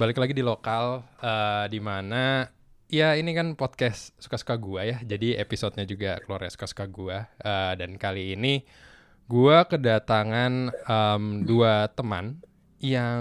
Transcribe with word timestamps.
balik 0.00 0.16
lagi 0.16 0.32
di 0.32 0.40
lokal 0.40 1.04
uh, 1.20 1.68
di 1.68 1.76
mana 1.76 2.48
ya 2.88 3.20
ini 3.20 3.36
kan 3.36 3.52
podcast 3.52 4.16
suka-suka 4.16 4.56
gua 4.56 4.88
ya. 4.88 4.96
Jadi 5.04 5.36
episodenya 5.36 5.84
juga 5.84 6.16
keluar 6.24 6.48
suka-suka 6.48 6.88
gua. 6.88 7.28
Uh, 7.36 7.76
dan 7.76 8.00
kali 8.00 8.32
ini 8.32 8.64
gua 9.28 9.68
kedatangan 9.68 10.72
um, 10.88 11.44
dua 11.44 11.92
teman 11.92 12.40
yang 12.80 13.20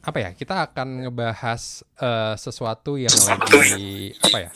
apa 0.00 0.16
ya 0.16 0.32
kita 0.32 0.72
akan 0.72 1.04
ngebahas 1.04 1.84
uh, 2.00 2.32
sesuatu 2.40 2.96
yang 2.96 3.12
lagi 3.28 4.16
apa 4.16 4.48
ya 4.48 4.50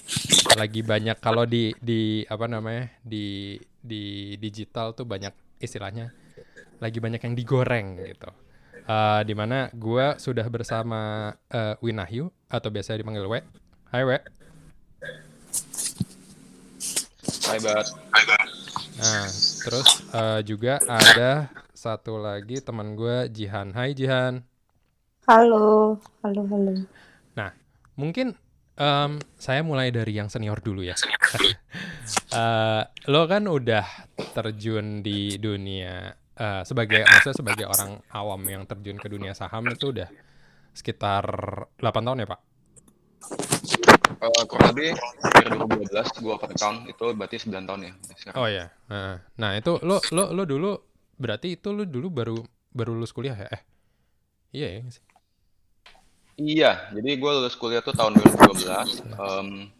lagi 0.56 0.80
banyak. 0.80 1.20
Kalau 1.20 1.44
di 1.44 1.76
di 1.84 2.24
apa 2.24 2.48
namanya 2.48 2.96
di 3.04 3.60
di 3.76 4.32
digital 4.40 4.96
tuh 4.96 5.04
banyak 5.04 5.60
istilahnya 5.60 6.16
lagi 6.80 6.96
banyak 6.96 7.20
yang 7.20 7.36
digoreng 7.36 8.00
gitu 8.08 8.43
uh, 8.88 9.20
di 9.24 9.34
mana 9.36 9.68
gue 9.72 10.16
sudah 10.20 10.46
bersama 10.48 11.32
uh, 11.50 11.74
Winahyu 11.80 12.28
atau 12.48 12.68
biasa 12.68 12.96
dipanggil 12.96 13.24
We. 13.26 13.40
Hai 13.90 14.02
We. 14.04 14.18
Hai 17.44 17.58
Bat. 17.60 17.86
Hai 18.12 18.24
Bat. 18.24 18.40
Nah, 18.94 19.28
terus 19.68 19.88
uh, 20.14 20.40
juga 20.46 20.80
ada 20.86 21.50
satu 21.74 22.16
lagi 22.16 22.62
teman 22.64 22.96
gue 22.96 23.28
Jihan. 23.28 23.74
Hai 23.74 23.92
Jihan. 23.92 24.40
Halo, 25.24 25.96
halo, 26.20 26.42
halo. 26.52 26.84
Nah, 27.32 27.50
mungkin 27.96 28.36
um, 28.76 29.20
saya 29.40 29.64
mulai 29.64 29.88
dari 29.88 30.16
yang 30.16 30.28
senior 30.28 30.60
dulu 30.60 30.84
ya. 30.84 30.96
uh, 32.32 32.84
lo 33.12 33.24
kan 33.24 33.48
udah 33.48 33.84
terjun 34.36 35.00
di 35.00 35.40
dunia 35.40 36.23
uh, 36.38 36.62
sebagai 36.66 37.02
maksudnya 37.06 37.36
sebagai 37.36 37.66
orang 37.68 38.00
awam 38.10 38.40
yang 38.46 38.62
terjun 38.66 38.98
ke 38.98 39.08
dunia 39.10 39.32
saham 39.36 39.66
itu 39.70 39.94
udah 39.94 40.08
sekitar 40.74 41.24
8 41.78 42.06
tahun 42.06 42.22
ya 42.24 42.28
Pak? 42.28 42.40
Uh, 44.20 44.44
kurang 44.48 44.74
lebih 44.76 44.96
dari 45.22 45.48
2012 45.52 46.24
gua 46.24 46.36
open 46.36 46.50
account 46.52 46.78
itu 46.88 47.04
berarti 47.14 47.36
9 47.44 47.68
tahun 47.68 47.80
ya. 47.80 47.92
Sekarang. 48.16 48.36
Oh 48.40 48.48
ya. 48.48 48.66
Nah, 48.90 49.20
nah 49.38 49.50
itu 49.56 49.78
lo 49.80 50.00
lo 50.12 50.32
lo 50.32 50.42
dulu 50.44 50.72
berarti 51.14 51.56
itu 51.56 51.70
lo 51.70 51.86
dulu 51.86 52.08
baru 52.10 52.36
baru 52.74 52.90
lulus 52.98 53.14
kuliah 53.14 53.36
ya? 53.36 53.48
Eh. 53.48 53.62
Iya 54.54 54.68
ya 54.78 54.82
sih. 54.90 55.04
Iya, 56.34 56.90
jadi 56.90 57.14
gue 57.14 57.30
lulus 57.30 57.54
kuliah 57.54 57.78
tuh 57.78 57.94
tahun 57.94 58.18
2012. 58.18 59.06
Um, 59.14 59.70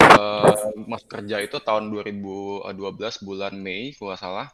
uh, 0.00 0.72
masuk 0.88 1.08
kerja 1.20 1.44
itu 1.44 1.60
tahun 1.60 1.92
2012 1.92 2.72
bulan 3.20 3.52
Mei 3.60 3.92
kalau 3.92 4.16
salah 4.16 4.48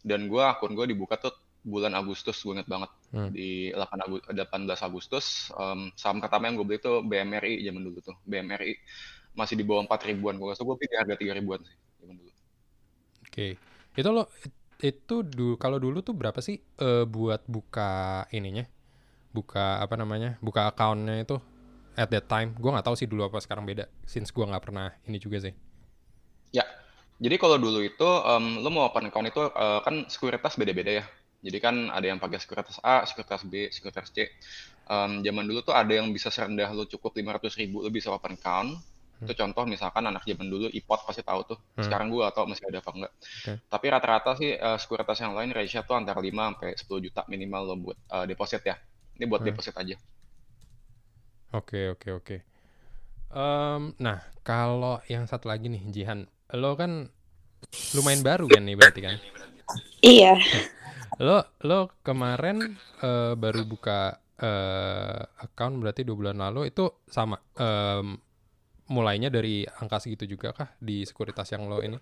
dan 0.00 0.26
gue 0.26 0.42
akun 0.42 0.72
gue 0.72 0.86
dibuka 0.88 1.20
tuh 1.20 1.34
bulan 1.60 1.92
Agustus 1.92 2.40
gue 2.40 2.56
inget 2.56 2.68
banget. 2.68 2.90
Hmm. 3.10 3.34
di 3.34 3.74
8 3.74 4.06
Agustus, 4.06 4.30
18 4.30 4.86
Agustus 4.86 5.26
um, 5.58 5.90
saham 5.98 6.22
pertama 6.22 6.46
yang 6.46 6.62
gue 6.62 6.66
beli 6.66 6.78
tuh 6.78 7.02
BMRI 7.02 7.66
zaman 7.66 7.82
dulu 7.82 7.98
tuh. 8.00 8.16
BMRI 8.22 8.78
masih 9.34 9.58
di 9.58 9.64
bawah 9.66 9.84
4 9.84 10.08
ribuan. 10.14 10.38
Gue 10.38 10.54
rasa 10.54 10.62
gue 10.62 10.76
beli 10.78 10.94
harga 10.94 11.14
3 11.18 11.38
ribuan 11.42 11.60
sih 11.66 11.76
zaman 12.00 12.14
dulu. 12.16 12.30
Oke. 12.30 12.38
Okay. 13.30 13.52
itu 13.98 14.10
lo 14.14 14.24
itu 14.80 15.16
du, 15.26 15.60
kalau 15.60 15.76
dulu 15.76 16.00
tuh 16.00 16.16
berapa 16.16 16.40
sih 16.40 16.62
uh, 16.80 17.04
buat 17.04 17.44
buka 17.44 18.24
ininya? 18.32 18.64
Buka 19.30 19.78
apa 19.82 19.94
namanya 19.94 20.40
buka 20.42 20.70
accountnya 20.70 21.20
itu 21.20 21.36
at 21.98 22.08
that 22.08 22.30
time? 22.30 22.56
Gue 22.56 22.70
nggak 22.72 22.86
tahu 22.86 22.96
sih 22.96 23.10
dulu 23.10 23.28
apa 23.28 23.42
sekarang 23.42 23.68
beda 23.68 23.90
since 24.08 24.32
gue 24.32 24.46
nggak 24.46 24.64
pernah 24.64 24.94
ini 25.04 25.18
juga 25.20 25.42
sih. 25.42 25.54
Ya 26.54 26.64
jadi 27.20 27.36
kalau 27.36 27.60
dulu 27.60 27.84
itu 27.84 28.08
um, 28.08 28.64
lo 28.64 28.72
mau 28.72 28.88
open 28.88 29.12
account 29.12 29.28
itu 29.28 29.44
uh, 29.44 29.84
kan 29.84 30.08
sekuritas 30.08 30.56
beda-beda 30.56 31.04
ya. 31.04 31.06
Jadi 31.44 31.58
kan 31.60 31.92
ada 31.92 32.08
yang 32.08 32.16
pakai 32.16 32.40
sekuritas 32.40 32.80
A, 32.80 33.04
sekuritas 33.04 33.44
B, 33.44 33.68
sekuritas 33.68 34.08
C. 34.08 34.32
Um, 34.88 35.20
zaman 35.20 35.44
dulu 35.44 35.60
tuh 35.60 35.76
ada 35.76 35.92
yang 35.92 36.08
bisa 36.16 36.32
serendah 36.32 36.72
lo 36.72 36.88
cukup 36.88 37.12
500 37.12 37.60
ribu 37.60 37.84
lo 37.84 37.92
bisa 37.92 38.08
open 38.08 38.40
account. 38.40 38.80
Hmm. 39.20 39.28
Itu 39.28 39.36
contoh 39.36 39.68
misalkan 39.68 40.08
anak 40.08 40.24
zaman 40.24 40.48
dulu 40.48 40.72
iPod 40.72 41.00
pasti 41.04 41.20
tahu 41.20 41.44
tuh. 41.44 41.58
Hmm. 41.76 41.84
Sekarang 41.84 42.08
gua 42.08 42.32
atau 42.32 42.48
masih 42.48 42.64
ada 42.72 42.80
apa 42.80 42.90
enggak. 42.96 43.12
Okay. 43.12 43.56
Tapi 43.68 43.86
rata-rata 43.92 44.30
sih 44.40 44.50
uh, 44.56 44.80
sekuritas 44.80 45.20
yang 45.20 45.36
lain 45.36 45.52
ratio 45.52 45.84
tuh 45.84 46.00
antara 46.00 46.24
5 46.24 46.32
sampai 46.32 46.72
10 46.72 47.04
juta 47.04 47.20
minimal 47.28 47.62
lo 47.68 47.74
buat 47.84 47.98
uh, 48.16 48.24
deposit 48.24 48.64
ya. 48.64 48.80
Ini 49.20 49.28
buat 49.28 49.44
hmm. 49.44 49.48
deposit 49.52 49.76
aja. 49.76 49.96
Oke, 51.52 51.76
okay, 51.76 51.84
oke, 51.92 52.00
okay, 52.00 52.10
oke. 52.16 52.24
Okay. 52.24 52.40
Um, 53.30 53.92
nah, 54.00 54.24
kalau 54.40 55.04
yang 55.06 55.28
satu 55.28 55.52
lagi 55.52 55.70
nih, 55.70 55.84
Jihan, 55.92 56.26
lo 56.56 56.74
kan 56.74 57.06
lumayan 57.94 58.22
baru 58.24 58.46
kan 58.50 58.62
nih 58.66 58.76
berarti 58.78 59.00
kan? 59.04 59.16
Iya. 60.02 60.34
Lo 61.26 61.44
lo 61.68 62.00
kemarin 62.00 62.80
uh, 63.04 63.36
baru 63.36 63.68
buka 63.68 64.16
uh, 64.40 65.20
account 65.44 65.76
berarti 65.76 66.00
dua 66.00 66.16
bulan 66.16 66.40
lalu 66.40 66.72
itu 66.72 66.88
sama 67.04 67.36
um, 67.60 68.16
mulainya 68.88 69.28
dari 69.28 69.68
angka 69.68 70.00
segitu 70.00 70.24
juga 70.24 70.56
kah 70.56 70.72
di 70.80 71.04
sekuritas 71.04 71.52
yang 71.52 71.68
lo 71.68 71.84
ini? 71.84 72.00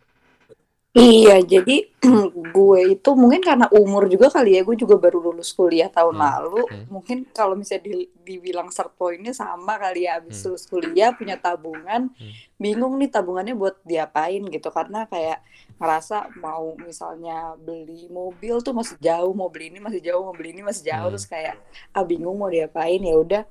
Iya, 0.99 1.37
jadi 1.47 1.87
gue 2.59 2.81
itu 2.99 3.11
mungkin 3.15 3.39
karena 3.39 3.71
umur 3.71 4.11
juga 4.11 4.35
kali 4.35 4.59
ya, 4.59 4.67
gue 4.67 4.75
juga 4.75 4.99
baru 4.99 5.31
lulus 5.31 5.55
kuliah 5.55 5.87
tahun 5.87 6.19
hmm. 6.19 6.25
lalu. 6.27 6.63
Hmm. 6.67 6.85
Mungkin 6.91 7.19
kalau 7.31 7.55
misalnya 7.55 7.87
di, 7.87 8.11
dibilang 8.27 8.67
start 8.75 8.99
pointnya 8.99 9.31
sama 9.31 9.79
kali 9.79 10.11
ya, 10.11 10.19
abis 10.19 10.43
hmm. 10.43 10.47
lulus 10.51 10.65
kuliah 10.67 11.15
punya 11.15 11.39
tabungan, 11.39 12.11
hmm. 12.11 12.33
bingung 12.59 12.99
nih 12.99 13.11
tabungannya 13.15 13.55
buat 13.55 13.79
diapain 13.87 14.43
gitu. 14.51 14.69
Karena 14.75 15.07
kayak 15.07 15.39
ngerasa 15.79 16.35
mau 16.43 16.75
misalnya 16.83 17.55
beli 17.55 18.11
mobil 18.11 18.59
tuh 18.59 18.75
masih 18.75 18.99
jauh, 18.99 19.31
mau 19.31 19.47
beli 19.47 19.71
ini 19.71 19.79
masih 19.79 20.03
jauh, 20.03 20.27
mau 20.27 20.35
beli 20.35 20.51
ini 20.51 20.67
masih 20.67 20.91
jauh, 20.91 21.07
hmm. 21.07 21.15
terus 21.15 21.27
kayak 21.31 21.55
ah 21.95 22.03
bingung 22.03 22.35
mau 22.35 22.51
diapain 22.51 22.99
ya 22.99 23.15
udah 23.15 23.43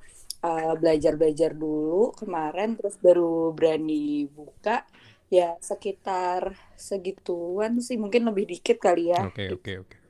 uh, 0.44 0.76
belajar-belajar 0.76 1.56
dulu 1.56 2.12
kemarin, 2.12 2.76
terus 2.76 3.00
baru 3.00 3.56
berani 3.56 4.28
buka 4.28 4.84
ya 5.28 5.60
sekitar 5.60 6.56
segituan 6.74 7.84
sih 7.84 8.00
mungkin 8.00 8.24
lebih 8.28 8.48
dikit 8.48 8.80
kali 8.80 9.12
ya. 9.12 9.28
Oke 9.28 9.44
okay, 9.44 9.48
oke 9.52 9.60
okay, 9.60 9.76
oke. 9.76 9.88
Okay. 9.92 10.00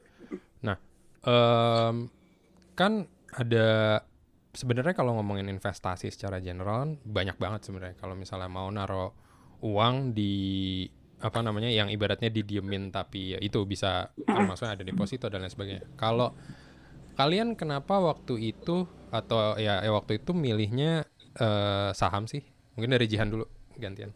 Nah 0.62 0.76
um, 1.26 1.96
kan 2.78 3.10
ada 3.34 4.00
sebenarnya 4.54 4.94
kalau 4.94 5.18
ngomongin 5.18 5.50
investasi 5.50 6.10
secara 6.10 6.38
general 6.38 6.96
banyak 7.02 7.36
banget 7.36 7.66
sebenarnya 7.66 7.98
kalau 7.98 8.14
misalnya 8.14 8.50
mau 8.50 8.70
naro 8.70 9.14
uang 9.62 10.14
di 10.14 10.86
apa 11.18 11.42
namanya 11.42 11.66
yang 11.66 11.90
ibaratnya 11.90 12.30
didiemin 12.30 12.94
tapi 12.94 13.34
ya 13.34 13.38
itu 13.42 13.66
bisa 13.66 14.14
maksudnya 14.22 14.78
ada 14.78 14.84
deposito 14.86 15.26
dan 15.26 15.42
lain 15.42 15.50
sebagainya. 15.50 15.84
Kalau 15.98 16.30
kalian 17.18 17.58
kenapa 17.58 17.98
waktu 17.98 18.54
itu 18.54 18.86
atau 19.10 19.58
ya, 19.58 19.82
ya 19.82 19.90
waktu 19.90 20.22
itu 20.22 20.30
milihnya 20.30 21.10
uh, 21.42 21.90
saham 21.90 22.30
sih? 22.30 22.46
Mungkin 22.78 22.94
dari 22.94 23.10
Jihan 23.10 23.34
dulu 23.34 23.50
gantian. 23.74 24.14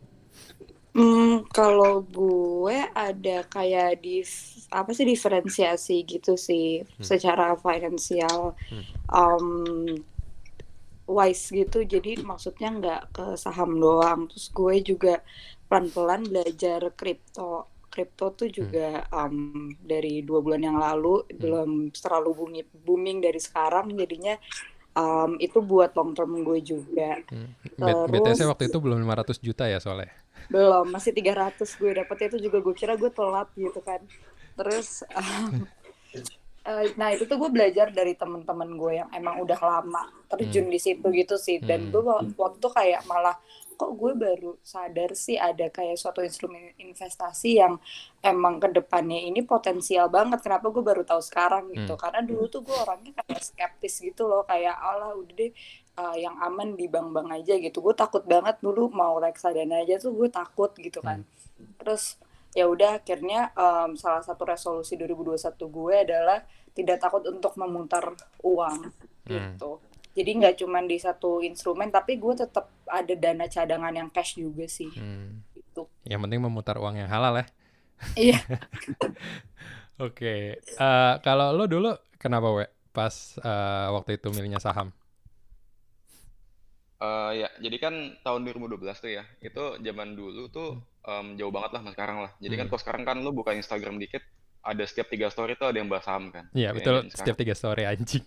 Hmm, 0.93 1.49
kalau 1.49 2.05
gue 2.05 2.77
ada 2.93 3.49
kayak 3.49 4.05
di 4.05 4.21
apa 4.69 4.93
sih 4.93 5.09
diferensiasi 5.09 6.05
gitu 6.05 6.37
sih 6.37 6.85
hmm. 6.85 7.01
secara 7.01 7.57
finansial 7.57 8.53
hmm. 8.69 8.85
um, 9.09 9.49
wise 11.09 11.49
gitu. 11.49 11.89
Jadi 11.89 12.21
maksudnya 12.21 12.69
nggak 12.77 13.03
ke 13.09 13.27
saham 13.41 13.81
doang. 13.81 14.29
Terus 14.29 14.53
gue 14.53 14.75
juga 14.85 15.15
pelan-pelan 15.73 16.29
belajar 16.29 16.93
kripto. 16.93 17.73
Kripto 17.89 18.37
tuh 18.37 18.53
hmm. 18.53 18.57
juga 18.57 18.89
hmm. 19.09 19.17
um, 19.17 19.37
dari 19.81 20.21
dua 20.21 20.45
bulan 20.45 20.61
yang 20.61 20.77
lalu 20.77 21.25
hmm. 21.25 21.41
belum 21.41 21.71
terlalu 21.97 22.31
booming, 22.37 22.69
booming 22.85 23.19
dari 23.25 23.41
sekarang. 23.41 23.97
Jadinya 23.97 24.37
um, 24.93 25.41
itu 25.41 25.57
buat 25.65 25.97
long 25.97 26.13
term 26.13 26.37
gue 26.45 26.61
juga. 26.61 27.17
Hmm. 27.33 27.57
Terus, 27.81 28.13
BTS 28.13 28.45
waktu 28.45 28.69
itu 28.69 28.77
belum 28.77 29.01
500 29.09 29.41
juta 29.41 29.65
ya 29.73 29.81
soalnya 29.81 30.22
belum 30.53 30.93
masih 30.93 31.17
300 31.17 31.57
gue 31.65 31.91
dapetnya 31.97 32.27
itu 32.37 32.39
juga 32.47 32.59
gue 32.61 32.75
kira 32.77 32.95
gue 33.01 33.09
telat 33.09 33.49
gitu 33.57 33.81
kan 33.81 34.05
terus 34.53 35.01
um, 35.17 35.65
uh, 36.69 36.85
nah 37.01 37.09
itu 37.11 37.25
tuh 37.25 37.41
gue 37.41 37.51
belajar 37.51 37.89
dari 37.91 38.13
teman-teman 38.15 38.69
gue 38.77 38.93
yang 39.03 39.09
emang 39.17 39.41
udah 39.43 39.59
lama 39.59 40.13
terjun 40.29 40.69
hmm. 40.69 40.75
di 40.75 40.79
situ 40.79 41.07
gitu 41.09 41.35
sih 41.41 41.59
dan 41.59 41.89
hmm. 41.89 41.93
gue 41.93 42.03
waktu 42.37 42.57
itu 42.61 42.71
kayak 42.71 43.03
malah 43.09 43.37
kok 43.73 43.99
gue 43.99 44.13
baru 44.15 44.53
sadar 44.63 45.11
sih 45.19 45.35
ada 45.35 45.67
kayak 45.67 45.99
suatu 45.99 46.23
instrumen 46.23 46.71
investasi 46.79 47.59
yang 47.59 47.83
emang 48.23 48.63
ke 48.63 48.71
depannya 48.71 49.19
ini 49.27 49.43
potensial 49.43 50.07
banget 50.07 50.39
kenapa 50.39 50.71
gue 50.71 50.85
baru 50.85 51.03
tahu 51.03 51.19
sekarang 51.19 51.73
gitu 51.75 51.99
hmm. 51.99 52.01
karena 52.01 52.21
dulu 52.23 52.47
tuh 52.47 52.63
gue 52.63 52.77
orangnya 52.77 53.11
kayak 53.25 53.43
skeptis 53.43 53.99
gitu 53.99 54.31
loh 54.31 54.47
kayak 54.47 54.77
Allah 54.79 55.19
udah 55.19 55.35
deh 55.35 55.51
uh, 55.99 56.17
yang 56.17 56.37
aman 56.41 56.75
di 56.75 56.87
bank-bank 56.89 57.43
aja 57.43 57.55
gitu 57.59 57.81
gue 57.81 57.95
takut 57.97 58.25
banget 58.25 58.59
dulu 58.61 58.89
mau 58.93 59.19
reksadana 59.19 59.85
aja 59.85 59.99
tuh 60.01 60.13
gue 60.17 60.29
takut 60.29 60.73
gitu 60.79 61.01
kan 61.01 61.25
hmm. 61.25 61.81
terus 61.83 62.21
ya 62.53 62.69
udah 62.69 63.01
akhirnya 63.01 63.53
um, 63.57 63.97
salah 63.97 64.21
satu 64.21 64.45
resolusi 64.45 64.97
2021 65.01 65.57
gue 65.57 65.95
adalah 65.97 66.39
tidak 66.73 67.01
takut 67.01 67.25
untuk 67.29 67.57
memutar 67.57 68.13
uang 68.45 68.93
hmm. 69.29 69.29
gitu 69.29 69.81
jadi 70.13 70.31
nggak 70.37 70.57
cuma 70.61 70.85
di 70.85 71.01
satu 71.01 71.41
instrumen 71.41 71.89
tapi 71.89 72.21
gue 72.21 72.35
tetap 72.37 72.69
ada 72.85 73.15
dana 73.17 73.49
cadangan 73.49 73.93
yang 73.97 74.09
cash 74.13 74.37
juga 74.37 74.69
sih 74.69 74.93
hmm. 74.93 75.57
itu 75.57 75.83
yang 76.05 76.21
penting 76.21 76.41
memutar 76.45 76.77
uang 76.77 77.01
yang 77.01 77.09
halal 77.09 77.41
ya 77.41 77.47
iya 78.19 78.41
oke 80.05 80.13
okay. 80.13 80.61
uh, 80.77 80.85
eh, 80.85 81.15
kalau 81.25 81.57
lo 81.57 81.65
dulu 81.65 81.97
kenapa 82.21 82.53
we 82.53 82.67
pas 82.93 83.41
uh, 83.41 83.89
waktu 83.99 84.21
itu 84.21 84.29
milihnya 84.31 84.61
saham? 84.61 84.93
Uh, 87.03 87.35
ya, 87.35 87.49
jadi 87.59 87.77
kan 87.83 87.95
tahun 88.23 88.47
2012 88.47 88.79
tuh 89.03 89.11
ya, 89.11 89.27
itu 89.43 89.65
zaman 89.83 90.15
dulu 90.15 90.47
tuh 90.55 90.79
um, 91.03 91.35
jauh 91.35 91.51
banget 91.51 91.75
lah 91.75 91.81
sama 91.83 91.91
sekarang 91.99 92.19
lah. 92.23 92.31
Jadi 92.39 92.55
kan 92.55 92.65
hmm. 92.67 92.71
kalau 92.71 92.81
sekarang 92.87 93.03
kan 93.03 93.17
lu 93.19 93.35
buka 93.35 93.51
Instagram 93.59 93.99
dikit, 93.99 94.23
ada 94.63 94.87
setiap 94.87 95.11
tiga 95.11 95.27
story 95.27 95.59
tuh 95.59 95.75
ada 95.75 95.83
yang 95.83 95.91
bahas 95.91 96.07
saham 96.07 96.31
kan. 96.31 96.47
Iya 96.55 96.71
betul, 96.71 97.11
setiap 97.11 97.35
tiga 97.35 97.59
story 97.59 97.91
anjing. 97.91 98.23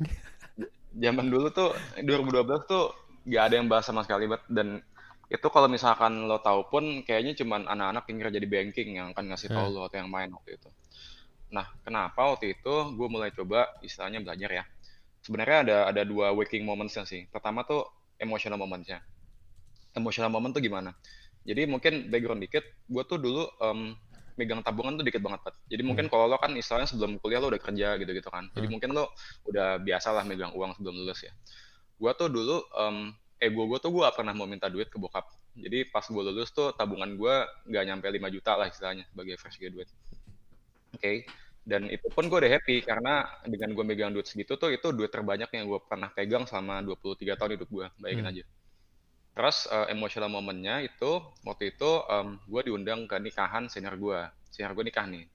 Zaman 1.08 1.32
dulu 1.32 1.48
tuh 1.56 1.72
2012 2.04 2.68
tuh 2.68 2.92
gak 3.32 3.44
ada 3.48 3.56
yang 3.64 3.68
bahas 3.72 3.88
sama 3.88 4.04
sekali, 4.04 4.28
bet. 4.28 4.44
dan 4.52 4.84
itu 5.32 5.48
kalau 5.50 5.66
misalkan 5.72 6.28
lo 6.30 6.38
tahu 6.44 6.68
pun 6.70 6.84
kayaknya 7.02 7.34
cuman 7.34 7.66
anak-anak 7.66 8.04
yang 8.12 8.18
kerja 8.28 8.40
di 8.44 8.50
banking 8.52 8.90
yang 9.00 9.08
akan 9.16 9.34
ngasih 9.34 9.50
tahu 9.50 9.68
hmm. 9.72 9.76
lo 9.76 9.82
atau 9.88 9.98
yang 10.04 10.12
main 10.12 10.30
waktu 10.36 10.60
itu. 10.60 10.70
Nah, 11.56 11.66
kenapa 11.82 12.36
waktu 12.36 12.60
itu 12.60 12.74
gue 12.94 13.08
mulai 13.08 13.32
coba 13.32 13.72
istilahnya 13.80 14.20
belajar 14.22 14.50
ya. 14.52 14.64
Sebenarnya 15.24 15.58
ada 15.64 15.78
ada 15.90 16.02
dua 16.06 16.36
waking 16.36 16.68
momentsnya 16.68 17.08
sih. 17.08 17.26
Pertama 17.32 17.66
tuh 17.66 17.90
emotional 18.20 18.60
momentsnya. 18.60 19.00
Emotional 19.96 20.32
moment 20.32 20.52
tuh 20.52 20.64
gimana? 20.64 20.92
Jadi 21.46 21.70
mungkin 21.70 22.10
background 22.10 22.42
dikit, 22.42 22.66
gue 22.66 23.04
tuh 23.06 23.22
dulu 23.22 23.46
um, 23.62 23.94
megang 24.36 24.60
tabungan 24.66 25.00
tuh 25.00 25.06
dikit 25.08 25.24
banget, 25.24 25.46
Pat. 25.46 25.56
Jadi 25.70 25.82
hmm. 25.82 25.90
mungkin 25.94 26.06
kalau 26.12 26.28
lo 26.28 26.36
kan 26.42 26.52
istilahnya 26.58 26.90
sebelum 26.90 27.22
kuliah 27.22 27.40
lo 27.40 27.48
udah 27.54 27.62
kerja 27.62 27.96
gitu-gitu 28.02 28.28
kan. 28.28 28.52
Jadi 28.52 28.68
hmm. 28.68 28.74
mungkin 28.74 28.90
lo 28.92 29.14
udah 29.48 29.80
biasa 29.80 30.12
lah 30.12 30.24
megang 30.28 30.52
uang 30.52 30.76
sebelum 30.76 30.96
lulus 31.06 31.24
ya. 31.24 31.34
Gue 31.96 32.12
tuh 32.18 32.28
dulu 32.28 32.60
um, 32.76 33.14
ego 33.40 33.64
gue 33.70 33.80
tuh 33.80 33.94
gue 33.94 34.02
gak 34.04 34.18
pernah 34.20 34.34
mau 34.36 34.50
minta 34.50 34.68
duit 34.68 34.92
ke 34.92 34.98
bokap. 35.00 35.30
Jadi 35.56 35.88
pas 35.88 36.04
gue 36.04 36.24
lulus 36.24 36.52
tuh 36.52 36.76
tabungan 36.76 37.16
gue 37.16 37.36
nggak 37.72 37.84
nyampe 37.88 38.08
5 38.12 38.36
juta 38.36 38.52
lah 38.60 38.68
istilahnya 38.68 39.08
sebagai 39.08 39.40
fresh 39.40 39.56
graduate. 39.56 39.92
Oke, 40.96 41.00
okay. 41.00 41.18
Dan 41.66 41.90
itu 41.90 42.06
pun 42.14 42.30
gue 42.30 42.38
udah 42.38 42.52
happy 42.62 42.86
karena 42.86 43.26
dengan 43.42 43.74
gue 43.74 43.82
megang 43.82 44.14
duit 44.14 44.30
segitu 44.30 44.54
tuh 44.54 44.70
itu 44.70 44.94
duit 44.94 45.10
terbanyak 45.10 45.50
yang 45.50 45.66
gue 45.66 45.82
pernah 45.82 46.14
pegang 46.14 46.46
selama 46.46 46.86
23 46.86 47.26
tahun 47.34 47.52
hidup 47.58 47.70
gue, 47.74 47.88
bayangin 47.98 48.26
hmm. 48.26 48.32
aja. 48.38 48.44
Terus 49.36 49.58
uh, 49.68 49.90
emotional 49.90 50.30
momennya 50.30 50.86
itu 50.86 51.26
waktu 51.42 51.74
itu 51.74 51.92
um, 52.06 52.38
gue 52.46 52.62
diundang 52.70 53.10
ke 53.10 53.18
nikahan 53.18 53.66
senior 53.66 53.98
gue, 53.98 54.20
senior 54.54 54.78
gue 54.78 54.86
nikah 54.86 55.10
nih. 55.10 55.26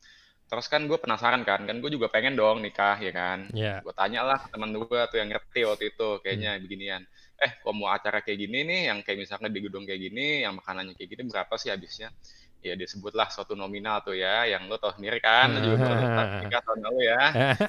Terus 0.47 0.67
kan 0.71 0.87
gue 0.87 0.99
penasaran 1.03 1.43
kan, 1.43 1.67
kan 1.67 1.77
gue 1.83 1.91
juga 1.91 2.07
pengen 2.07 2.39
dong 2.39 2.63
nikah 2.63 2.95
ya 3.03 3.11
kan. 3.11 3.51
Yeah. 3.51 3.83
Gue 3.83 3.93
tanya 3.93 4.23
lah 4.23 4.41
teman 4.55 4.71
gue 4.71 4.87
tuh 4.87 5.19
yang 5.19 5.35
ngerti 5.35 5.67
waktu 5.67 5.85
itu 5.91 6.09
kayaknya 6.23 6.57
hmm. 6.57 6.63
beginian 6.63 7.03
eh 7.41 7.57
kalau 7.65 7.73
mau 7.73 7.89
acara 7.89 8.21
kayak 8.21 8.37
gini 8.37 8.69
nih 8.69 8.81
yang 8.93 9.01
kayak 9.01 9.25
misalnya 9.25 9.49
di 9.49 9.65
gedung 9.65 9.89
kayak 9.89 10.13
gini 10.13 10.45
yang 10.45 10.61
makanannya 10.61 10.93
kayak 10.93 11.09
gini 11.17 11.23
berapa 11.25 11.55
sih 11.57 11.73
habisnya 11.73 12.13
ya 12.61 12.77
disebutlah 12.77 13.33
suatu 13.33 13.57
nominal 13.57 14.05
tuh 14.05 14.13
ya 14.13 14.45
yang 14.45 14.69
lo 14.69 14.77
tau 14.77 14.93
sendiri 14.93 15.17
kan 15.19 15.49
lo 15.57 15.65
juga 15.65 16.41
nikah 16.45 16.61
tahun 16.61 16.81
lalu 16.85 17.01
ya 17.09 17.23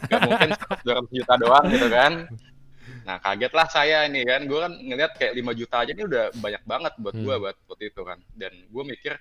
nggak 0.08 0.22
mungkin 0.28 0.50
200 0.84 1.18
juta 1.18 1.34
doang 1.40 1.66
gitu 1.72 1.88
kan. 1.88 2.14
Nah 3.02 3.18
kaget 3.18 3.54
lah 3.56 3.68
saya 3.72 3.98
ini 4.06 4.22
kan 4.28 4.46
gue 4.46 4.60
kan 4.60 4.74
ngeliat 4.76 5.12
kayak 5.18 5.34
5 5.40 5.60
juta 5.60 5.76
aja 5.82 5.92
ini 5.96 6.04
udah 6.06 6.26
banyak 6.38 6.64
banget 6.68 6.94
buat 7.00 7.16
gue 7.16 7.36
hmm. 7.36 7.44
buat 7.44 7.58
waktu 7.72 7.84
itu 7.90 8.02
kan. 8.04 8.20
Dan 8.36 8.54
gue 8.68 8.84
mikir 8.84 9.14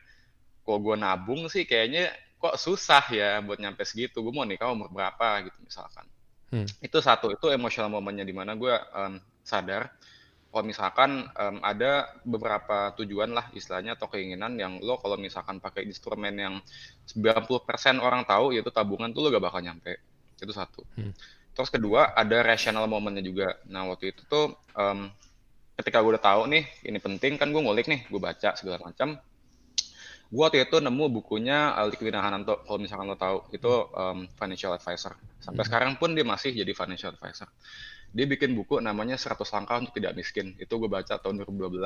kok 0.60 0.78
gue 0.82 0.96
nabung 0.98 1.46
sih 1.46 1.64
kayaknya 1.64 2.10
kok 2.40 2.58
susah 2.58 3.04
ya 3.12 3.38
buat 3.44 3.60
nyampe 3.62 3.86
segitu 3.86 4.20
gue 4.20 4.32
mau 4.34 4.44
nikah 4.44 4.74
umur 4.74 4.90
berapa 4.90 5.46
gitu 5.46 5.58
misalkan. 5.62 6.06
Hmm. 6.50 6.66
itu 6.82 6.98
satu 6.98 7.30
itu 7.30 7.46
emosional 7.46 7.86
momennya 7.86 8.26
di 8.26 8.34
mana 8.34 8.58
gue 8.58 8.74
um, 8.74 9.22
sadar 9.46 9.86
kalau 10.50 10.64
misalkan 10.66 11.30
um, 11.30 11.56
ada 11.62 12.10
beberapa 12.26 12.90
tujuan 12.98 13.30
lah 13.30 13.46
istilahnya 13.54 13.94
atau 13.94 14.10
keinginan 14.10 14.58
yang 14.58 14.82
lo 14.82 14.98
kalau 14.98 15.14
misalkan 15.14 15.62
pakai 15.62 15.86
instrumen 15.86 16.34
yang 16.34 16.54
90% 17.06 17.46
orang 18.02 18.26
tahu 18.26 18.50
yaitu 18.50 18.74
tabungan 18.74 19.14
tuh 19.14 19.22
lo 19.22 19.28
gak 19.30 19.46
bakal 19.46 19.62
nyampe. 19.62 20.02
Itu 20.42 20.50
satu. 20.50 20.82
Hmm. 20.98 21.14
Terus 21.54 21.70
kedua 21.70 22.18
ada 22.18 22.42
rational 22.42 22.90
momennya 22.90 23.22
juga. 23.22 23.54
Nah 23.70 23.86
waktu 23.94 24.10
itu 24.10 24.26
tuh 24.26 24.58
um, 24.74 25.06
ketika 25.78 26.02
gue 26.02 26.18
udah 26.18 26.24
tahu 26.24 26.50
nih 26.50 26.66
ini 26.82 26.98
penting 26.98 27.38
kan 27.38 27.48
gue 27.54 27.62
ngulik 27.62 27.86
nih, 27.86 28.10
gue 28.10 28.20
baca 28.20 28.58
segala 28.58 28.82
macam. 28.82 29.22
Gue 30.30 30.46
waktu 30.46 30.62
itu 30.62 30.78
nemu 30.78 31.10
bukunya 31.10 31.74
uh, 31.74 31.90
Liquid 31.90 32.14
Hananto, 32.14 32.62
kalau 32.62 32.78
misalkan 32.78 33.10
lo 33.10 33.18
tahu 33.18 33.50
itu 33.50 33.66
um, 33.90 34.30
financial 34.38 34.72
advisor. 34.78 35.18
Sampai 35.42 35.66
hmm. 35.66 35.68
sekarang 35.68 35.92
pun 35.98 36.14
dia 36.14 36.22
masih 36.22 36.54
jadi 36.54 36.70
financial 36.70 37.18
advisor 37.18 37.50
dia 38.10 38.26
bikin 38.26 38.58
buku 38.58 38.82
namanya 38.82 39.14
100 39.14 39.38
langkah 39.54 39.76
untuk 39.78 39.94
tidak 39.94 40.18
miskin. 40.18 40.58
Itu 40.58 40.82
gue 40.82 40.90
baca 40.90 41.14
tahun 41.18 41.46
2012. 41.46 41.78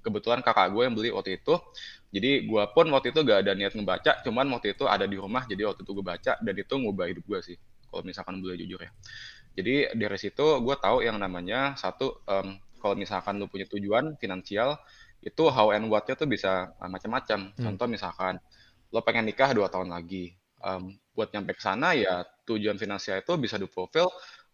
Kebetulan 0.00 0.40
kakak 0.40 0.72
gue 0.72 0.82
yang 0.88 0.94
beli 0.96 1.12
waktu 1.12 1.36
itu. 1.36 1.60
Jadi 2.08 2.48
gue 2.48 2.62
pun 2.72 2.88
waktu 2.88 3.12
itu 3.12 3.20
gak 3.20 3.44
ada 3.44 3.52
niat 3.52 3.76
ngebaca, 3.76 4.24
cuman 4.24 4.48
waktu 4.56 4.74
itu 4.74 4.88
ada 4.88 5.06
di 5.06 5.14
rumah, 5.14 5.46
jadi 5.46 5.68
waktu 5.70 5.86
itu 5.86 5.92
gue 5.94 6.02
baca, 6.02 6.32
dan 6.42 6.54
itu 6.58 6.74
ngubah 6.74 7.06
hidup 7.06 7.22
gue 7.22 7.38
sih, 7.38 7.56
kalau 7.86 8.02
misalkan 8.02 8.42
boleh 8.42 8.58
jujur 8.58 8.82
ya. 8.82 8.90
Jadi 9.54 9.94
dari 9.94 10.18
situ 10.18 10.42
gue 10.42 10.76
tahu 10.80 11.06
yang 11.06 11.22
namanya 11.22 11.78
satu, 11.78 12.18
um, 12.26 12.58
kalau 12.82 12.98
misalkan 12.98 13.38
lu 13.38 13.46
punya 13.46 13.68
tujuan 13.70 14.18
finansial, 14.18 14.80
itu 15.20 15.52
how 15.52 15.72
and 15.72 15.88
what-nya 15.88 16.16
tuh 16.16 16.28
bisa 16.28 16.72
uh, 16.80 16.88
macam-macam. 16.88 17.52
Hmm. 17.52 17.64
Contoh 17.72 17.86
misalkan, 17.88 18.34
lo 18.90 19.00
pengen 19.04 19.28
nikah 19.28 19.52
dua 19.52 19.68
tahun 19.68 19.92
lagi, 19.92 20.32
um, 20.64 20.96
buat 21.16 21.28
nyampe 21.32 21.56
ke 21.56 21.62
sana 21.62 21.92
ya 21.92 22.24
tujuan 22.48 22.80
finansial 22.80 23.20
itu 23.20 23.32
bisa 23.36 23.60
di 23.60 23.68
profil 23.68 24.08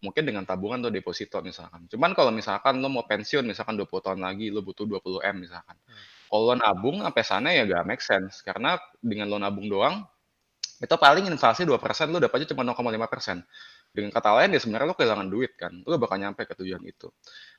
mungkin 0.04 0.28
dengan 0.28 0.44
tabungan 0.44 0.82
atau 0.84 0.92
deposito 0.92 1.40
misalkan. 1.40 1.88
Cuman 1.88 2.12
kalau 2.12 2.28
misalkan 2.34 2.78
lo 2.82 2.92
mau 2.92 3.06
pensiun 3.08 3.46
misalkan 3.46 3.80
20 3.80 3.88
tahun 3.88 4.20
lagi 4.20 4.52
lo 4.52 4.60
butuh 4.60 4.84
20 4.84 5.24
M 5.24 5.36
misalkan. 5.46 5.76
Hmm. 5.78 6.04
Kalau 6.26 6.42
lo 6.52 6.54
nabung 6.58 6.96
sampai 7.00 7.24
sana 7.24 7.48
ya 7.54 7.64
gak 7.64 7.84
make 7.86 8.02
sense 8.04 8.44
karena 8.44 8.76
dengan 9.00 9.30
lo 9.30 9.40
nabung 9.40 9.70
doang 9.70 10.04
itu 10.76 10.92
paling 10.92 11.24
inflasi 11.32 11.64
2% 11.64 11.80
lo 12.12 12.20
dapatnya 12.20 12.52
cuma 12.52 12.62
0,5%. 12.68 13.40
Dengan 13.96 14.12
kata 14.12 14.30
lain 14.36 14.52
ya 14.52 14.60
sebenarnya 14.60 14.92
lo 14.92 14.96
kehilangan 14.98 15.28
duit 15.32 15.56
kan. 15.56 15.72
Lo 15.88 15.96
bakal 15.96 16.20
nyampe 16.20 16.44
ke 16.44 16.52
tujuan 16.52 16.84
itu. 16.84 17.08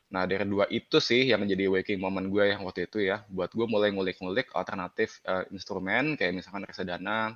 Nah, 0.08 0.24
dari 0.24 0.48
dua 0.48 0.66
itu 0.72 1.04
sih 1.04 1.28
yang 1.28 1.44
jadi 1.44 1.68
waking 1.68 2.00
moment 2.00 2.28
gue 2.32 2.56
yang 2.56 2.64
waktu 2.64 2.88
itu 2.88 3.04
ya. 3.04 3.28
Buat 3.28 3.52
gue 3.52 3.68
mulai 3.68 3.92
ngulik-ngulik 3.92 4.56
alternatif 4.56 5.20
uh, 5.28 5.44
instrumen 5.52 6.16
kayak 6.16 6.40
misalkan 6.40 6.64
reksadana, 6.64 7.36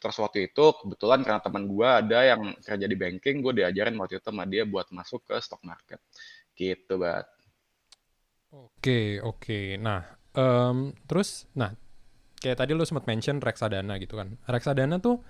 Terus 0.00 0.16
waktu 0.16 0.48
itu 0.48 0.64
kebetulan 0.80 1.20
karena 1.20 1.44
teman 1.44 1.68
gue 1.68 1.84
ada 1.84 2.24
yang 2.24 2.56
kerja 2.64 2.86
di 2.88 2.96
banking, 2.96 3.44
gue 3.44 3.52
diajarin 3.60 4.00
waktu 4.00 4.16
itu 4.16 4.32
sama 4.32 4.48
dia 4.48 4.64
buat 4.64 4.88
masuk 4.96 5.28
ke 5.28 5.36
stock 5.44 5.60
market. 5.60 6.00
Gitu, 6.56 6.96
Bat. 6.96 7.28
Oke, 8.56 9.20
oke. 9.20 9.76
Nah, 9.76 10.00
um, 10.32 10.96
terus, 11.04 11.44
nah, 11.52 11.76
kayak 12.40 12.64
tadi 12.64 12.72
lu 12.72 12.82
sempat 12.88 13.04
mention 13.04 13.44
reksadana 13.44 14.00
gitu 14.00 14.16
kan. 14.16 14.40
Reksadana 14.48 15.04
tuh 15.04 15.20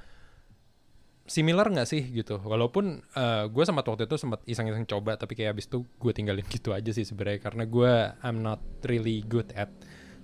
similar 1.31 1.71
nggak 1.71 1.87
sih 1.87 2.03
gitu? 2.11 2.43
Walaupun 2.43 3.07
uh, 3.15 3.47
gue 3.47 3.63
sempat 3.63 3.87
waktu 3.87 4.11
itu 4.11 4.19
sempat 4.19 4.43
iseng-iseng 4.51 4.83
coba, 4.91 5.15
tapi 5.15 5.39
kayak 5.39 5.55
abis 5.55 5.71
itu 5.71 5.87
gue 5.87 6.11
tinggalin 6.11 6.43
gitu 6.59 6.75
aja 6.75 6.91
sih 6.91 7.07
sebenarnya 7.07 7.39
karena 7.39 7.65
gue 7.71 7.93
I'm 8.27 8.43
not 8.43 8.59
really 8.83 9.23
good 9.23 9.55
at 9.55 9.71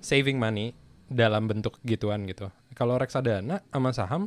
saving 0.02 0.42
money 0.42 0.74
dalam 1.06 1.46
bentuk 1.46 1.78
gituan 1.86 2.26
gitu. 2.26 2.50
Kalau 2.74 2.98
reksadana 2.98 3.62
sama 3.70 3.94
saham, 3.94 4.26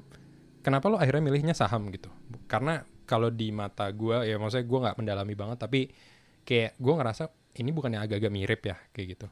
kenapa 0.64 0.88
lo 0.88 0.96
akhirnya 0.96 1.20
milihnya 1.28 1.52
saham 1.52 1.92
gitu? 1.92 2.08
Karena 2.48 2.88
kalau 3.04 3.28
di 3.28 3.52
mata 3.52 3.92
gue, 3.92 4.24
ya 4.24 4.40
maksudnya 4.40 4.64
gue 4.64 4.80
nggak 4.88 4.98
mendalami 5.04 5.36
banget, 5.36 5.58
tapi 5.60 5.92
kayak 6.48 6.80
gue 6.80 6.94
ngerasa 6.96 7.28
ini 7.60 7.76
bukannya 7.76 8.00
agak-agak 8.00 8.32
mirip 8.32 8.62
ya 8.64 8.80
kayak 8.96 9.20
gitu. 9.20 9.28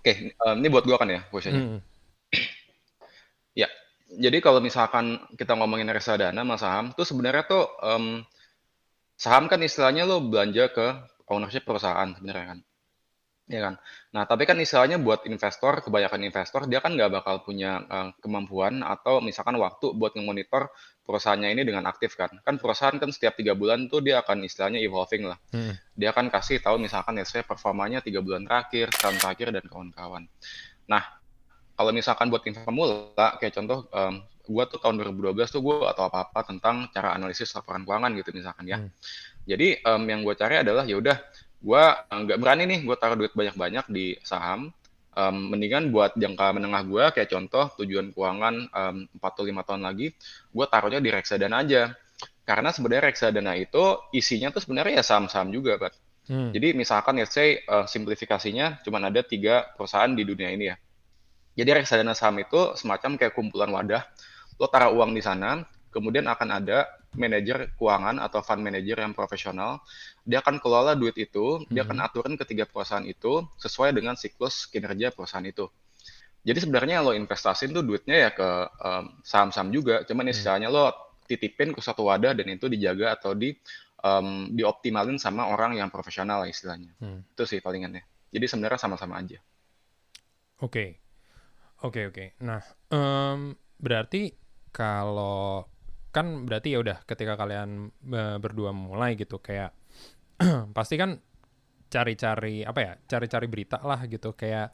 Oke, 0.00 0.32
um, 0.42 0.56
ini 0.58 0.68
buat 0.72 0.84
gue 0.88 0.96
kan 0.96 1.08
ya 1.12 1.20
questionnya. 1.30 1.60
Hmm. 1.60 1.89
Ya, 3.54 3.68
jadi 4.10 4.42
kalau 4.42 4.58
misalkan 4.58 5.22
kita 5.38 5.54
ngomongin 5.54 5.86
reksadana 5.90 6.42
sama 6.42 6.56
saham, 6.58 6.86
tuh 6.96 7.06
sebenarnya 7.06 7.46
tuh 7.46 7.64
um, 7.82 8.26
saham 9.14 9.46
kan 9.46 9.62
istilahnya 9.62 10.08
lo 10.08 10.18
belanja 10.18 10.72
ke 10.74 10.86
ownership 11.30 11.62
perusahaan 11.62 12.10
sebenarnya 12.16 12.56
kan. 12.56 12.60
Ya 13.50 13.60
kan. 13.66 13.74
Nah, 14.14 14.30
tapi 14.30 14.46
kan 14.46 14.54
istilahnya 14.62 15.02
buat 15.02 15.26
investor, 15.26 15.82
kebanyakan 15.82 16.22
investor 16.22 16.70
dia 16.70 16.78
kan 16.78 16.94
nggak 16.94 17.10
bakal 17.10 17.42
punya 17.42 17.82
uh, 17.90 18.14
kemampuan 18.22 18.78
atau 18.86 19.18
misalkan 19.18 19.58
waktu 19.58 19.90
buat 19.98 20.14
memonitor 20.14 20.70
perusahaannya 21.02 21.58
ini 21.58 21.66
dengan 21.66 21.82
aktif 21.90 22.14
kan. 22.14 22.30
Kan 22.46 22.62
perusahaan 22.62 22.94
kan 22.94 23.10
setiap 23.10 23.34
tiga 23.34 23.58
bulan 23.58 23.90
tuh 23.90 24.06
dia 24.06 24.22
akan 24.22 24.46
istilahnya 24.46 24.78
evolving 24.78 25.26
lah. 25.26 25.38
Hmm. 25.50 25.74
Dia 25.98 26.14
akan 26.14 26.30
kasih 26.30 26.62
tahu 26.62 26.78
misalkan 26.78 27.18
ya 27.18 27.26
saya 27.26 27.42
performanya 27.42 27.98
tiga 27.98 28.22
bulan 28.22 28.46
terakhir, 28.46 28.94
tahun 28.94 29.18
terakhir 29.18 29.50
dan 29.50 29.64
kawan-kawan. 29.66 30.30
Nah, 30.86 31.02
kalau 31.80 31.96
misalkan 31.96 32.28
buat 32.28 32.44
info 32.44 32.60
pemula, 32.60 33.40
kayak 33.40 33.56
contoh 33.56 33.88
um, 33.88 34.20
gue 34.20 34.64
tuh 34.68 34.78
tahun 34.84 35.00
2012 35.00 35.32
tuh 35.48 35.64
gue 35.64 35.88
atau 35.88 36.12
apa-apa 36.12 36.44
tentang 36.44 36.92
cara 36.92 37.16
analisis 37.16 37.48
laporan 37.56 37.88
keuangan 37.88 38.12
gitu 38.20 38.36
misalkan 38.36 38.68
ya. 38.68 38.76
Hmm. 38.84 38.92
Jadi 39.48 39.80
um, 39.88 40.04
yang 40.04 40.20
gue 40.20 40.36
cari 40.36 40.60
adalah 40.60 40.84
ya 40.84 41.00
udah 41.00 41.16
gue 41.60 41.82
nggak 42.12 42.36
berani 42.36 42.68
nih 42.68 42.78
gue 42.84 42.96
taruh 43.00 43.16
duit 43.16 43.32
banyak-banyak 43.32 43.88
di 43.88 44.12
saham 44.20 44.68
um, 45.16 45.36
mendingan 45.56 45.88
buat 45.88 46.12
jangka 46.20 46.52
menengah 46.52 46.84
gue 46.84 47.04
kayak 47.16 47.28
contoh 47.32 47.72
tujuan 47.80 48.12
keuangan 48.12 48.54
um, 48.76 48.96
4 49.16 49.24
atau 49.24 49.44
5 49.48 49.68
tahun 49.68 49.82
lagi 49.84 50.12
gue 50.52 50.66
taruhnya 50.68 51.00
di 51.00 51.10
reksadana 51.12 51.64
aja 51.64 51.96
karena 52.44 52.72
sebenarnya 52.72 53.08
reksadana 53.08 53.56
itu 53.56 53.84
isinya 54.12 54.52
tuh 54.52 54.60
sebenarnya 54.64 55.00
ya 55.00 55.04
saham-saham 55.04 55.48
juga 55.48 55.80
Pak. 55.80 55.92
Hmm. 56.28 56.50
Jadi 56.52 56.76
misalkan 56.76 57.20
ya 57.20 57.26
say 57.28 57.64
uh, 57.64 57.88
simplifikasinya 57.88 58.84
cuma 58.84 59.00
ada 59.00 59.24
tiga 59.24 59.64
perusahaan 59.76 60.12
di 60.12 60.24
dunia 60.28 60.52
ini 60.52 60.64
ya. 60.68 60.76
Jadi 61.60 61.76
reksadana 61.76 62.16
saham 62.16 62.40
itu 62.40 62.72
semacam 62.72 63.20
kayak 63.20 63.36
kumpulan 63.36 63.68
wadah. 63.68 64.08
Lo 64.56 64.64
taruh 64.72 64.96
uang 64.96 65.12
di 65.12 65.20
sana, 65.20 65.60
kemudian 65.92 66.24
akan 66.24 66.48
ada 66.56 66.88
manajer 67.20 67.76
keuangan 67.76 68.16
atau 68.16 68.40
fund 68.40 68.64
manager 68.64 68.96
yang 69.04 69.12
profesional. 69.12 69.84
Dia 70.24 70.40
akan 70.40 70.56
kelola 70.56 70.96
duit 70.96 71.20
itu, 71.20 71.60
dia 71.68 71.84
akan 71.84 72.00
Mhm. 72.00 72.06
aturin 72.08 72.34
ketiga 72.40 72.64
perusahaan 72.64 73.04
itu 73.04 73.44
sesuai 73.60 73.92
dengan 73.92 74.16
siklus 74.16 74.64
kinerja 74.72 75.12
perusahaan 75.12 75.44
itu. 75.44 75.68
Jadi 76.40 76.64
sebenarnya 76.64 77.04
lo 77.04 77.12
investasiin 77.12 77.76
tuh 77.76 77.84
duitnya 77.84 78.16
ya 78.16 78.30
ke 78.32 78.48
em, 78.80 79.04
saham-saham 79.20 79.68
juga, 79.68 80.00
cuman 80.08 80.24
Hmm. 80.24 80.32
istilahnya 80.32 80.72
lo 80.72 80.88
titipin 81.28 81.76
ke 81.76 81.84
satu 81.84 82.08
wadah 82.08 82.32
dan 82.32 82.48
itu 82.48 82.72
dijaga 82.72 83.20
atau 83.20 83.36
di 83.36 83.52
em, 84.00 84.48
dioptimalin 84.56 85.20
sama 85.20 85.52
orang 85.52 85.76
yang 85.76 85.92
profesional 85.92 86.40
lah 86.40 86.48
istilahnya. 86.48 86.96
Hmm. 86.96 87.20
Itu 87.36 87.44
sih 87.44 87.60
palingannya. 87.60 88.00
Jadi 88.32 88.46
sebenarnya 88.48 88.80
sama-sama 88.80 89.20
aja. 89.20 89.36
Oke, 90.64 90.96
oke, 91.84 92.00
oke. 92.12 92.24
Nah, 92.44 92.62
em, 92.92 93.54
berarti 93.80 94.32
kalau 94.70 95.66
kan 96.10 96.42
berarti 96.42 96.74
ya 96.74 96.78
udah 96.82 97.06
ketika 97.06 97.38
kalian 97.38 97.94
berdua 98.42 98.74
mulai 98.74 99.14
gitu 99.14 99.38
kayak 99.38 99.70
pasti 100.76 100.98
kan 100.98 101.22
cari-cari 101.90 102.62
apa 102.62 102.80
ya, 102.82 102.92
cari-cari 103.06 103.46
berita 103.50 103.78
lah 103.82 104.06
gitu 104.06 104.34
kayak 104.34 104.70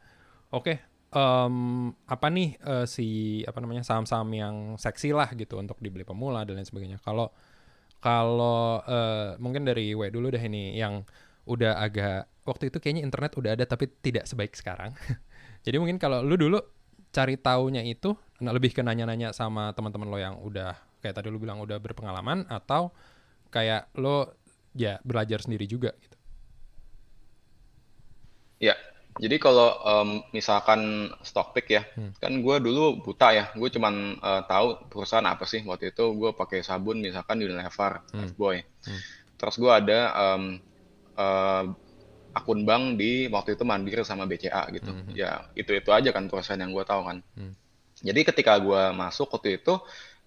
oke 0.53 0.97
em, 1.17 1.57
apa 2.07 2.27
nih 2.29 2.49
eh, 2.61 2.87
si 2.89 3.41
apa 3.49 3.59
namanya 3.63 3.83
saham-saham 3.87 4.29
yang 4.37 4.57
seksi 4.77 5.17
lah 5.17 5.31
gitu 5.33 5.57
untuk 5.61 5.79
dibeli 5.81 6.05
pemula 6.05 6.45
dan 6.45 6.61
lain 6.61 6.69
sebagainya. 6.69 6.99
Kalau 7.01 7.33
kalau 8.01 8.83
eh, 8.85 9.39
mungkin 9.41 9.65
dari 9.65 9.97
W 9.97 10.09
dulu 10.13 10.29
deh 10.33 10.43
ini 10.43 10.77
yang 10.77 11.03
udah 11.47 11.79
agak 11.79 12.27
waktu 12.47 12.71
itu 12.71 12.79
kayaknya 12.83 13.03
internet 13.07 13.33
udah 13.39 13.55
ada 13.55 13.65
tapi 13.67 13.91
tidak 14.03 14.27
sebaik 14.29 14.53
sekarang. 14.55 14.95
Jadi 15.67 15.77
mungkin 15.81 15.99
kalau 15.99 16.23
lu 16.23 16.37
dulu 16.39 16.59
cari 17.15 17.37
taunya 17.41 17.83
itu 17.85 18.15
nah 18.43 18.53
lebih 18.53 18.77
ke 18.77 18.85
nanya-nanya 18.85 19.33
sama 19.33 19.73
teman-teman 19.73 20.09
lo 20.13 20.19
yang 20.21 20.37
udah 20.45 20.77
kayak 21.01 21.17
tadi 21.17 21.29
lu 21.33 21.41
bilang 21.41 21.59
udah 21.65 21.81
berpengalaman 21.81 22.45
atau 22.53 22.93
kayak 23.49 23.89
lo 23.97 24.35
ya 24.77 25.01
belajar 25.07 25.41
sendiri 25.41 25.65
juga 25.65 25.97
gitu. 25.97 26.17
Ya, 28.61 28.73
jadi 29.21 29.37
kalau 29.37 29.69
em, 29.85 30.09
misalkan 30.33 31.13
stock 31.25 31.53
pick 31.57 31.69
ya, 31.73 31.83
Hmm. 31.97 32.13
kan 32.21 32.33
gue 32.41 32.57
dulu 32.61 33.01
buta 33.05 33.33
ya, 33.33 33.45
gue 33.53 33.69
cuman 33.73 33.95
eh, 34.21 34.43
tahu 34.49 34.89
perusahaan 34.93 35.25
apa 35.29 35.45
sih 35.49 35.61
waktu 35.65 35.93
itu 35.93 36.05
gue 36.17 36.31
pakai 36.37 36.61
sabun 36.65 37.01
misalkan 37.05 37.41
Unilever, 37.41 38.01
Hmm. 38.13 38.25
Lifebuoy. 38.25 38.59
Hmm. 38.89 39.01
Terus 39.37 39.57
gue 39.61 39.73
ada 39.73 40.01
em, 40.37 40.43
eh, 41.17 41.65
akun 42.37 42.69
bank 42.69 43.01
di 43.01 43.33
waktu 43.33 43.57
itu 43.57 43.65
Mandiri 43.65 44.05
sama 44.05 44.29
BCA 44.29 44.69
gitu. 44.77 44.93
Mhm. 44.93 45.17
Ya 45.17 45.49
itu 45.57 45.73
itu 45.73 45.89
aja 45.89 46.13
kan 46.13 46.29
perusahaan 46.29 46.61
yang 46.61 46.77
gue 46.77 46.85
tahu 46.85 47.03
kan. 47.09 47.19
Hmm. 47.33 47.57
Jadi 48.05 48.21
ketika 48.29 48.61
gue 48.61 48.93
masuk 48.93 49.33
waktu 49.33 49.57
itu, 49.57 49.81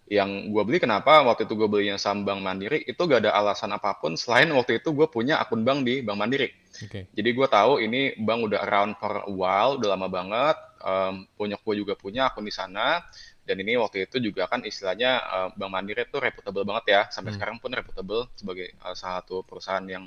yang 0.09 0.49
gue 0.49 0.63
beli 0.65 0.81
kenapa 0.81 1.21
waktu 1.21 1.45
itu 1.45 1.53
gue 1.53 1.69
belinya 1.69 2.01
saham 2.01 2.25
Bank 2.25 2.41
Mandiri 2.41 2.81
itu 2.81 2.97
gak 2.97 3.29
ada 3.29 3.31
alasan 3.37 3.69
apa 3.77 3.93
pun 4.01 4.17
selain 4.17 4.49
waktu 4.49 4.81
itu 4.81 4.89
gue 4.89 5.05
punya 5.05 5.37
akun 5.37 5.61
bank 5.61 5.85
di 5.85 6.01
Bank 6.01 6.17
Mandiri. 6.17 6.49
Oke. 6.81 7.13
Jadi 7.13 7.29
gue 7.29 7.47
tahu 7.47 7.77
ini 7.77 8.17
bank 8.17 8.49
udah 8.49 8.59
around 8.65 8.97
for 8.97 9.21
a 9.21 9.29
while, 9.29 9.77
udah 9.77 9.89
lama 9.93 10.09
banget. 10.09 10.57
Um, 10.81 11.29
punya 11.37 11.61
gue 11.61 11.75
juga 11.77 11.93
punya 11.93 12.33
akun 12.33 12.49
di 12.49 12.53
sana. 12.55 13.05
Dan 13.49 13.65
ini 13.65 13.73
waktu 13.81 14.05
itu 14.05 14.21
juga 14.21 14.45
kan 14.45 14.61
istilahnya 14.61 15.11
uh, 15.25 15.49
Bank 15.57 15.71
Mandiri 15.73 16.05
itu 16.05 16.21
reputable 16.21 16.61
banget 16.69 16.85
ya. 16.93 17.01
Sampai 17.09 17.33
Hmm. 17.33 17.37
sekarang 17.41 17.57
pun 17.57 17.73
reputable 17.73 18.29
sebagai 18.37 18.77
uh, 18.85 18.93
salah 18.93 19.25
satu 19.25 19.41
perusahaan 19.41 19.81
yang 19.89 20.05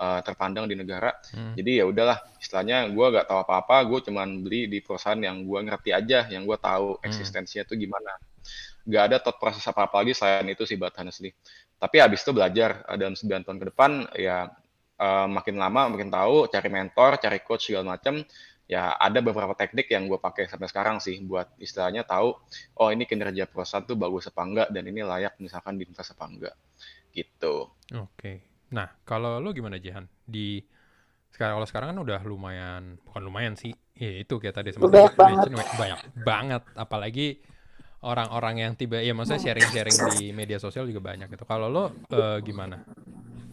uh, 0.00 0.24
terpandang 0.24 0.64
di 0.64 0.72
negara. 0.80 1.12
Hmm. 1.36 1.52
Jadi 1.52 1.70
ya 1.80 1.84
udahlah, 1.84 2.18
istilahnya 2.40 2.88
gue 2.88 3.06
gak 3.12 3.26
tahu 3.28 3.38
apa-apa, 3.44 3.76
gue 3.92 3.98
cuman 4.08 4.28
beli 4.40 4.72
di 4.72 4.80
perusahaan 4.80 5.20
yang 5.20 5.44
gue 5.44 5.58
ngerti 5.68 5.90
aja, 5.92 6.24
yang 6.32 6.48
gue 6.48 6.56
tahu 6.56 6.96
Hmm. 7.04 7.04
eksistensinya 7.04 7.68
tuh 7.68 7.76
gimana. 7.76 8.16
Gak 8.88 9.02
ada 9.12 9.16
thought 9.20 9.36
proses 9.36 9.64
apa-apa 9.68 10.00
lagi 10.00 10.16
selain 10.16 10.48
itu 10.48 10.64
sih, 10.64 10.80
but 10.80 10.96
honestly. 10.96 11.36
Tapi 11.76 11.96
habis 12.00 12.24
itu 12.24 12.32
belajar 12.32 12.88
uh, 12.88 12.96
dalam 12.96 13.12
9 13.12 13.44
tahun 13.44 13.58
ke 13.60 13.66
depan, 13.76 13.90
ya 14.16 14.48
uh, 14.98 15.26
makin 15.28 15.54
lama 15.60 15.92
makin 15.92 16.08
tahu, 16.08 16.48
cari 16.48 16.68
mentor, 16.72 17.20
cari 17.20 17.38
coach 17.44 17.68
segala 17.68 17.94
macam. 18.00 18.24
Ya 18.68 18.92
ada 19.00 19.24
beberapa 19.24 19.56
teknik 19.56 19.88
yang 19.88 20.04
gue 20.12 20.20
pakai 20.20 20.44
sampai 20.44 20.68
sekarang 20.68 21.00
sih 21.00 21.16
buat 21.24 21.56
istilahnya 21.56 22.04
tahu, 22.04 22.36
oh 22.76 22.88
ini 22.92 23.08
kinerja 23.08 23.48
perusahaan 23.48 23.80
tuh 23.80 23.96
bagus 23.96 24.28
apa 24.28 24.44
enggak 24.44 24.68
dan 24.68 24.84
ini 24.84 25.00
layak 25.00 25.40
misalkan 25.40 25.80
diinvest 25.80 26.12
apa 26.12 26.24
enggak. 26.28 26.54
Gitu. 27.08 27.64
Oke. 27.96 28.44
Nah, 28.68 28.92
kalau 29.08 29.40
lu 29.40 29.56
gimana 29.56 29.80
Jihan? 29.80 30.04
Di 30.28 30.60
sekarang 31.32 31.56
kalau 31.56 31.68
sekarang 31.68 31.88
kan 31.96 31.98
udah 32.04 32.20
lumayan, 32.28 33.00
bukan 33.08 33.22
lumayan 33.24 33.54
sih. 33.56 33.72
Ya 33.96 34.20
itu 34.20 34.36
kayak 34.36 34.60
tadi 34.60 34.76
sempat 34.76 34.92
Banyak 34.92 35.12
lu 35.12 35.18
banget. 35.18 35.48
mention, 35.48 35.76
banyak 35.80 36.00
banget 36.22 36.62
apalagi 36.76 37.26
orang-orang 37.98 38.62
yang 38.62 38.72
tiba 38.78 39.02
ya 39.02 39.10
maksudnya 39.10 39.42
sharing-sharing 39.42 39.96
di 40.14 40.30
media 40.30 40.60
sosial 40.60 40.86
juga 40.86 41.02
banyak 41.02 41.32
gitu. 41.32 41.48
Kalau 41.48 41.66
lo 41.66 41.84
eh, 42.12 42.38
gimana? 42.44 42.78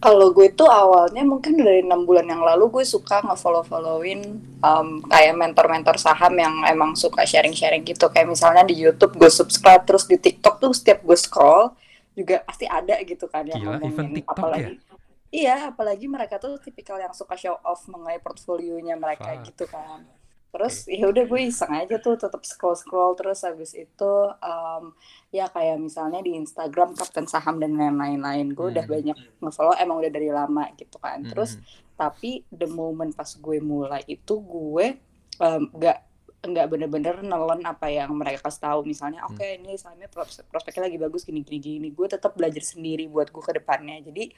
Kalau 0.04 0.30
gue 0.36 0.54
tuh 0.54 0.70
awalnya 0.70 1.25
mungkin 1.25 1.58
dari 1.58 1.82
enam 1.82 2.06
bulan 2.06 2.30
yang 2.30 2.44
lalu 2.44 2.70
gue 2.70 2.86
suka 2.86 3.25
nge-follow-followin 3.25 4.22
um, 4.62 5.02
kayak 5.08 5.34
mentor-mentor 5.34 5.98
saham 5.98 6.36
yang 6.38 6.54
emang 6.68 6.94
suka 6.94 7.25
sharing-sharing 7.25 7.82
gitu. 7.88 8.12
Kayak 8.12 8.36
misalnya 8.36 8.64
di 8.68 8.75
YouTube 8.78 9.18
gue 9.18 9.32
subscribe, 9.32 9.82
terus 9.88 10.06
di 10.06 10.20
TikTok 10.20 10.62
tuh 10.62 10.72
setiap 10.75 11.02
gue 11.02 11.18
scroll 11.18 11.74
juga 12.16 12.40
pasti 12.48 12.64
ada 12.64 12.96
gitu 13.04 13.28
kan 13.28 13.44
yang 13.44 13.60
Gila, 13.60 13.78
even 13.82 13.82
ngomongin. 13.82 14.16
TikTok 14.16 14.36
apalagi 14.40 14.74
Iya, 15.36 15.68
apalagi 15.68 16.08
mereka 16.08 16.40
tuh 16.40 16.56
tipikal 16.64 16.96
yang 16.96 17.12
suka 17.12 17.36
show 17.36 17.60
off 17.68 17.84
mengenai 17.92 18.24
portfolionya 18.24 18.96
mereka 18.96 19.36
Fuck. 19.36 19.44
gitu 19.52 19.66
kan. 19.68 20.08
Terus 20.56 20.88
ya 20.88 21.12
udah 21.12 21.28
gue 21.28 21.42
iseng 21.52 21.76
aja 21.76 22.00
tuh 22.00 22.16
tetap 22.16 22.40
scroll 22.48 22.80
scroll 22.80 23.12
terus 23.20 23.44
habis 23.44 23.76
itu 23.76 24.12
um, 24.40 24.96
ya 25.28 25.52
kayak 25.52 25.84
misalnya 25.84 26.24
di 26.24 26.32
Instagram 26.32 26.96
Kapten 26.96 27.28
Saham 27.28 27.60
dan 27.60 27.76
lain-lain. 27.76 28.56
Gue 28.56 28.72
udah 28.72 28.88
Hmm. 28.88 28.94
banyak 28.96 29.18
nge-follow 29.44 29.76
emang 29.76 30.00
udah 30.00 30.12
dari 30.16 30.32
lama 30.32 30.64
gitu 30.80 30.96
kan. 30.96 31.28
Terus 31.28 31.60
Mm-mm. 31.60 32.00
tapi 32.00 32.32
the 32.56 32.72
moment 32.72 33.12
pas 33.12 33.28
gue 33.28 33.58
mulai 33.60 34.00
itu 34.08 34.40
gue 34.40 34.96
um, 35.44 35.64
nggak 35.76 35.98
nggak 36.46 36.70
bener-bener 36.70 37.26
nelen 37.26 37.66
apa 37.66 37.90
yang 37.90 38.14
mereka 38.14 38.46
kasih 38.46 38.70
tahu. 38.70 38.80
Misalnya 38.86 39.26
oke 39.26 39.42
ini 39.42 39.76
sahamnya 39.76 40.08
pros- 40.08 40.46
prospeknya 40.48 40.88
lagi 40.88 41.02
bagus 41.02 41.26
gini 41.26 41.42
gini. 41.42 41.60
Gini 41.60 41.88
gue 41.90 42.08
tetap 42.08 42.38
belajar 42.38 42.62
sendiri 42.62 43.10
buat 43.10 43.28
gue 43.28 43.44
ke 43.44 43.60
depannya. 43.60 44.00
Jadi 44.06 44.30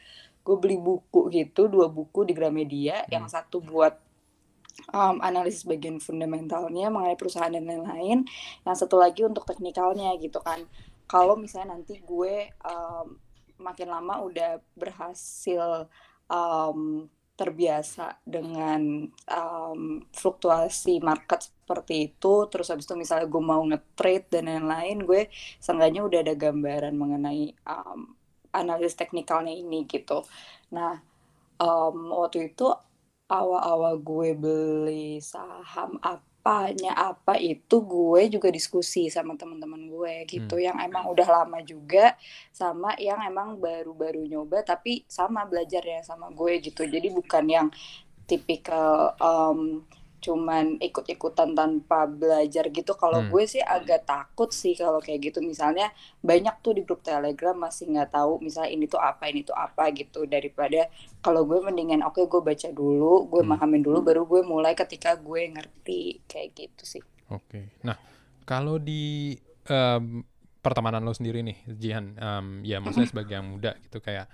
gue 0.42 0.56
beli 0.56 0.80
buku 0.80 1.28
gitu 1.30 1.68
dua 1.68 1.92
buku 1.92 2.24
di 2.24 2.34
Gramedia. 2.34 3.04
Yang 3.12 3.36
satu 3.36 3.60
buat 3.60 4.07
um, 4.94 5.20
analisis 5.24 5.66
bagian 5.66 5.98
fundamentalnya 5.98 6.88
mengenai 6.94 7.18
perusahaan 7.20 7.52
dan 7.52 7.66
lain-lain. 7.66 8.28
Yang 8.64 8.88
satu 8.88 8.96
lagi 9.02 9.26
untuk 9.26 9.44
teknikalnya 9.46 10.14
gitu 10.22 10.40
kan. 10.44 10.66
Kalau 11.08 11.40
misalnya 11.40 11.80
nanti 11.80 12.00
gue 12.04 12.52
um, 12.68 13.16
makin 13.58 13.90
lama 13.90 14.22
udah 14.22 14.62
berhasil 14.78 15.90
um, 16.30 17.10
terbiasa 17.38 18.18
dengan 18.26 19.06
um, 19.30 20.02
fluktuasi 20.10 20.98
market 21.06 21.46
seperti 21.46 22.10
itu 22.10 22.50
terus 22.50 22.74
habis 22.74 22.90
itu 22.90 22.98
misalnya 22.98 23.30
gue 23.30 23.44
mau 23.44 23.62
nge-trade 23.62 24.34
dan 24.34 24.50
lain-lain 24.50 25.06
gue 25.06 25.30
seenggaknya 25.62 26.02
udah 26.02 26.20
ada 26.26 26.34
gambaran 26.34 26.98
mengenai 26.98 27.54
um, 27.70 28.18
analisis 28.58 28.98
teknikalnya 28.98 29.54
ini 29.54 29.86
gitu. 29.86 30.26
Nah 30.74 30.98
um, 31.62 32.10
waktu 32.18 32.50
itu 32.50 32.74
awal-awal 33.28 34.00
gue 34.00 34.30
beli 34.36 35.20
saham 35.20 36.00
apanya 36.00 36.96
apa 36.96 37.36
itu 37.36 37.84
gue 37.84 38.32
juga 38.32 38.48
diskusi 38.48 39.12
sama 39.12 39.36
teman-teman 39.36 39.92
gue 39.92 40.24
gitu 40.32 40.56
yang 40.56 40.80
emang 40.80 41.12
udah 41.12 41.28
lama 41.28 41.60
juga 41.60 42.16
sama 42.56 42.96
yang 42.96 43.20
emang 43.28 43.60
baru-baru 43.60 44.24
nyoba 44.32 44.64
tapi 44.64 45.04
sama 45.12 45.44
belajarnya 45.44 46.08
sama 46.08 46.32
gue 46.32 46.64
gitu. 46.64 46.88
Jadi 46.88 47.12
bukan 47.12 47.46
yang 47.52 47.68
tipikal 48.28 49.16
um, 49.20 49.84
cuman 50.28 50.76
ikut-ikutan 50.80 51.56
tanpa 51.56 52.04
belajar 52.04 52.68
gitu 52.68 52.92
kalau 52.94 53.24
Hmm. 53.24 53.32
gue 53.32 53.44
sih 53.48 53.64
agak 53.64 54.04
takut 54.04 54.52
sih 54.52 54.76
kalau 54.76 55.00
kayak 55.00 55.32
gitu 55.32 55.40
misalnya 55.40 55.88
banyak 56.20 56.60
tuh 56.60 56.76
di 56.76 56.84
grup 56.84 57.00
telegram 57.02 57.56
masih 57.56 57.88
nggak 57.88 58.12
tahu 58.12 58.44
misalnya 58.44 58.70
ini 58.70 58.86
tuh 58.86 59.00
apa 59.00 59.24
ini 59.26 59.42
tuh 59.42 59.56
apa 59.56 59.88
gitu 59.92 60.28
daripada 60.28 60.92
kalau 61.20 61.48
gue 61.48 61.58
mendingan 61.58 62.04
oke 62.04 62.20
gue 62.22 62.42
baca 62.42 62.68
dulu 62.70 63.26
gue 63.26 63.42
Hmm. 63.42 63.56
pahamin 63.56 63.82
dulu 63.82 64.04
baru 64.04 64.22
gue 64.24 64.42
mulai 64.44 64.76
ketika 64.76 65.16
gue 65.16 65.48
ngerti 65.48 66.02
kayak 66.26 66.50
gitu 66.54 66.84
sih 66.84 67.04
Oke. 67.28 67.76
Nah, 67.84 68.00
kalau 68.44 68.80
di 68.80 69.36
em, 69.66 70.24
pertemanan 70.58 71.04
lo 71.04 71.12
sendiri 71.12 71.44
nih, 71.44 71.60
Jihan, 71.68 72.16
em, 72.16 72.48
ya 72.64 72.80
maksudnya 72.80 73.08
sebagai 73.08 73.36
yang 73.36 73.48
muda 73.48 73.76
gitu 73.84 74.00
kayak 74.00 74.32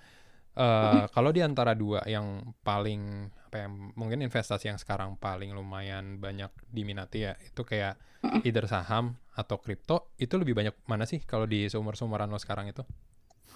eh 0.53 1.03
kalau 1.13 1.31
di 1.33 1.41
antara 1.41 1.73
dua 1.73 2.05
yang 2.05 2.53
paling 2.67 3.01
apa 3.49 3.55
ya, 3.65 3.67
mungkin 3.69 4.19
investasi 4.25 4.65
yang 4.71 4.79
sekarang 4.81 5.17
paling 5.17 5.49
lumayan 5.53 6.17
banyak 6.21 6.49
diminati 6.69 7.25
ya, 7.27 7.33
itu 7.41 7.61
kayak 7.65 7.97
either 8.45 8.65
saham 8.69 9.17
atau 9.33 9.57
kripto, 9.57 10.13
itu 10.21 10.33
lebih 10.41 10.53
banyak 10.53 10.75
mana 10.85 11.05
sih 11.09 11.19
kalau 11.25 11.45
di 11.49 11.65
seumur-seumuran 11.71 12.29
lo 12.29 12.37
sekarang 12.37 12.69
itu? 12.69 12.83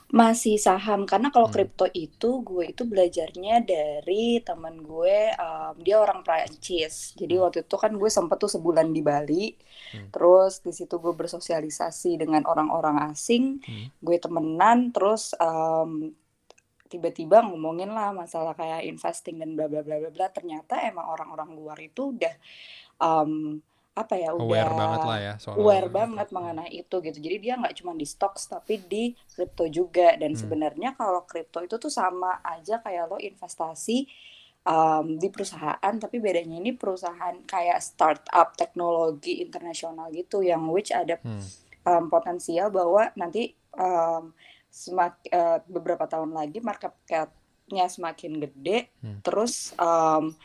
Masih 0.08 0.56
saham, 0.56 1.04
karena 1.04 1.28
kalau 1.36 1.48
Hmm. 1.48 1.52
kripto 1.52 1.84
itu 1.92 2.40
gue 2.40 2.72
itu 2.72 2.84
belajarnya 2.88 3.56
dari 3.68 4.40
teman 4.40 4.80
gue, 4.80 5.36
um, 5.36 5.76
dia 5.84 6.00
orang 6.00 6.24
Prancis. 6.24 7.12
Jadi 7.20 7.36
Hmm. 7.36 7.44
waktu 7.44 7.58
itu 7.68 7.76
kan 7.76 7.92
gue 7.92 8.08
sempet 8.08 8.38
tuh 8.40 8.48
sebulan 8.56 8.88
di 8.96 9.02
Bali, 9.04 9.46
Hmm. 9.94 10.12
terus 10.14 10.64
di 10.64 10.72
situ 10.72 10.96
gue 11.04 11.12
bersosialisasi 11.12 12.16
dengan 12.24 12.48
orang-orang 12.48 13.12
asing, 13.12 13.60
Hmm. 13.68 13.92
gue 14.00 14.18
temenan, 14.24 14.96
terus 14.96 15.36
um, 15.44 15.92
tiba-tiba 16.88 17.44
ngomongin 17.44 17.92
lah 17.92 18.16
masalah 18.16 18.56
kayak 18.56 18.88
investing 18.88 19.38
dan 19.38 19.54
bla 19.54 19.68
bla 19.68 19.84
bla 19.84 20.00
bla 20.02 20.10
bla. 20.10 20.28
Ternyata 20.32 20.82
emang 20.88 21.06
orang-orang 21.12 21.54
luar 21.54 21.78
itu 21.78 22.16
udah 22.16 22.34
um, 23.04 23.60
apa 23.98 24.14
ya, 24.14 24.30
Aware 24.30 24.46
udah 24.46 24.78
banget 24.78 25.00
lah 25.10 25.20
ya 25.20 25.34
soal 25.42 25.58
aware 25.58 25.90
itu. 25.90 25.98
banget 25.98 26.28
mengenai 26.30 26.70
itu 26.70 26.96
gitu. 27.02 27.18
Jadi 27.18 27.36
dia 27.42 27.54
nggak 27.58 27.76
cuma 27.82 27.98
di 27.98 28.06
stocks 28.06 28.46
tapi 28.46 28.78
di 28.86 29.10
kripto 29.34 29.66
juga. 29.68 30.14
Dan 30.16 30.38
Hmm. 30.38 30.40
sebenarnya 30.40 30.94
kalau 30.94 31.26
kripto 31.26 31.66
itu 31.66 31.82
tuh 31.82 31.90
sama 31.90 32.38
aja 32.46 32.78
kayak 32.78 33.10
lo 33.10 33.18
investasi 33.18 34.06
um, 34.70 35.18
di 35.18 35.28
perusahaan, 35.34 35.94
tapi 35.98 36.22
bedanya 36.22 36.62
ini 36.62 36.78
perusahaan 36.78 37.42
kayak 37.42 37.80
startup 37.82 38.54
teknologi 38.54 39.42
internasional 39.42 40.14
gitu, 40.14 40.46
yang 40.46 40.70
which 40.70 40.94
ada 40.94 41.18
Hmm. 41.26 41.42
um, 41.90 42.04
potensial 42.14 42.70
bahwa 42.70 43.10
nanti 43.18 43.56
um, 43.74 44.30
semak, 44.78 45.18
uh, 45.28 45.58
beberapa 45.66 46.06
tahun 46.06 46.30
lagi 46.30 46.62
market 46.62 46.94
cap-nya 47.04 47.90
semakin 47.90 48.38
gede, 48.38 48.94
Hmm. 49.02 49.26
terus 49.26 49.74
um, 49.76 50.38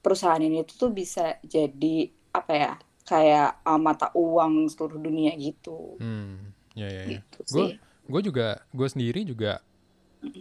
perusahaan 0.00 0.40
ini 0.40 0.64
tuh 0.64 0.88
bisa 0.88 1.36
jadi 1.42 2.08
apa 2.32 2.52
ya 2.52 2.72
kayak 3.04 3.60
uh, 3.62 3.76
mata 3.76 4.08
uang 4.12 4.66
seluruh 4.66 4.96
dunia 4.96 5.36
gitu 5.36 6.00
Hmm. 6.00 6.56
Ya 6.72 6.88
ya 6.88 7.02
ya. 7.04 7.20
gitu 7.20 7.38
Gue 7.52 7.66
gue 8.06 8.20
juga 8.24 8.46
gue 8.70 8.88
sendiri 8.88 9.20
juga 9.22 9.60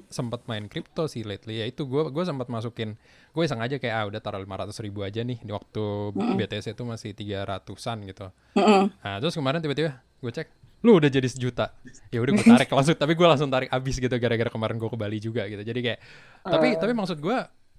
sempat 0.10 0.46
main 0.46 0.65
kripto 0.65 1.06
sih 1.06 1.22
lately 1.22 1.62
ya 1.62 1.65
itu 1.65 1.86
gue 1.86 2.10
gue 2.10 2.24
sempat 2.25 2.50
masukin 2.50 2.98
gue 3.32 3.44
iseng 3.46 3.62
aja 3.62 3.77
kayak 3.77 3.94
ah 3.94 4.06
udah 4.10 4.18
taruh 4.18 4.42
500 4.42 4.74
ribu 4.82 5.06
aja 5.06 5.22
nih 5.22 5.38
di 5.39 5.51
waktu 5.54 5.84
Mm-mm. 6.13 6.38
BTC 6.38 6.74
itu 6.74 6.84
masih 6.84 7.13
300-an 7.13 7.98
gitu 8.06 8.27
Mm-mm. 8.58 8.89
nah 8.98 9.15
terus 9.22 9.38
kemarin 9.38 9.62
tiba-tiba 9.62 10.01
gue 10.01 10.32
cek 10.32 10.50
lu 10.84 10.98
udah 10.98 11.08
jadi 11.08 11.25
sejuta. 11.25 11.72
Ya 12.10 12.20
udah 12.20 12.34
gue 12.34 12.46
tarik 12.58 12.70
langsung 12.70 12.96
tapi 12.96 13.13
gue 13.13 13.27
langsung 13.27 13.48
tarik 13.48 13.70
abis 13.70 13.96
gitu 13.98 14.15
gara-gara 14.17 14.50
kemarin 14.50 14.75
gue 14.75 14.89
ke 14.89 14.98
Bali 14.98 15.17
juga 15.17 15.46
gitu. 15.46 15.62
Jadi 15.62 15.79
kayak 15.79 16.00
tapi 16.41 16.67
Eh. 16.74 16.77
tapi 16.77 16.91
maksud 16.91 17.17
gue 17.20 17.38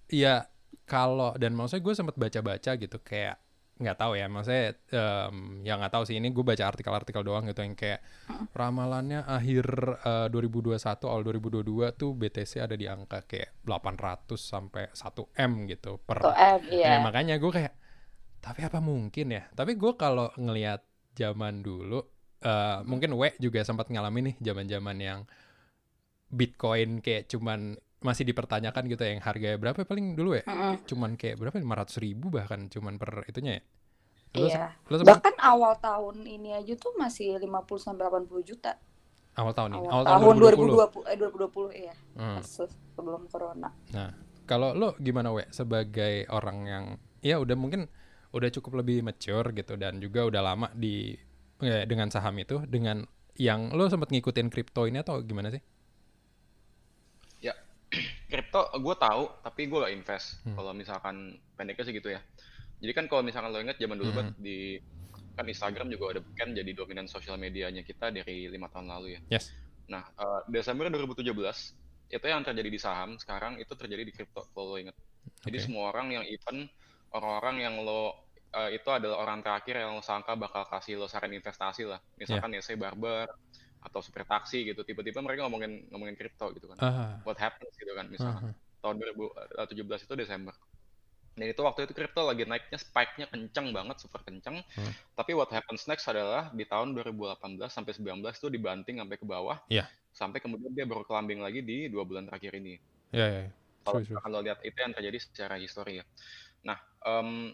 ya 0.08 0.46
kalau 0.84 1.34
dan 1.34 1.52
maksudnya 1.52 1.82
gue 1.82 1.94
sempat 1.94 2.14
baca-baca 2.14 2.70
gitu 2.74 2.98
kayak 3.02 3.36
nggak 3.76 3.98
tahu 4.00 4.16
ya 4.16 4.24
maksudnya 4.24 4.72
em, 4.88 5.60
ya 5.60 5.76
nggak 5.76 5.92
tahu 5.92 6.08
sih 6.08 6.16
ini 6.16 6.32
gue 6.32 6.40
baca 6.40 6.64
artikel-artikel 6.64 7.20
doang 7.20 7.44
gitu 7.44 7.60
yang 7.60 7.76
kayak 7.76 8.00
ramalannya 8.50 9.20
akhir 9.20 9.66
eh, 10.00 10.26
2021 10.32 10.80
awal 11.04 11.20
2022 11.20 11.60
tuh 11.92 12.16
BTC 12.16 12.64
ada 12.64 12.72
di 12.72 12.88
angka 12.88 13.28
kayak 13.28 13.52
800 13.68 14.32
sampai 14.40 14.88
1 14.88 15.28
M 15.44 15.52
gitu 15.68 16.00
per 16.00 16.24
M 16.24 16.72
Ya, 16.72 16.96
iya. 16.96 17.04
makanya 17.04 17.36
gue 17.36 17.52
kayak 17.52 17.76
tapi 18.40 18.62
apa 18.62 18.78
mungkin 18.78 19.26
ya? 19.28 19.44
Tapi 19.52 19.74
gue 19.74 19.92
kalau 19.92 20.30
ngelihat 20.38 20.80
zaman 21.12 21.60
dulu 21.60 22.00
eh, 22.46 22.78
mungkin 22.86 23.18
W 23.18 23.34
juga 23.42 23.66
sempat 23.66 23.90
ngalamin 23.90 24.32
nih 24.32 24.36
zaman-zaman 24.38 24.96
yang 25.02 25.20
Bitcoin 26.30 27.02
kayak 27.02 27.26
cuman 27.30 27.74
masih 28.02 28.22
dipertanyakan 28.28 28.86
gitu 28.86 29.02
ya, 29.02 29.18
yang 29.18 29.24
harganya 29.24 29.58
berapa 29.58 29.82
paling 29.82 30.14
dulu 30.14 30.38
ya? 30.38 30.44
Mm-mm. 30.46 30.86
cuman 30.86 31.18
kayak 31.18 31.42
berapa? 31.42 31.58
500 31.58 32.04
ribu 32.04 32.30
bahkan 32.30 32.70
cuman 32.70 33.00
per 33.00 33.26
itunya 33.26 33.58
ya? 33.58 33.62
Lu 34.36 34.46
iya. 34.46 34.66
lu 34.92 34.94
sempat 35.00 35.22
bahkan 35.22 35.34
awal 35.40 35.72
tahun 35.80 36.28
ini 36.28 36.52
aja 36.52 36.74
tuh 36.76 36.92
masih 37.00 37.40
50 37.40 37.46
sampai 37.80 38.04
80 38.04 38.44
juta. 38.44 38.76
Awal 39.36 39.52
tahun 39.52 39.70
ini? 39.76 39.86
Awal, 39.88 40.02
awal 40.04 40.20
tahun 40.20 40.36
2020 40.44 41.08
2020 41.08 41.12
eh 41.12 41.16
2020 41.16 41.82
iya. 41.84 41.94
Hmm. 42.16 42.40
sebelum 42.44 43.22
corona. 43.32 43.68
Nah, 43.92 44.10
kalau 44.44 44.72
lo 44.76 44.92
gimana 45.00 45.32
we 45.32 45.44
sebagai 45.52 46.28
orang 46.28 46.58
yang 46.64 46.84
ya 47.24 47.40
udah 47.40 47.56
mungkin 47.56 47.88
udah 48.32 48.48
cukup 48.52 48.84
lebih 48.84 49.00
mature 49.00 49.56
gitu 49.56 49.74
dan 49.80 49.96
juga 49.98 50.28
udah 50.28 50.42
lama 50.44 50.68
di 50.76 51.16
dengan 51.60 52.08
saham 52.12 52.36
itu 52.36 52.60
dengan 52.68 53.06
yang 53.36 53.72
lo 53.72 53.88
sempat 53.88 54.08
ngikutin 54.12 54.48
kripto 54.48 54.88
ini 54.88 55.00
atau 55.00 55.20
gimana 55.20 55.52
sih? 55.52 55.60
Ya, 57.44 57.52
kripto 58.32 58.72
gue 58.76 58.96
tahu, 58.96 59.28
tapi 59.44 59.68
gue 59.68 59.78
gak 59.80 59.92
invest. 59.92 60.40
Hmm. 60.44 60.56
Kalau 60.56 60.72
misalkan 60.72 61.36
pendeknya 61.56 61.84
sih 61.84 61.94
gitu 61.96 62.08
ya. 62.12 62.20
Jadi 62.80 62.92
kan 62.92 63.04
kalau 63.08 63.24
misalkan 63.24 63.52
lo 63.52 63.60
ingat 63.60 63.80
zaman 63.80 63.96
dulu 63.96 64.10
Hmm. 64.12 64.20
kan 64.20 64.28
di 64.40 64.80
kan 65.36 65.44
Instagram 65.44 65.92
juga 65.92 66.16
udah 66.16 66.22
kan 66.32 66.56
jadi 66.56 66.72
dominan 66.72 67.04
sosial 67.04 67.36
medianya 67.36 67.84
kita 67.84 68.08
dari 68.08 68.48
lima 68.48 68.72
tahun 68.72 68.88
lalu 68.88 69.20
ya. 69.20 69.20
Yes. 69.36 69.52
Nah, 69.92 70.00
eh, 70.16 70.40
Desember 70.48 70.88
2017 70.88 71.76
itu 72.08 72.24
yang 72.24 72.40
terjadi 72.40 72.70
di 72.72 72.80
saham 72.80 73.20
sekarang 73.20 73.60
itu 73.60 73.72
terjadi 73.76 74.02
di 74.06 74.12
kripto 74.16 74.48
kalau 74.56 74.72
lo 74.72 74.76
ingat. 74.80 74.96
Jadi 75.44 75.58
semua 75.60 75.92
orang 75.92 76.16
yang 76.16 76.24
even 76.24 76.64
orang-orang 77.12 77.56
yang 77.68 77.74
lo 77.84 78.25
eh, 78.52 78.70
itu 78.78 78.88
adalah 78.90 79.22
orang 79.22 79.42
terakhir 79.42 79.80
yang 79.80 79.96
lo 79.96 80.02
sangka 80.02 80.34
bakal 80.34 80.62
kasih 80.66 81.00
lo 81.00 81.06
saran 81.06 81.32
investasi 81.32 81.82
lah. 81.86 81.98
Misalkan 82.14 82.54
ya 82.54 82.62
saya 82.62 82.76
barber 82.78 83.26
atau 83.82 84.00
super 84.02 84.26
taksi 84.26 84.66
gitu. 84.66 84.82
Tiba-tiba 84.82 85.22
mereka 85.22 85.46
ngomongin 85.46 85.86
ngomongin 85.90 86.14
kripto 86.18 86.50
gitu 86.54 86.66
kan. 86.74 86.78
Ah, 86.82 87.12
What 87.22 87.38
happens 87.38 87.74
gitu 87.74 87.92
kan 87.94 88.06
misalkan. 88.06 88.50
ah, 88.50 88.54
Tahun 88.82 88.96
2017 88.98 90.06
itu 90.06 90.14
Desember. 90.14 90.54
Dan 91.36 91.52
itu 91.52 91.60
waktu 91.60 91.84
itu 91.84 91.92
kripto 91.92 92.24
lagi 92.24 92.48
naiknya 92.48 92.80
spike-nya 92.80 93.28
kencang 93.28 93.68
banget, 93.68 94.00
super 94.00 94.24
kencang. 94.24 94.64
Hmm. 94.72 94.92
Tapi 95.12 95.36
what 95.36 95.52
happens 95.52 95.84
next 95.84 96.08
adalah 96.08 96.48
di 96.48 96.64
tahun 96.64 96.96
2018 96.96 97.36
sampai 97.68 97.92
19 97.92 98.24
itu 98.32 98.48
dibanting 98.48 98.96
sampai 99.04 99.16
ke 99.20 99.26
bawah. 99.28 99.60
Iya. 99.68 99.84
Sampai 100.16 100.40
kemudian 100.40 100.72
dia 100.72 100.88
baru 100.88 101.04
kelambing 101.04 101.44
lagi 101.44 101.60
di 101.60 101.92
dua 101.92 102.08
bulan 102.08 102.24
terakhir 102.24 102.56
ini. 102.56 102.80
ya 103.12 103.26
ya. 103.28 103.40
ya. 103.44 103.50
Kalau 103.84 104.00
True, 104.00 104.08
true. 104.08 104.16
misalkan 104.16 104.30
lo 104.32 104.40
lihat 104.42 104.58
itu 104.64 104.78
yang 104.80 104.92
terjadi 104.96 105.18
secara 105.20 105.54
histori 105.60 106.00
ya. 106.00 106.04
Nah, 106.64 106.78
ken- 106.98 107.52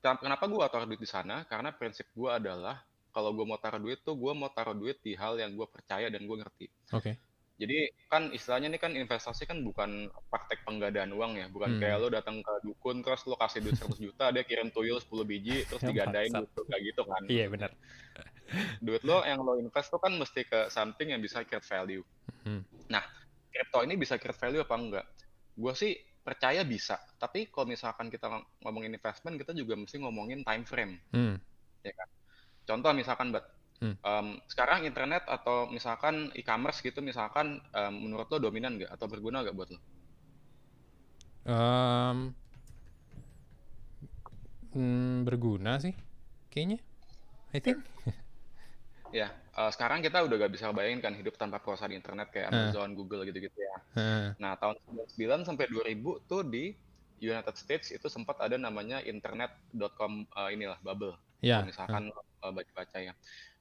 kenapa 0.00 0.48
gue 0.48 0.64
taruh 0.66 0.88
duit 0.88 1.00
di 1.00 1.08
sana? 1.08 1.44
Karena 1.44 1.70
prinsip 1.70 2.08
gue 2.12 2.30
adalah 2.32 2.80
kalau 3.10 3.34
gue 3.34 3.44
mau 3.44 3.58
taruh 3.58 3.82
duit 3.82 4.00
tuh 4.00 4.16
gue 4.16 4.32
mau 4.32 4.48
taruh 4.48 4.72
duit 4.72 4.96
di 5.02 5.12
hal 5.14 5.36
yang 5.36 5.52
gue 5.52 5.66
percaya 5.66 6.08
dan 6.08 6.24
gue 6.24 6.36
ngerti. 6.36 6.66
Oke. 6.94 7.18
Jadi 7.60 7.92
kan 8.08 8.32
istilahnya 8.32 8.72
ini 8.72 8.80
kan 8.80 8.96
investasi 8.96 9.44
kan 9.44 9.60
bukan 9.60 10.08
praktek 10.32 10.64
penggadaan 10.64 11.12
uang 11.12 11.36
ya, 11.36 11.46
bukan 11.52 11.76
Hmm. 11.76 11.80
kayak 11.84 11.96
lo 12.00 12.08
datang 12.08 12.40
ke 12.40 12.52
dukun 12.64 13.04
terus 13.04 13.20
lo 13.28 13.36
kasih 13.36 13.60
duit 13.60 13.76
100 13.76 14.00
juta, 14.00 14.32
dia 14.32 14.48
kirim 14.48 14.72
tuyul 14.72 14.96
10 14.96 15.28
biji 15.28 15.68
terus 15.68 15.84
digandain 15.84 16.32
Bangsat. 16.32 16.48
gitu, 16.48 16.60
kayak 16.64 16.82
gitu 16.88 17.02
kan. 17.04 17.22
Iya 17.28 17.44
benar. 17.52 17.70
Duit 18.80 19.04
lo 19.04 19.20
yang 19.28 19.44
lo 19.44 19.60
invest 19.60 19.92
tuh 19.92 20.00
kan 20.00 20.16
mesti 20.16 20.48
ke 20.48 20.72
something 20.72 21.12
yang 21.12 21.20
bisa 21.20 21.44
create 21.44 21.68
value. 21.68 22.00
Hmm. 22.48 22.64
Nah, 22.88 23.04
crypto 23.52 23.84
ini 23.84 23.94
bisa 23.94 24.16
create 24.16 24.40
value 24.40 24.64
apa 24.64 24.74
enggak? 24.80 25.06
Gue 25.52 25.76
sih 25.76 25.92
percaya 26.30 26.62
bisa, 26.74 26.96
tapi 27.22 27.50
kalau 27.52 27.66
misalkan 27.74 28.06
kita 28.14 28.26
ng- 28.30 28.46
ngomongin 28.62 28.92
investment, 28.98 29.34
kita 29.42 29.52
juga 29.60 29.74
mesti 29.82 29.96
ngomongin 30.02 30.40
time 30.46 30.64
frame. 30.70 30.94
Hmm. 31.14 31.36
ya 31.88 31.92
kan? 31.96 32.08
Contoh 32.68 32.92
misalkan, 33.00 33.28
Bat, 33.34 33.44
Hmm. 33.82 33.96
em, 34.10 34.26
sekarang 34.52 34.80
internet 34.90 35.24
atau 35.36 35.66
misalkan 35.76 36.30
e-commerce 36.38 36.80
gitu, 36.86 37.00
misalkan 37.10 37.46
em, 37.78 37.94
menurut 38.04 38.28
lo 38.32 38.38
dominan 38.46 38.76
nggak 38.78 38.90
atau 38.96 39.06
berguna 39.12 39.42
nggak 39.42 39.56
buat 39.58 39.70
lo? 39.74 39.80
Em, 41.48 42.18
hmm, 44.76 45.26
berguna 45.26 45.72
sih 45.84 45.94
kayaknya. 46.52 46.78
I 47.56 47.58
think. 47.64 47.80
Ya, 49.10 49.28
eh, 49.34 49.70
sekarang 49.74 50.00
kita 50.00 50.22
udah 50.22 50.36
gak 50.46 50.52
bisa 50.54 50.70
bayangin 50.70 51.02
kan 51.02 51.14
hidup 51.14 51.34
tanpa 51.34 51.58
perusahaan 51.58 51.90
internet 51.90 52.30
kayak. 52.30 52.54
Amazon, 52.54 52.94
Google 52.94 53.26
gitu-gitu 53.26 53.58
ya. 53.58 53.76
Heeh. 53.98 54.26
Nah, 54.38 54.54
tahun 54.56 54.78
99 55.16 55.46
sampai 55.46 55.66
2000 55.66 56.22
tuh 56.30 56.42
di 56.46 56.74
United 57.20 57.56
States 57.58 57.92
itu 57.92 58.06
sempat 58.08 58.40
ada 58.40 58.56
namanya 58.56 59.02
internet.com 59.02 60.24
eh, 60.24 60.50
inilah 60.54 60.78
bubble. 60.80 61.18
Ya. 61.42 61.60
Kalau 61.60 61.68
misalkan 61.68 62.02
eh, 62.14 62.52
baca-baca 62.54 62.98
ya. 63.02 63.12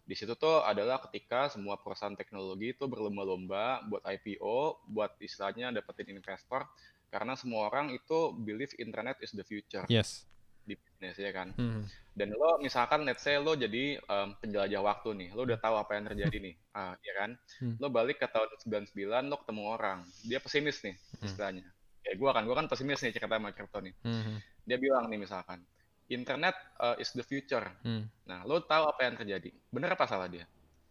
Di 0.09 0.17
situ 0.17 0.33
tuh 0.33 0.65
adalah 0.65 0.97
ketika 1.05 1.53
semua 1.53 1.77
perusahaan 1.77 2.17
teknologi 2.17 2.73
itu 2.73 2.89
berlomba-lomba 2.89 3.85
buat 3.85 4.01
IPO, 4.01 4.89
buat 4.89 5.13
istilahnya 5.21 5.69
dapetin 5.69 6.09
investor, 6.09 6.65
karena 7.13 7.37
semua 7.37 7.69
orang 7.69 7.93
itu 7.93 8.33
believe 8.37 8.73
internet 8.77 9.17
is 9.21 9.33
the 9.33 9.45
future 9.45 9.85
Yes. 9.89 10.29
Di 10.69 10.77
bisnis 10.77 11.17
ya 11.17 11.33
kan. 11.33 11.49
Hmm. 11.57 11.81
Dan 12.13 12.29
lo 12.31 12.59
misalkan 12.59 13.01
let's 13.01 13.19
say 13.19 13.35
lo 13.35 13.55
jadi 13.55 13.97
em, 13.97 14.27
penjelajah 14.37 14.81
waktu 14.81 15.09
nih, 15.17 15.29
lo 15.33 15.43
udah 15.43 15.57
tahu 15.57 15.75
apa 15.75 15.97
yang 15.97 16.05
terjadi 16.05 16.37
nih, 16.37 16.55
ah, 16.77 16.93
ya 17.01 17.13
kan? 17.17 17.33
Hmm. 17.57 17.75
Lo 17.81 17.89
balik 17.89 18.21
ke 18.21 18.27
tahun 18.27 18.47
99, 18.61 18.93
lo 19.25 19.35
ketemu 19.41 19.61
orang, 19.65 19.99
dia 20.21 20.37
pesimis 20.37 20.77
nih 20.79 20.93
Hmm. 20.93 21.25
istilahnya. 21.25 21.65
Kayak 21.99 22.15
gua 22.15 22.29
kan, 22.31 22.43
gua 22.45 22.55
kan 22.55 22.67
pesimis 22.67 23.01
nih 23.01 23.11
cerita 23.11 23.33
sama 23.33 23.49
crypto 23.49 23.81
nih. 23.81 23.93
Hmm. 24.05 24.37
Dia 24.63 24.77
bilang 24.77 25.09
nih 25.09 25.17
misalkan, 25.17 25.65
internet 26.05 26.53
uh, 26.77 26.93
is 26.95 27.09
the 27.11 27.21
future. 27.21 27.65
Hmm. 27.81 28.05
Nah, 28.23 28.45
lo 28.45 28.61
tahu 28.61 28.85
apa 28.85 29.01
yang 29.03 29.15
terjadi? 29.15 29.49
Bener 29.67 29.93
apa 29.93 30.05
salah 30.05 30.25
dia? 30.25 30.45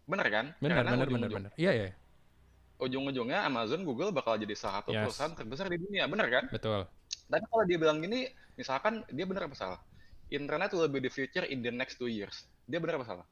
Bener 0.04 0.26
kan? 0.26 0.46
Benar, 0.58 0.74
Karena 0.82 0.90
benar, 0.90 0.98
benar, 0.98 1.06
ujung-ujung- 1.06 1.38
benar. 1.38 1.52
Iya, 1.54 1.72
iya. 1.72 1.90
ujung-ujungnya 2.78 3.42
Amazon, 3.42 3.82
Google 3.82 4.14
bakal 4.14 4.38
jadi 4.38 4.54
salah 4.54 4.80
satu 4.80 4.94
Yes. 4.94 5.02
perusahaan 5.02 5.34
terbesar 5.34 5.66
di 5.66 5.82
dunia, 5.82 6.06
bener 6.06 6.26
kan? 6.30 6.44
Betul. 6.46 6.86
Tapi 7.28 7.44
kalau 7.44 7.64
dia 7.68 7.76
bilang 7.76 8.00
gini, 8.00 8.24
misalkan 8.56 9.04
dia 9.12 9.24
bener 9.28 9.46
apa 9.46 9.56
salah? 9.56 9.80
Internet 10.28 10.72
will 10.72 10.88
be 10.88 11.00
the 11.00 11.12
future 11.12 11.44
in 11.44 11.60
the 11.60 11.72
next 11.72 12.00
two 12.00 12.08
years. 12.08 12.48
Dia 12.64 12.80
bener 12.80 13.00
apa 13.00 13.06
salah? 13.06 13.26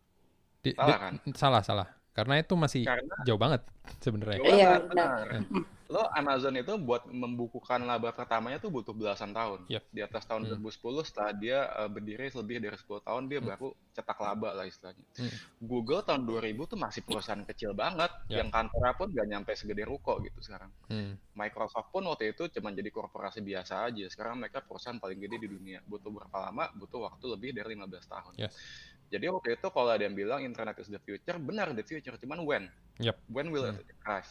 Di- 0.61 0.77
Salah 0.77 0.97
di- 0.97 1.03
kan? 1.03 1.15
Salah, 1.33 1.63
salah. 1.65 1.89
Karena 2.17 2.41
itu 2.41 2.57
masih 2.57 2.89
Karena 2.89 3.15
jauh 3.29 3.37
banget 3.37 3.61
sebenarnya. 4.01 4.41
Iya, 4.41 4.73
Benar, 4.81 5.29
benar. 5.29 5.45
Lo 5.87 6.03
Amazon 6.11 6.59
itu 6.59 6.75
buat 6.83 7.07
membukukan 7.07 7.79
laba 7.79 8.11
pertamanya 8.11 8.59
tuh 8.59 8.75
butuh 8.75 8.91
belasan 8.91 9.31
tahun. 9.31 9.71
Yep. 9.71 9.83
Di 9.95 10.01
atas 10.03 10.27
tahun 10.27 10.49
Hmm. 10.49 10.59
2010 10.59 11.07
setelah 11.07 11.31
dia 11.31 11.59
eh, 11.63 11.87
berdiri 11.87 12.27
lebih 12.27 12.59
dari 12.59 12.75
10 12.75 13.07
tahun 13.07 13.31
dia 13.31 13.39
baru 13.39 13.71
cetak 13.95 14.19
laba 14.19 14.51
lah 14.51 14.67
istilahnya. 14.67 15.05
Hmm. 15.15 15.31
Google 15.63 16.03
tahun 16.03 16.27
2000 16.27 16.67
tuh 16.67 16.75
masih 16.75 17.07
perusahaan 17.07 17.39
kecil 17.47 17.71
banget 17.71 18.11
Ya. 18.27 18.43
yang 18.43 18.51
kantornya 18.51 18.99
pun 18.99 19.15
gak 19.15 19.29
nyampe 19.31 19.55
segede 19.55 19.87
ruko 19.87 20.19
gitu 20.27 20.43
sekarang. 20.43 20.75
Hmm. 20.91 21.15
Microsoft 21.39 21.95
pun 21.95 22.03
waktu 22.11 22.35
itu 22.35 22.51
cuma 22.51 22.75
jadi 22.75 22.91
korporasi 22.91 23.39
biasa 23.39 23.87
aja. 23.87 24.05
Sekarang 24.11 24.43
mereka 24.43 24.67
perusahaan 24.67 24.99
paling 24.99 25.23
gede 25.23 25.39
di 25.39 25.49
dunia. 25.53 25.79
Butuh 25.87 26.11
berapa 26.11 26.51
lama? 26.51 26.67
Butuh 26.75 27.07
waktu 27.07 27.25
lebih 27.31 27.55
dari 27.55 27.79
15 27.79 28.11
tahun. 28.11 28.35
Yes. 28.41 28.59
Jadi 29.07 29.25
waktu 29.31 29.49
itu 29.55 29.67
kalau 29.71 29.91
ada 29.95 30.03
yang 30.03 30.17
bilang 30.19 30.43
internet 30.43 30.83
is 30.83 30.91
the 30.91 30.99
future, 30.99 31.39
benar 31.39 31.71
the 31.71 31.87
future. 31.87 32.15
Cuman 32.19 32.43
when? 32.43 32.65
Yep. 32.99 33.17
When 33.31 33.55
will 33.55 33.71
Hmm. 33.71 33.79
it 33.79 33.87
arrive? 34.03 34.31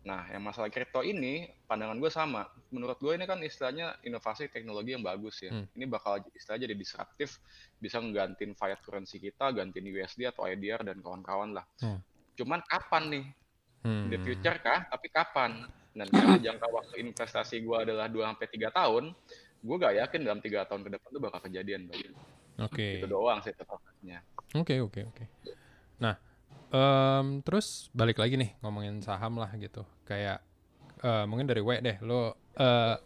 Nah, 0.00 0.24
yang 0.32 0.40
masalah 0.40 0.72
kripto 0.72 1.04
ini, 1.04 1.52
pandangan 1.68 2.00
gue 2.00 2.08
sama. 2.08 2.48
Menurut 2.72 2.96
gue 2.96 3.12
ini 3.12 3.28
kan 3.28 3.36
istilahnya 3.44 4.00
inovasi 4.00 4.48
teknologi 4.48 4.96
yang 4.96 5.04
bagus 5.04 5.44
ya. 5.44 5.52
Hmm. 5.52 5.68
Ini 5.76 5.84
bakal 5.84 6.24
istilahnya 6.32 6.72
jadi 6.72 6.74
disruptif, 6.74 7.36
bisa 7.76 8.00
nggantiin 8.00 8.56
fiat 8.56 8.80
currency 8.80 9.20
kita, 9.20 9.52
gantiin 9.52 9.84
USD 9.84 10.24
atau 10.24 10.48
IDR 10.48 10.80
dan 10.80 11.04
kawan-kawan 11.04 11.52
lah. 11.52 11.68
Hmm. 11.84 12.00
Cuman 12.32 12.64
kapan 12.64 13.04
nih? 13.12 13.24
Hmm. 13.84 14.08
The 14.08 14.18
future 14.24 14.56
kah? 14.64 14.88
Tapi 14.88 15.06
kapan? 15.12 15.68
Dan 15.92 16.08
karena 16.08 16.36
jangka 16.48 16.66
waktu 16.72 16.94
investasi 17.04 17.60
gue 17.60 17.76
adalah 17.76 18.08
2-3 18.08 18.72
tahun, 18.72 19.12
gue 19.60 19.76
gak 19.76 19.94
yakin 20.00 20.20
dalam 20.24 20.40
tiga 20.40 20.64
tahun 20.64 20.80
ke 20.88 20.96
depan 20.96 21.08
itu 21.12 21.20
bakal 21.20 21.40
kejadian. 21.44 21.80
Oke. 22.56 23.04
Itu 23.04 23.06
doang 23.08 23.44
sih 23.44 23.52
tetapnya. 24.00 24.24
Oke 24.56 24.80
oke 24.80 25.00
oke. 25.12 25.24
Nah, 26.00 26.16
em, 26.72 27.44
terus 27.44 27.92
balik 27.92 28.16
lagi 28.18 28.40
nih 28.40 28.56
ngomongin 28.64 29.04
saham 29.04 29.36
lah 29.36 29.52
gitu. 29.60 29.84
Kayak 30.08 30.40
eh, 31.04 31.24
mungkin 31.28 31.44
dari 31.46 31.60
W 31.60 31.70
deh, 31.84 32.00
lo 32.00 32.34
eh, 32.56 32.96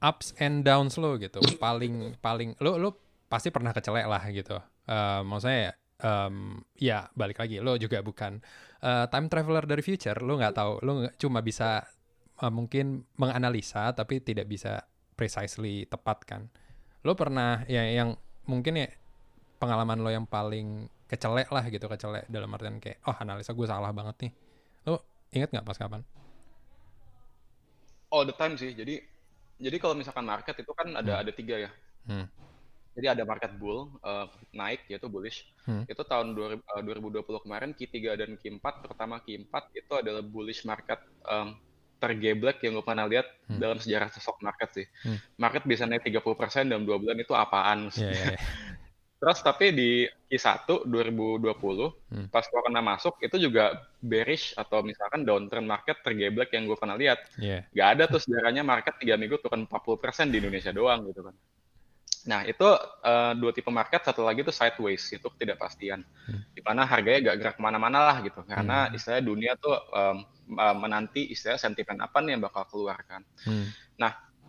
ups 0.00 0.34
and 0.40 0.64
downs 0.64 0.96
lo 0.96 1.20
gitu. 1.20 1.38
Paling 1.60 2.16
paling 2.18 2.56
lo 2.64 2.80
lo 2.80 2.90
pasti 3.28 3.52
pernah 3.52 3.76
kecelek 3.76 4.08
lah 4.08 4.24
gitu. 4.32 4.56
Eh, 4.88 5.20
maksudnya 5.22 5.76
em, 6.00 6.64
ya 6.80 7.06
balik 7.12 7.38
lagi, 7.38 7.60
lo 7.60 7.76
juga 7.76 8.00
bukan 8.00 8.40
eh, 8.82 9.06
time 9.12 9.28
traveler 9.28 9.68
dari 9.68 9.82
future. 9.84 10.18
Lo 10.24 10.40
nggak 10.40 10.54
tahu, 10.56 10.72
lo 10.82 11.06
cuma 11.20 11.44
bisa 11.44 11.84
eh, 12.40 12.52
mungkin 12.52 13.04
menganalisa 13.20 13.92
tapi 13.94 14.24
tidak 14.24 14.48
bisa 14.50 14.82
precisely 15.14 15.86
tepat 15.86 16.18
kan. 16.26 16.42
Lo 17.06 17.14
pernah 17.14 17.62
ya 17.70 17.86
yang 17.86 18.18
mungkin 18.48 18.74
ya 18.74 18.88
pengalaman 19.58 19.98
lo 20.00 20.10
yang 20.10 20.26
paling 20.26 20.86
kecelek 21.10 21.48
lah 21.50 21.64
gitu 21.68 21.86
kecelek 21.88 22.24
dalam 22.30 22.48
artian 22.54 22.78
kayak 22.78 22.98
oh 23.08 23.16
analisa 23.18 23.52
gue 23.52 23.66
salah 23.66 23.90
banget 23.90 24.16
nih 24.28 24.32
lo 24.86 25.02
inget 25.34 25.50
nggak 25.52 25.66
pas 25.66 25.78
kapan 25.78 26.02
All 28.08 28.24
the 28.24 28.32
time 28.32 28.56
sih. 28.56 28.72
Jadi 28.72 29.04
jadi 29.60 29.76
kalau 29.76 29.92
misalkan 29.92 30.24
market 30.24 30.56
itu 30.56 30.72
kan 30.72 30.96
ada 30.96 31.20
ada 31.20 31.32
tiga 31.34 31.60
ya. 31.60 31.70
Hmm. 32.08 32.24
Jadi 32.96 33.06
ada 33.14 33.22
market 33.28 33.52
bull 33.60 34.00
eh, 34.00 34.26
naik 34.56 34.88
yaitu 34.88 35.12
bullish. 35.12 35.44
Hmm. 35.68 35.84
Itu 35.84 36.02
tahun 36.08 36.32
2000 36.32 36.56
eh, 36.56 36.82
2020 36.88 37.44
kemarin 37.44 37.70
Q3 37.76 37.96
dan 38.16 38.30
Q4 38.40 38.64
terutama 38.80 39.20
Q4 39.20 39.54
itu 39.76 39.92
adalah 39.92 40.22
bullish 40.24 40.64
market 40.64 40.98
em, 41.28 41.52
tergeblek 42.00 42.62
yang 42.64 42.78
gue 42.78 42.86
pernah 42.86 43.04
lihat 43.10 43.26
Hmm. 43.48 43.60
dalam 43.60 43.76
sejarah 43.80 44.08
stock 44.12 44.40
market 44.40 44.68
sih. 44.72 44.86
Hmm. 45.04 45.18
Market 45.36 45.64
bisa 45.68 45.84
naik 45.84 46.04
30% 46.04 46.64
dalam 46.68 46.84
dua 46.88 46.96
bulan 46.96 47.18
itu 47.20 47.32
apaan? 47.36 47.92
Iya 47.92 48.08
iya 48.08 48.24
iya. 48.36 48.40
Terus 49.18 49.38
tapi 49.42 49.74
di 49.74 49.90
Q1 50.30 50.86
2020 50.86 51.90
Hmm. 52.08 52.30
pas 52.30 52.46
corona 52.46 52.78
masuk 52.78 53.18
itu 53.18 53.34
juga 53.36 53.74
bearish 53.98 54.54
atau 54.54 54.80
misalkan 54.86 55.26
downtrend 55.26 55.66
market 55.66 55.98
tergeblek 56.06 56.54
yang 56.54 56.70
gue 56.70 56.78
pernah 56.78 56.94
lihat. 56.94 57.18
Iya. 57.34 57.66
Gak 57.74 57.88
ada 57.98 58.04
tuh 58.06 58.22
sejarahnya 58.22 58.62
market 58.62 58.94
3 59.02 59.18
minggu 59.18 59.42
turun 59.42 59.66
40% 59.66 60.30
di 60.30 60.38
Indonesia 60.38 60.70
doang 60.70 61.02
gitu 61.10 61.26
kan. 61.26 61.34
Nah 62.28 62.44
itu 62.46 62.68
eh, 63.02 63.32
dua 63.40 63.50
tipe 63.56 63.70
market, 63.74 64.04
satu 64.04 64.22
lagi 64.22 64.46
tuh 64.46 64.54
sideways, 64.54 65.02
itu 65.10 65.26
ketidakpastian. 65.26 66.06
Hmm. 66.28 66.40
Di 66.54 66.62
mana 66.62 66.86
harganya 66.86 67.32
gak 67.32 67.36
gerak 67.42 67.54
ke 67.58 67.62
mana-mana 67.64 67.98
lah 68.04 68.16
gitu. 68.22 68.46
Karena 68.46 68.86
Hmm. 68.86 68.94
istilahnya 68.94 69.24
dunia 69.26 69.52
tuh 69.58 69.74
eh, 69.74 70.16
menanti 70.78 71.26
istilah 71.28 71.58
sentimen 71.58 71.98
apa 72.00 72.22
nih 72.22 72.38
yang 72.38 72.42
bakal 72.46 72.64
keluar 72.70 73.02
kan. 73.02 73.26
Hmm. 73.42 73.66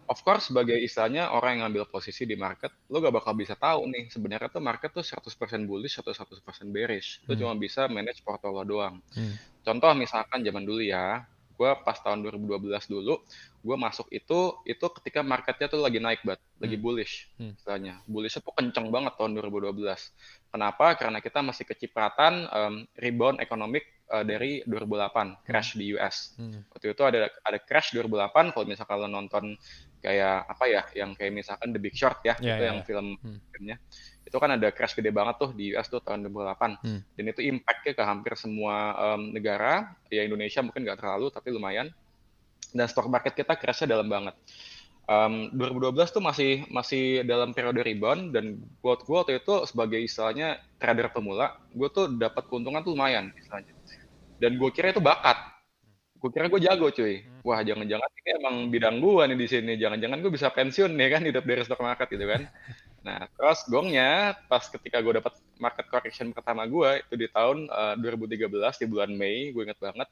Of 0.10 0.26
course 0.26 0.50
sebagai 0.50 0.74
istilahnya 0.74 1.30
orang 1.30 1.62
yang 1.62 1.62
ngambil 1.69 1.93
posisi 1.93 2.26
di 2.26 2.34
market, 2.34 2.74
lo 2.89 2.98
gak 2.98 3.13
bakal 3.13 3.38
bisa 3.38 3.54
tahu 3.54 3.86
nih 3.93 4.10
sebenarnya 4.10 4.50
tuh 4.50 4.58
market 4.58 4.89
tuh 4.89 5.06
100% 5.06 5.69
bullish 5.69 6.02
atau 6.02 6.10
100% 6.10 6.41
bearish. 6.74 7.22
Lo 7.30 7.38
Hmm. 7.38 7.45
cuma 7.45 7.54
bisa 7.54 7.86
manage 7.86 8.26
portfolio 8.26 8.65
doang. 8.65 8.95
Hmm. 9.13 9.38
Contoh 9.62 9.93
misalkan 9.93 10.41
zaman 10.41 10.65
dulu 10.65 10.82
ya, 10.82 11.30
gue 11.54 11.72
pas 11.86 11.93
tahun 12.02 12.26
2012 12.26 12.89
dulu, 12.89 13.22
gue 13.62 13.76
masuk 13.78 14.10
itu 14.10 14.58
itu 14.65 14.86
ketika 14.98 15.22
marketnya 15.22 15.69
tuh 15.69 15.84
lagi 15.84 16.02
naik 16.02 16.26
banget, 16.26 16.41
lagi 16.58 16.76
Hmm. 16.80 16.84
bullish 16.89 17.13
Hmm. 17.38 17.54
istilahnya. 17.54 18.02
Bullishnya 18.10 18.41
tuh 18.41 18.56
kenceng 18.58 18.89
banget 18.89 19.13
tahun 19.13 19.38
2012. 19.38 20.10
Kenapa? 20.50 20.98
Karena 20.98 21.22
kita 21.22 21.45
masih 21.45 21.69
kecipratan 21.69 22.50
em, 22.50 22.74
rebound 22.98 23.45
ekonomik 23.45 23.86
eh, 24.10 24.26
dari 24.26 24.65
2008, 24.65 25.38
crash 25.45 25.78
di 25.78 25.93
US. 25.93 26.34
Hmm. 26.34 26.65
Waktu 26.74 26.98
itu 26.98 27.04
ada 27.06 27.30
ada 27.45 27.60
crash 27.62 27.93
2008, 27.93 28.50
kalau 28.58 28.65
misalkan 28.65 28.98
lo 28.98 29.06
nonton 29.06 29.54
kayak 29.99 30.47
apa 30.47 30.63
ya, 30.65 30.81
yang 30.95 31.12
kayak 31.13 31.31
misalkan 31.35 31.69
The 31.71 31.79
Big 31.79 31.95
Short 31.95 32.23
ya, 32.23 32.35
Ya, 32.39 32.55
itu 32.55 32.63
ya, 32.63 32.67
yang 32.71 32.79
ya. 32.81 32.85
film 32.88 33.07
Hmm. 33.19 33.39
filmnya. 33.51 33.77
Itu 34.23 34.38
kan 34.38 34.49
ada 34.53 34.67
crash 34.69 34.95
gede 34.95 35.12
banget 35.12 35.35
tuh 35.38 35.51
di 35.51 35.75
US 35.75 35.88
tuh 35.88 35.99
tahun 35.99 36.23
2008. 36.25 36.79
Hmm. 36.79 37.01
Dan 37.17 37.23
itu 37.27 37.41
impact-nya 37.43 37.93
ke 37.97 38.03
hampir 38.05 38.33
semua 38.38 38.75
em, 39.15 39.33
negara. 39.33 39.91
Ya 40.07 40.23
Indonesia 40.23 40.62
mungkin 40.62 40.85
nggak 40.88 40.99
terlalu, 41.01 41.27
tapi 41.29 41.51
lumayan. 41.51 41.89
Dan 42.69 42.85
stock 42.85 43.09
market 43.09 43.33
kita 43.33 43.57
crash-nya 43.57 43.97
dalam 43.97 44.07
banget. 44.07 44.38
Em, 45.09 45.49
2012 45.57 46.13
tuh 46.13 46.21
masih 46.21 46.69
masih 46.69 47.25
dalam 47.25 47.49
periode 47.49 47.81
rebound 47.81 48.29
dan 48.29 48.62
buat 48.79 49.01
gue 49.01 49.15
waktu 49.17 49.41
itu 49.41 49.65
sebagai 49.65 49.97
istilahnya 49.97 50.62
trader 50.77 51.09
pemula, 51.09 51.57
gue 51.73 51.89
tuh 51.89 52.13
dapat 52.13 52.45
keuntungan 52.45 52.85
tuh 52.85 52.93
lumayan 52.93 53.33
istilahnya. 53.33 53.73
Dan 54.38 54.62
gue 54.62 54.69
kira 54.69 54.93
itu 54.93 55.01
bakat. 55.01 55.59
Gue 56.19 56.29
kira 56.36 56.51
gue 56.51 56.60
jago 56.60 56.91
cuy. 56.91 57.23
Wah 57.47 57.63
jangan-jangan 57.63 58.10
ini 58.19 58.29
emang 58.43 58.55
bidang 58.67 58.99
gue 58.99 59.23
nih 59.32 59.38
di 59.39 59.47
sini. 59.47 59.73
Jangan-jangan 59.79 60.19
gue 60.19 60.32
bisa 60.36 60.51
pensiun 60.51 60.91
nih 60.91 61.08
kan 61.15 61.21
hidup 61.23 61.43
dari 61.47 61.63
stock 61.63 61.79
market 61.79 62.08
gitu 62.12 62.27
kan. 62.27 62.43
Nah 62.99 63.32
terus 63.32 63.63
gongnya 63.71 64.36
pas 64.51 64.67
ketika 64.67 64.99
gue 64.99 65.23
dapat 65.23 65.32
market 65.55 65.88
correction 65.88 66.36
pertama 66.36 66.67
gue 66.67 66.99
itu 66.99 67.15
di 67.15 67.32
tahun 67.32 67.71
eh, 67.71 67.95
2013 67.95 68.51
di 68.75 68.86
bulan 68.91 69.15
Mei, 69.15 69.55
gue 69.55 69.63
inget 69.63 69.79
banget. 69.79 70.03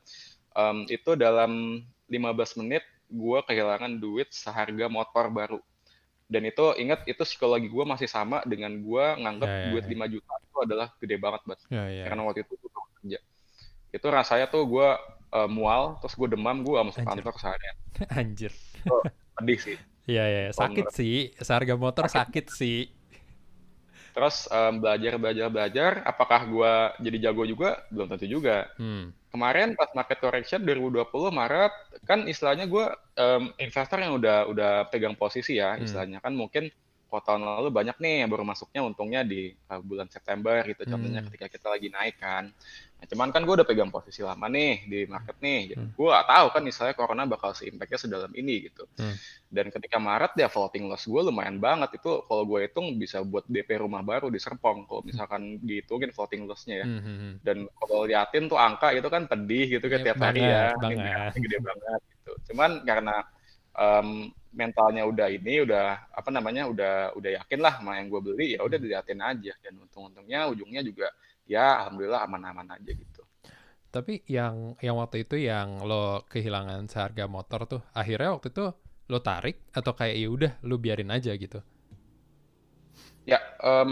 Em, 0.56 0.88
itu 0.88 1.20
dalam 1.20 1.84
15 2.08 2.56
menit 2.64 2.88
gue 3.12 3.40
kehilangan 3.44 3.92
duit 4.00 4.32
seharga 4.32 4.88
motor 4.88 5.28
baru. 5.28 5.60
Dan 6.32 6.48
itu 6.48 6.64
ingat 6.80 7.04
itu 7.04 7.20
psikologi 7.28 7.68
gue 7.68 7.84
masih 7.84 8.08
sama 8.08 8.40
dengan 8.48 8.72
gue 8.72 9.06
nganggap 9.20 9.48
Ya, 9.52 9.60
ya, 9.60 9.68
duit 9.76 9.84
ya. 9.84 9.92
5 10.08 10.14
juta 10.16 10.34
itu 10.40 10.58
adalah 10.64 10.88
gede 11.04 11.16
banget 11.20 11.42
buat 11.44 11.60
Ya 11.68 11.84
ya. 11.92 12.04
karena 12.08 12.22
waktu 12.24 12.40
itu 12.48 12.54
gue 12.56 12.72
kerja. 12.72 13.20
Itu 13.92 14.08
rasanya 14.08 14.48
tuh 14.48 14.64
gue 14.64 14.90
eh, 15.30 15.50
mual, 15.50 16.00
terus 16.00 16.14
gue 16.14 16.28
demam, 16.30 16.62
gue 16.62 16.74
gak 16.74 16.88
masuk 16.88 17.02
Anjir. 17.02 17.12
kantor 17.20 17.36
seharian. 17.38 17.76
Anjir. 18.20 18.52
Pedih 19.36 19.60
sih. 19.60 19.78
Iya 20.08 20.24
iya. 20.26 20.44
Sakit 20.52 20.88
sih. 20.90 21.36
Seharga 21.38 21.76
motor 21.76 22.08
sakit 22.08 22.48
sih. 22.50 22.88
Terus 24.12 24.50
em, 24.50 24.82
belajar, 24.82 25.14
belajar, 25.22 25.48
belajar. 25.48 25.92
Apakah 26.02 26.42
gue 26.44 26.74
jadi 27.06 27.30
jago 27.30 27.46
juga? 27.46 27.86
Belum 27.94 28.10
tentu 28.10 28.26
juga. 28.26 28.66
Hmm. 28.82 29.14
Kemarin 29.30 29.78
pas 29.78 29.92
market 29.94 30.18
correction 30.18 30.64
2020 30.64 31.06
Maret, 31.30 31.74
kan 32.08 32.26
istilahnya 32.26 32.66
gue 32.66 32.86
em, 33.14 33.54
investor 33.60 34.02
yang 34.02 34.18
udah 34.18 34.50
udah 34.50 34.72
pegang 34.90 35.14
posisi 35.14 35.62
ya, 35.62 35.78
Hmm. 35.78 35.86
istilahnya 35.86 36.18
kan 36.18 36.34
mungkin 36.34 36.74
kalau 37.08 37.24
tahun 37.24 37.42
lalu 37.46 37.70
banyak 37.70 37.98
nih 38.00 38.26
yang 38.26 38.30
baru 38.30 38.44
masuknya 38.44 38.84
untungnya 38.84 39.24
di 39.24 39.48
uh, 39.72 39.80
bulan 39.80 40.12
September 40.12 40.60
gitu 40.66 40.84
contohnya 40.84 41.24
Hmm. 41.24 41.28
ketika 41.32 41.48
kita 41.48 41.68
lagi 41.70 41.88
naik 41.88 42.18
kan. 42.18 42.50
Nah, 42.98 43.06
cuman 43.06 43.30
kan 43.30 43.46
gue 43.46 43.54
udah 43.62 43.68
pegang 43.70 43.94
posisi 43.94 44.26
lama 44.26 44.50
nih 44.50 44.90
di 44.90 45.00
market 45.06 45.38
nih. 45.38 45.60
Jadi 45.70 45.78
Hmm. 45.86 45.94
gue 45.94 46.08
gak 46.10 46.28
tahu 46.34 46.48
kan 46.50 46.62
misalnya 46.66 46.94
corona 46.98 47.24
bakal 47.30 47.54
se-impactnya 47.54 48.00
sedalam 48.02 48.34
ini 48.34 48.68
gitu. 48.70 48.90
Hmm. 48.98 49.14
Dan 49.48 49.70
ketika 49.70 50.02
Maret 50.02 50.34
ya 50.34 50.50
floating 50.50 50.90
loss 50.90 51.06
gue 51.06 51.22
lumayan 51.22 51.62
banget 51.62 52.02
itu 52.02 52.26
kalau 52.26 52.44
gue 52.50 52.66
hitung 52.66 52.98
bisa 52.98 53.22
buat 53.22 53.46
DP 53.46 53.86
rumah 53.86 54.02
baru 54.02 54.34
di 54.34 54.42
Serpong 54.42 54.90
kalau 54.90 55.06
misalkan 55.06 55.62
dihitungin 55.62 56.10
floating 56.10 56.50
loss-nya 56.50 56.82
ya. 56.82 56.86
Hmm, 56.90 57.02
hmm, 57.06 57.18
hmm. 57.22 57.34
Dan 57.46 57.58
kalau 57.78 58.10
liatin 58.10 58.50
tuh 58.50 58.58
angka 58.58 58.90
itu 58.98 59.08
kan 59.14 59.30
pedih 59.30 59.78
gitu 59.78 59.86
kan 59.86 60.00
Iya, 60.02 60.06
tiap 60.10 60.18
hari 60.18 60.42
ya. 60.42 60.74
banget, 60.82 61.32
Ini 61.38 61.40
gede 61.46 61.58
banget 61.62 62.02
gitu. 62.18 62.32
Cuman 62.52 62.72
karena 62.82 63.16
em, 63.78 64.10
mentalnya 64.58 65.06
udah 65.06 65.28
ini 65.30 65.62
udah 65.70 66.10
apa 66.10 66.30
namanya 66.34 66.66
udah 66.66 67.14
udah 67.14 67.32
yakin 67.46 67.62
lah 67.62 67.78
sama 67.78 68.02
yang 68.02 68.10
gue 68.10 68.22
beli 68.26 68.58
ya 68.58 68.66
udah 68.66 68.78
diliatin 68.82 69.22
aja 69.22 69.54
dan 69.62 69.74
untung-untungnya 69.78 70.50
ujungnya 70.50 70.82
juga 70.82 71.14
ya 71.54 71.66
alhamdulillah 71.84 72.22
aman-aman 72.28 72.68
aja 72.76 72.92
gitu. 73.04 73.22
Tapi 73.96 74.14
yang 74.38 74.56
yang 74.86 74.96
waktu 75.02 75.18
itu 75.28 75.36
yang 75.50 75.70
lo 75.90 76.24
kehilangan 76.32 76.82
seharga 76.92 77.26
motor 77.36 77.62
tuh, 77.72 77.82
akhirnya 78.02 78.30
waktu 78.36 78.48
itu 78.54 78.66
lo 79.12 79.20
tarik 79.28 79.56
atau 79.78 79.92
kayak 80.00 80.16
ya 80.22 80.28
udah 80.36 80.52
lo 80.68 80.76
biarin 80.84 81.12
aja 81.18 81.32
gitu. 81.44 81.60
Ya 83.28 83.40
em, 83.60 83.92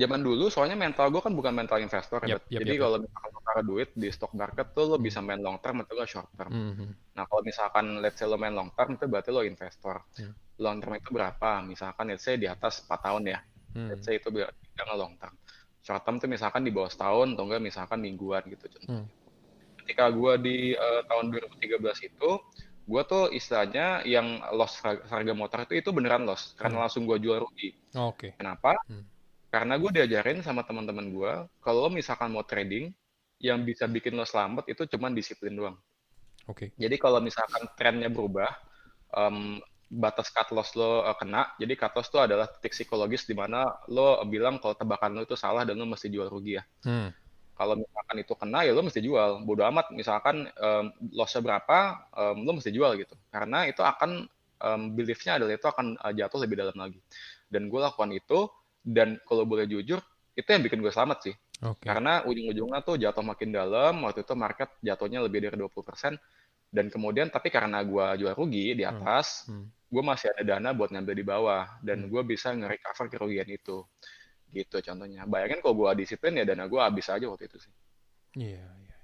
zaman 0.00 0.20
dulu 0.26 0.44
soalnya 0.52 0.76
mental 0.84 1.08
gue 1.12 1.22
kan 1.24 1.32
bukan 1.38 1.52
mental 1.56 1.78
investor 1.80 2.20
ya. 2.28 2.36
Yap, 2.36 2.42
yap, 2.52 2.62
Jadi 2.62 2.72
yap, 2.76 2.80
kalau 2.82 2.96
misalkan 3.04 3.30
lo 3.34 3.40
taruh 3.46 3.64
duit 3.70 3.88
di 3.96 4.08
stock 4.12 4.32
market 4.36 4.66
tuh 4.76 4.84
lo 4.92 4.96
Hmm. 4.96 5.06
bisa 5.06 5.18
main 5.24 5.40
long 5.40 5.58
term 5.64 5.76
atau 5.82 5.94
lo 5.98 6.04
short 6.12 6.28
term. 6.38 6.52
Mhm. 6.52 6.88
Nah, 7.16 7.24
kalau 7.30 7.42
misalkan 7.46 7.86
let's 8.02 8.18
say 8.20 8.28
lo 8.28 8.36
main 8.42 8.54
long 8.58 8.70
term 8.76 8.90
itu 8.96 9.04
berarti 9.08 9.30
lo 9.32 9.42
investor. 9.46 9.96
Hmm. 10.18 10.34
Long 10.64 10.78
term 10.82 10.94
itu 11.00 11.10
berapa? 11.16 11.50
Misalkan 11.64 12.04
let's 12.12 12.24
say 12.26 12.36
di 12.42 12.48
atas 12.48 12.84
4 12.84 13.00
tahun 13.06 13.22
ya. 13.34 13.38
Hmm. 13.74 13.88
Let's 13.88 14.04
say 14.06 14.14
itu 14.20 14.28
berarti 14.32 14.64
jangan 14.78 14.96
long 15.00 15.14
term. 15.20 15.34
Short 15.86 16.02
term 16.02 16.18
tuh 16.18 16.26
misalkan 16.26 16.66
di 16.66 16.74
bawah 16.74 16.90
setahun 16.90 17.38
atau 17.38 17.46
enggak 17.46 17.62
misalkan 17.62 18.02
mingguan 18.02 18.42
gitu 18.50 18.66
contohnya. 18.66 19.06
Hmm. 19.06 19.06
Ketika 19.86 20.10
gue 20.10 20.32
di 20.42 20.56
eh, 20.74 21.00
tahun 21.06 21.30
2013 21.30 22.10
itu, 22.10 22.30
gue 22.90 23.02
tuh 23.06 23.30
istilahnya 23.30 24.02
yang 24.02 24.42
loss 24.50 24.82
harga 24.82 25.30
motor 25.30 25.62
itu 25.62 25.78
itu 25.78 25.90
beneran 25.94 26.26
loss 26.26 26.58
karena 26.58 26.82
Hmm. 26.82 26.90
langsung 26.90 27.06
gue 27.06 27.22
jual 27.22 27.38
rugi. 27.38 27.70
Oke. 27.94 28.34
Kenapa? 28.34 28.74
Hmm. 28.90 29.06
Karena 29.46 29.78
gue 29.78 29.90
diajarin 29.94 30.42
sama 30.42 30.66
teman-teman 30.66 31.06
gue, 31.06 31.32
kalau 31.62 31.86
misalkan 31.86 32.34
mau 32.34 32.42
trading, 32.42 32.90
yang 33.38 33.62
bisa 33.62 33.86
bikin 33.86 34.16
lo 34.18 34.26
selamat 34.26 34.66
itu 34.72 34.88
cuman 34.90 35.14
disiplin 35.14 35.54
doang. 35.54 35.76
Oke. 36.50 36.74
Jadi 36.74 36.96
kalau 36.98 37.22
misalkan 37.22 37.62
trennya 37.78 38.10
berubah, 38.10 38.48
em, 39.12 39.62
batas 39.86 40.34
cut 40.34 40.50
loss 40.50 40.74
lo 40.74 41.06
eh, 41.06 41.16
kena, 41.16 41.54
jadi 41.62 41.72
cut 41.78 41.94
loss 41.94 42.10
itu 42.10 42.18
adalah 42.18 42.50
titik 42.50 42.74
psikologis 42.74 43.24
di 43.24 43.34
mana 43.38 43.66
lo 43.86 44.18
bilang 44.26 44.58
kalau 44.58 44.74
tebakan 44.74 45.14
lo 45.14 45.22
itu 45.22 45.38
salah 45.38 45.62
dan 45.62 45.78
lo 45.78 45.86
mesti 45.86 46.10
jual 46.10 46.26
rugi 46.26 46.58
ya. 46.58 46.64
Hmm. 46.82 47.14
Kalau 47.56 47.72
misalkan 47.78 48.16
itu 48.20 48.34
kena 48.36 48.68
ya 48.68 48.72
lo 48.76 48.82
mesti 48.84 49.00
jual. 49.00 49.40
Bodo 49.46 49.64
amat 49.64 49.88
misalkan 49.94 50.50
em, 50.50 50.84
lossnya 51.16 51.40
berapa, 51.40 51.78
em, 52.12 52.36
lo 52.44 52.52
mesti 52.52 52.68
jual 52.68 53.00
gitu. 53.00 53.16
Karena 53.32 53.64
itu 53.64 53.80
akan 53.80 54.28
em, 54.60 54.80
beliefnya 54.92 55.40
adalah 55.40 55.56
itu 55.56 55.64
akan 55.64 55.96
eh, 55.96 56.12
jatuh 56.20 56.38
lebih 56.44 56.60
dalam 56.60 56.76
lagi. 56.76 57.00
Dan 57.48 57.72
gue 57.72 57.80
lakukan 57.80 58.12
itu 58.12 58.50
dan 58.84 59.16
kalau 59.24 59.48
boleh 59.48 59.64
jujur 59.64 60.02
itu 60.36 60.48
yang 60.52 60.62
bikin 60.62 60.84
gue 60.84 60.92
selamat 60.92 61.18
sih. 61.30 61.34
Oke. 61.64 61.88
Karena 61.88 62.20
ujung-ujungnya 62.28 62.84
tuh 62.84 63.00
jatuh 63.00 63.24
makin 63.24 63.48
dalam, 63.48 64.04
waktu 64.04 64.20
itu 64.20 64.34
market 64.36 64.68
jatuhnya 64.84 65.24
lebih 65.24 65.48
dari 65.48 65.56
20%, 65.56 66.20
dan 66.76 66.92
kemudian 66.92 67.32
tapi 67.32 67.48
karena 67.48 67.80
gua 67.80 68.12
jual 68.20 68.36
rugi 68.36 68.76
di 68.76 68.84
Hmm. 68.84 69.00
atas, 69.00 69.48
Hmm. 69.48 69.66
gue 69.88 70.02
masih 70.04 70.28
ada 70.36 70.42
dana 70.44 70.70
buat 70.76 70.92
ngambil 70.92 71.14
di 71.16 71.24
bawah, 71.24 71.64
dan 71.80 72.04
Hmm. 72.04 72.10
gue 72.12 72.22
bisa 72.28 72.52
nge-recover 72.52 73.06
kerugian 73.08 73.48
itu. 73.48 73.80
Gitu 74.52 74.76
contohnya. 74.84 75.24
Bayangin 75.24 75.58
kalau 75.64 75.74
gua 75.74 75.90
disiplin 75.96 76.36
ya 76.36 76.44
dana 76.44 76.68
gua 76.68 76.92
habis 76.92 77.08
aja 77.08 77.24
waktu 77.24 77.48
itu 77.48 77.58
sih. 77.64 77.72
Iya, 78.36 78.66
iya. 78.84 78.96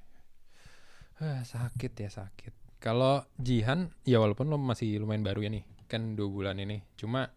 Ah, 1.23 1.41
sakit 1.47 1.93
ya 1.97 2.11
sakit. 2.11 2.53
Kalau 2.83 3.23
Jihan, 3.39 3.95
ya 4.03 4.19
walaupun 4.19 4.51
lo 4.51 4.59
masih 4.59 4.99
lumayan 5.01 5.23
baru 5.23 5.47
ya 5.47 5.51
nih, 5.55 5.65
kan 5.87 6.19
dua 6.19 6.29
bulan 6.29 6.57
ini. 6.59 6.83
Cuma 6.99 7.31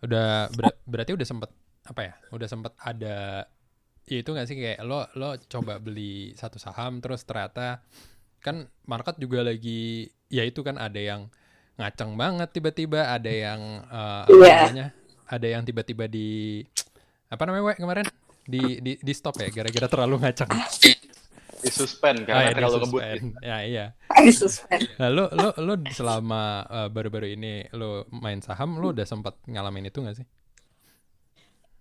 udah 0.00 0.48
ber- 0.56 0.80
berarti 0.88 1.12
udah 1.12 1.26
sempet 1.28 1.50
apa 1.84 2.00
ya? 2.08 2.14
Udah 2.32 2.48
sempet 2.48 2.72
ada 2.80 3.44
ya 4.08 4.18
itu 4.24 4.30
nggak 4.32 4.48
sih 4.48 4.56
kayak 4.56 4.80
lo 4.88 5.04
lo 5.20 5.36
coba 5.52 5.76
beli 5.76 6.32
satu 6.32 6.56
saham 6.56 7.04
terus 7.04 7.28
ternyata 7.28 7.84
kan 8.38 8.56
market 8.84 9.18
juga 9.18 9.42
lagi 9.42 10.06
ya 10.28 10.42
itu 10.42 10.60
kan 10.60 10.76
ada 10.76 10.98
yang 10.98 11.26
ngaceng 11.76 12.14
banget 12.14 12.48
tiba-tiba 12.50 13.10
ada 13.10 13.30
yang 13.30 13.60
eh, 13.84 14.22
apa 14.26 14.34
Iya. 14.34 14.56
namanya 14.66 14.86
ada 15.28 15.46
yang 15.46 15.62
tiba-tiba 15.62 16.04
di 16.06 16.62
apa 17.28 17.42
namanya 17.44 17.64
Wek, 17.70 17.78
kemarin 17.78 18.06
di 18.42 18.80
di 18.80 18.92
di 18.96 19.12
stop 19.12 19.36
ya 19.36 19.52
gara-gara 19.52 19.86
terlalu 19.86 20.24
ngaceng 20.24 20.48
Di 21.58 21.74
suspend 21.74 22.22
Ah, 22.22 22.24
karena 22.24 22.40
ya, 22.40 22.48
di 22.48 22.54
terlalu 22.54 22.76
ngebut. 22.78 23.00
suspend. 23.02 23.24
Ya, 23.42 23.56
iya. 23.66 23.84
Di 24.14 24.30
suspend. 24.30 24.80
Nah, 24.94 25.08
lo, 25.10 25.24
lo, 25.34 25.48
lo 25.58 25.74
selama 25.90 26.42
uh, 26.64 26.86
baru-baru 26.86 27.34
ini 27.34 27.66
lo 27.74 28.06
main 28.14 28.38
saham, 28.38 28.78
lo 28.78 28.94
udah 28.94 29.02
sempat 29.02 29.34
ngalamin 29.42 29.90
itu 29.90 29.98
gak 29.98 30.22
sih? 30.22 30.26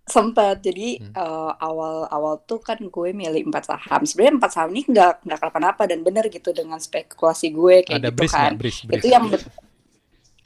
Sempat. 0.07 0.59
Jadi 0.59 0.97
Hmm. 0.97 1.11
eh, 1.11 1.51
awal-awal 1.59 2.41
tuh 2.41 2.59
kan 2.59 2.79
gue 2.79 3.09
milih 3.11 3.43
empat 3.45 3.67
saham. 3.67 4.01
Sebenarnya 4.01 4.33
empat 4.37 4.51
saham 4.51 4.71
ini 4.71 4.83
nggak 4.85 5.13
nggak 5.21 5.37
kenapa-napa 5.37 5.83
dan 5.83 5.99
bener 5.99 6.25
gitu 6.27 6.49
dengan 6.51 6.77
spekulasi 6.77 7.51
gue 7.51 7.83
kayak 7.83 7.99
Ada 7.99 8.09
gitu 8.09 8.23
kan. 8.25 8.39
nggak? 8.49 8.57
Bris, 8.57 8.77
bris. 8.81 8.97
Itu 8.97 9.07
yang 9.07 9.27
bet- 9.27 9.51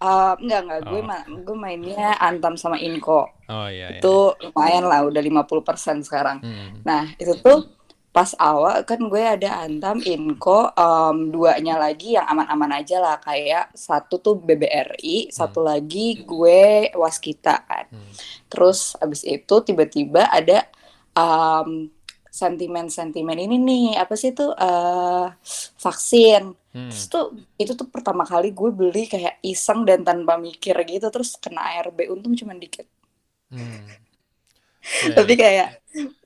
eh, 0.02 0.34
enggak 0.36 0.62
enggak 0.62 0.82
gue 0.84 0.98
Oh. 0.98 1.06
ma- 1.06 1.28
gue 1.28 1.56
mainnya 1.56 2.18
Antam 2.18 2.54
sama 2.56 2.76
Inco. 2.76 3.30
Oh 3.48 3.68
iya, 3.68 3.92
iya. 3.92 4.00
Itu 4.00 4.16
lumayan 4.42 4.84
lah 4.84 5.06
udah 5.06 5.22
50% 5.22 6.02
sekarang. 6.02 6.42
Hmm. 6.42 6.82
Nah, 6.82 7.14
itu 7.16 7.38
tuh 7.38 7.70
pas 8.12 8.36
awal 8.36 8.84
kan 8.84 9.00
gue 9.00 9.24
ada 9.24 9.64
Antam, 9.64 10.04
Inco, 10.04 10.68
em, 10.76 11.32
duanya 11.32 11.80
lagi 11.80 12.20
yang 12.20 12.28
aman-aman 12.28 12.84
aja 12.84 13.00
lah 13.00 13.18
kayak 13.24 13.72
satu 13.72 14.20
tuh 14.20 14.36
BBRI, 14.36 15.32
satu 15.32 15.64
lagi 15.64 16.20
gue 16.28 16.92
Waskita 16.92 17.64
kan. 17.64 17.88
Hmm. 17.88 18.12
Terus 18.52 19.00
abis 19.00 19.24
itu 19.24 19.56
tiba-tiba 19.64 20.28
ada 20.28 20.68
em, 21.16 21.88
sentimen-sentimen 22.32 23.36
ini 23.36 23.60
nih 23.60 23.86
apa 24.00 24.16
sih 24.16 24.32
tuh 24.32 24.56
eh, 24.56 25.28
vaksin. 25.80 26.56
Hmm. 26.72 26.88
Terus 26.88 27.06
tuh 27.12 27.26
itu 27.60 27.76
tuh 27.76 27.88
pertama 27.92 28.24
kali 28.24 28.56
gue 28.56 28.72
beli 28.72 29.08
kayak 29.08 29.44
iseng 29.44 29.84
dan 29.84 30.08
tanpa 30.08 30.40
mikir 30.40 30.76
gitu 30.88 31.12
terus 31.12 31.36
kena 31.36 31.80
ARB 31.80 32.08
untung 32.08 32.36
cuma 32.40 32.56
dikit. 32.56 32.88
Hmm. 33.52 33.84
Ya, 34.82 35.14
tapi 35.20 35.36
ya. 35.36 35.40
kayak 35.44 35.68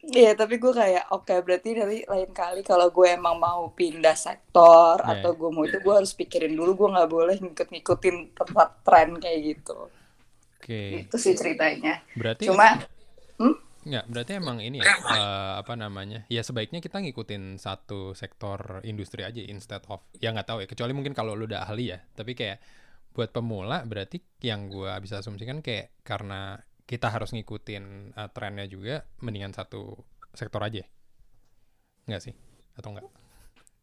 Iya, 0.05 0.37
tapi 0.37 0.61
gue 0.61 0.69
kayak 0.69 1.09
oke 1.09 1.33
berarti 1.41 1.73
nanti 1.73 2.05
lain 2.05 2.29
kali 2.29 2.61
kalau 2.61 2.93
gue 2.93 3.07
emang 3.09 3.41
mau 3.41 3.73
pindah 3.73 4.13
sektor 4.13 5.01
Iya. 5.01 5.25
atau 5.25 5.33
gue 5.33 5.49
mau 5.49 5.65
itu 5.65 5.81
gue 5.81 5.93
harus 5.93 6.13
pikirin 6.13 6.53
dulu 6.53 6.85
gue 6.85 6.89
nggak 6.93 7.09
boleh 7.09 7.35
ngikut-ngikutin 7.41 8.37
tempat 8.37 8.69
tren 8.85 9.17
kayak 9.17 9.39
gitu. 9.41 9.89
Oke. 10.61 11.09
Itu 11.09 11.17
sih 11.17 11.33
ceritanya. 11.33 12.05
Berarti 12.13 12.45
Cuma 12.45 12.77
hmm? 13.41 13.55
nggak, 13.85 14.05
berarti 14.09 14.31
emang 14.37 14.57
ini 14.61 14.81
ya 14.81 14.85
eh, 14.85 15.53
apa 15.61 15.73
namanya? 15.73 16.29
Ya 16.29 16.45
sebaiknya 16.45 16.81
kita 16.81 17.01
ngikutin 17.01 17.57
satu 17.57 18.13
sektor 18.13 18.85
industri 18.85 19.25
aja 19.25 19.41
instead 19.41 19.81
of 19.89 20.05
ya 20.21 20.29
nggak 20.29 20.45
tahu 20.45 20.61
ya. 20.61 20.67
Kecuali 20.69 20.93
mungkin 20.93 21.17
kalau 21.17 21.33
lu 21.33 21.49
udah 21.49 21.65
ahli 21.65 21.89
ya. 21.89 21.97
Tapi 22.01 22.37
kayak 22.37 22.61
buat 23.15 23.33
pemula 23.33 23.81
berarti 23.87 24.21
yang 24.45 24.69
gua 24.69 24.99
bisa 25.01 25.23
asumsikan 25.23 25.63
kayak 25.65 25.95
karena 26.03 26.59
kita 26.85 27.09
harus 27.09 27.33
ngikutin 27.33 27.83
eh, 28.13 28.29
trennya 28.33 28.65
juga 28.69 29.05
mendingan 29.21 29.53
satu 29.53 29.97
sektor 30.33 30.61
aja. 30.61 30.83
Nggak 32.05 32.21
sih? 32.21 32.33
Atau 32.77 32.93
enggak? 32.93 33.05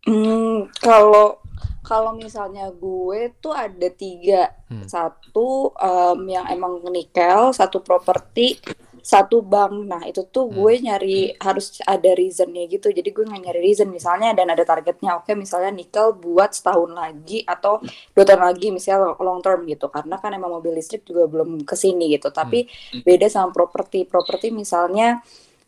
Hmm, 0.03 0.67
kalau 0.83 1.39
kalau 1.87 2.11
misalnya 2.19 2.71
gue 2.75 3.31
tuh 3.39 3.55
ada 3.55 3.89
tiga, 3.95 4.51
Hmm. 4.67 4.89
satu 4.89 5.71
em, 5.79 6.21
yang 6.33 6.47
emang 6.49 6.81
nikel, 6.91 7.53
satu 7.53 7.79
properti, 7.85 8.59
satu 9.03 9.43
bank. 9.43 9.75
Nah 9.91 10.03
itu 10.11 10.23
tuh 10.31 10.47
Hmm. 10.51 10.55
gue 10.57 10.73
nyari 10.87 11.35
harus 11.43 11.83
ada 11.85 12.11
reasonnya 12.15 12.65
gitu. 12.71 12.89
Jadi 12.95 13.09
gue 13.11 13.25
nggak 13.29 13.43
nyari 13.51 13.61
reason 13.67 13.89
misalnya 13.91 14.31
dan 14.39 14.47
ada 14.55 14.63
targetnya. 14.63 15.19
Oke 15.21 15.35
misalnya 15.35 15.71
nikel 15.75 16.15
buat 16.17 16.51
setahun 16.55 16.91
lagi 16.95 17.43
atau 17.45 17.83
dua 18.15 18.25
tahun 18.29 18.43
lagi 18.49 18.71
misalnya 18.71 19.19
long 19.19 19.41
term 19.45 19.67
gitu. 19.67 19.87
Karena 19.91 20.17
kan 20.23 20.31
emang 20.39 20.51
mobil 20.57 20.73
listrik 20.79 21.03
juga 21.09 21.27
belum 21.27 21.67
ke 21.67 21.75
sini 21.75 22.15
gitu. 22.15 22.31
Tapi 22.31 22.67
beda 23.07 23.27
sama 23.29 23.51
properti. 23.51 24.07
Properti 24.07 24.55
misalnya 24.55 25.21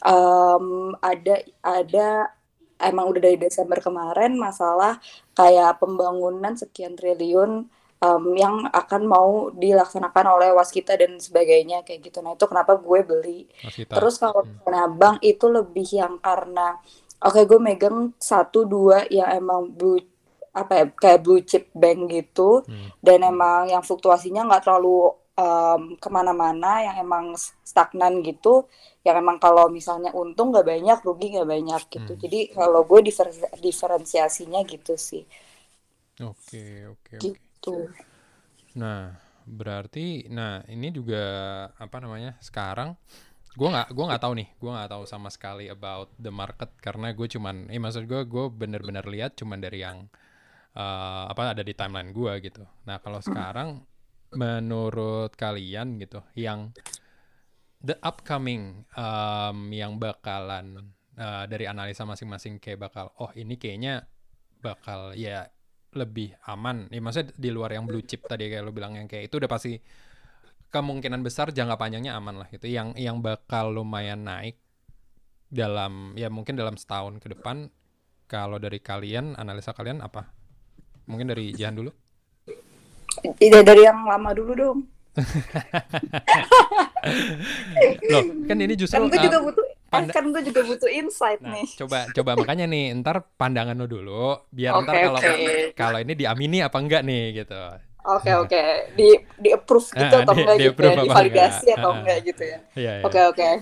em, 0.05 0.67
ada 1.03 1.35
ada 1.65 2.09
emang 2.79 3.07
udah 3.11 3.21
dari 3.23 3.39
Desember 3.41 3.79
kemarin 3.81 4.37
masalah 4.39 4.99
kayak 5.39 5.79
pembangunan 5.83 6.55
sekian 6.59 6.95
triliun 6.99 7.67
em, 8.05 8.23
yang 8.43 8.57
akan 8.81 9.03
mau 9.15 9.31
dilaksanakan 9.63 10.27
oleh 10.35 10.49
waskita 10.59 10.93
dan 11.01 11.13
sebagainya 11.27 11.77
kayak 11.87 12.01
gitu. 12.07 12.19
Nah 12.25 12.33
itu 12.37 12.47
kenapa 12.51 12.73
gue 12.87 13.01
beli. 13.11 13.41
Mas 13.65 13.75
kita. 13.79 13.93
Terus 13.95 14.15
kalau 14.23 14.41
Hmm. 14.45 14.55
misalnya 14.59 14.87
bank 15.01 15.17
itu 15.33 15.47
lebih 15.59 15.87
yang 16.01 16.15
karena 16.27 16.67
oke 17.27 17.41
gue 17.51 17.61
megang 17.69 17.97
satu 18.31 18.59
dua 18.75 18.99
yang 19.19 19.29
emang 19.41 19.61
blue 19.79 19.99
apa 20.55 20.73
ya 20.79 20.85
kayak 21.03 21.21
blue 21.25 21.43
chip 21.51 21.65
bank 21.75 21.99
gitu 22.15 22.63
Hmm. 22.69 22.89
dan 23.03 23.19
emang 23.27 23.61
yang 23.73 23.83
fluktuasinya 23.83 24.47
nggak 24.47 24.63
terlalu 24.65 25.11
em, 25.35 25.83
ke 25.99 26.09
mana-mana 26.17 26.73
yang 26.87 26.97
emang 27.05 27.25
stagnan 27.67 28.23
gitu 28.23 28.55
yang 29.03 29.17
emang 29.23 29.37
kalau 29.43 29.67
misalnya 29.67 30.15
untung 30.15 30.55
nggak 30.55 30.67
banyak 30.73 30.99
rugi 31.03 31.27
nggak 31.35 31.49
banyak 31.55 31.83
gitu 31.91 32.13
Hmm. 32.15 32.23
jadi 32.23 32.39
kalau 32.55 32.81
gue 32.87 33.01
difer- 33.11 33.51
diferensiasinya 33.59 34.61
gitu 34.63 34.95
sih 34.95 35.27
Oke, 36.21 36.87
oke, 36.93 37.17
oke. 37.27 37.39
Gitu 37.65 37.89
Nah, 38.75 39.15
berarti 39.47 40.27
nah 40.31 40.63
ini 40.67 40.91
juga 40.91 41.23
apa 41.79 41.97
namanya? 42.03 42.35
Sekarang 42.43 42.99
gua 43.55 43.69
nggak 43.71 43.89
gua 43.95 44.05
nggak 44.11 44.23
tahu 44.23 44.35
nih, 44.35 44.49
gua 44.59 44.71
nggak 44.83 44.91
tahu 44.91 45.05
sama 45.07 45.31
sekali 45.31 45.71
about 45.71 46.11
the 46.19 46.31
market 46.35 46.75
karena 46.83 47.15
gue 47.15 47.27
cuman 47.31 47.71
eh 47.71 47.79
maksud 47.79 48.11
gue 48.11 48.27
gue 48.27 48.45
bener-bener 48.51 49.07
lihat 49.07 49.39
cuman 49.39 49.63
dari 49.63 49.87
yang 49.87 50.11
eh, 50.75 51.25
apa 51.31 51.55
ada 51.55 51.63
di 51.63 51.75
timeline 51.75 52.11
gua 52.11 52.43
gitu. 52.43 52.67
Nah, 52.87 52.99
kalau 52.99 53.23
sekarang 53.23 53.87
menurut 54.35 55.31
kalian 55.39 56.03
gitu 56.03 56.19
yang 56.35 56.75
the 57.79 57.95
upcoming 58.03 58.83
um, 58.99 59.71
yang 59.71 60.03
bakalan 60.03 60.91
uh, 61.15 61.47
dari 61.47 61.71
analisa 61.71 62.03
masing-masing 62.03 62.59
kayak 62.59 62.91
bakal 62.91 63.15
oh 63.23 63.31
ini 63.39 63.55
kayaknya 63.55 64.11
bakal 64.59 65.15
ya 65.15 65.54
lebih 65.95 66.35
aman 66.47 66.91
ya 66.91 67.01
maksudnya 67.01 67.33
di 67.35 67.51
luar 67.55 67.75
yang 67.75 67.87
blue 67.87 68.03
chip 68.03 68.27
tadi 68.27 68.51
kayak 68.51 68.63
lo 68.67 68.75
bilang 68.75 68.99
yang 68.99 69.07
kayak 69.07 69.31
itu 69.31 69.39
udah 69.39 69.51
pasti 69.51 69.79
kemungkinan 70.75 71.23
besar 71.23 71.55
jangka 71.55 71.79
panjangnya 71.79 72.19
aman 72.19 72.43
lah 72.43 72.49
gitu 72.51 72.67
yang 72.67 72.93
yang 72.99 73.23
bakal 73.23 73.71
lumayan 73.71 74.27
naik 74.27 74.59
dalam 75.55 76.19
ya 76.19 76.27
mungkin 76.27 76.59
dalam 76.59 76.75
setahun 76.75 77.23
ke 77.23 77.31
depan 77.31 77.71
kalau 78.25 78.57
dari 78.59 78.81
kalian 78.81 79.37
analisa 79.37 79.71
kalian 79.77 80.01
apa? 80.01 80.27
Mungkin 81.05 81.29
dari 81.29 81.53
Jihan 81.53 81.77
dulu. 81.77 81.93
Tidak 83.21 83.63
dari 83.63 83.85
yang 83.85 84.03
lama 84.09 84.35
dulu 84.35 84.53
dong. 84.57 84.79
Loh, 88.11 88.25
kan 88.51 88.59
ini 88.59 88.75
justru 88.75 88.99
Kan 88.99 89.07
gue 89.07 89.15
uh, 89.15 89.23
juga 89.23 89.39
butuh 89.47 89.67
panda- 89.87 90.11
kan 90.11 90.25
gue 90.27 90.43
juga 90.43 90.61
butuh 90.63 90.89
insight 90.89 91.39
Nah, 91.39 91.53
nih. 91.53 91.67
coba 91.77 91.99
coba 92.09 92.31
makanya 92.35 92.67
nih, 92.67 92.93
ntar 92.97 93.25
pandangan 93.35 93.75
lo 93.75 93.87
dulu, 93.87 94.25
biar 94.49 94.73
Oke, 94.75 94.85
ntar 94.85 94.95
kalau 95.03 95.21
oke. 95.21 95.47
kalau 95.73 95.99
ini 95.99 96.13
diamini 96.15 96.59
apa 96.61 96.77
enggak 96.77 97.03
nih 97.03 97.25
gitu. 97.37 97.63
Oke 98.05 98.31
oke 98.43 98.63
di 98.93 99.09
di 99.35 99.49
approve 99.49 99.89
gitu 99.91 100.15
Ah, 100.15 100.23
atau 100.23 100.33
di- 100.33 100.43
enggak 100.43 100.57
di 100.57 100.65
gitu 100.67 100.81
ya, 100.83 100.95
divalidasi 100.99 101.67
atau 101.73 101.91
Ah, 101.91 101.97
enggak 101.97 102.19
gitu 102.23 102.43
ya. 102.43 102.59
Iya, 102.75 102.93
iya. 102.99 103.05
Oke 103.05 103.21
oke. 103.23 103.49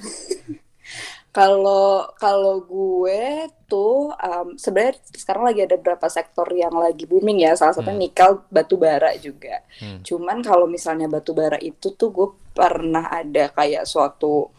Kalau 1.32 2.12
kalau 2.14 2.60
gue 2.60 3.24
tuh 3.64 4.12
um, 4.12 4.52
sebenarnya 4.54 5.00
sekarang 5.16 5.48
lagi 5.48 5.64
ada 5.64 5.80
beberapa 5.80 6.04
sektor 6.06 6.44
yang 6.52 6.76
lagi 6.76 7.08
booming 7.08 7.40
ya. 7.40 7.56
Salah 7.56 7.72
satunya 7.72 7.96
Hmm. 7.96 8.04
nikel, 8.04 8.30
batu 8.46 8.76
bara 8.76 9.16
juga. 9.16 9.64
Hmm. 9.80 10.04
Cuman 10.04 10.44
kalau 10.44 10.68
misalnya 10.68 11.08
batu 11.08 11.32
bara 11.32 11.56
itu 11.56 11.88
tuh 11.90 12.12
gue 12.12 12.28
pernah 12.52 13.08
ada 13.08 13.48
kayak 13.48 13.88
suatu 13.88 14.52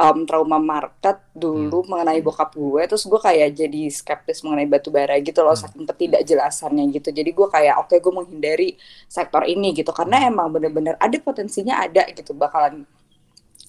um, 0.00 0.24
trauma 0.24 0.56
market 0.56 1.20
dulu 1.36 1.84
Hmm. 1.84 1.88
mengenai 1.92 2.20
bokap 2.24 2.56
gue. 2.56 2.82
Terus 2.88 3.04
gue 3.04 3.20
kayak 3.20 3.48
jadi 3.52 3.82
skeptis 3.92 4.40
mengenai 4.40 4.64
batu 4.64 4.88
bara 4.88 5.12
gitu 5.20 5.44
loh, 5.44 5.52
Hmm. 5.52 5.62
saking 5.68 5.84
ketidakjelasannya 5.84 6.84
gitu. 6.96 7.08
Jadi 7.12 7.30
gue 7.30 7.48
kayak 7.52 7.74
oke 7.84 7.94
gue 8.00 8.12
menghindari 8.12 8.68
sektor 9.06 9.44
ini 9.44 9.76
gitu 9.76 9.92
karena 9.92 10.24
Hmm. 10.24 10.30
emang 10.32 10.48
bener-bener 10.56 10.94
ada 10.96 11.16
potensinya 11.20 11.84
ada 11.84 12.08
gitu 12.16 12.32
bakalan 12.32 12.88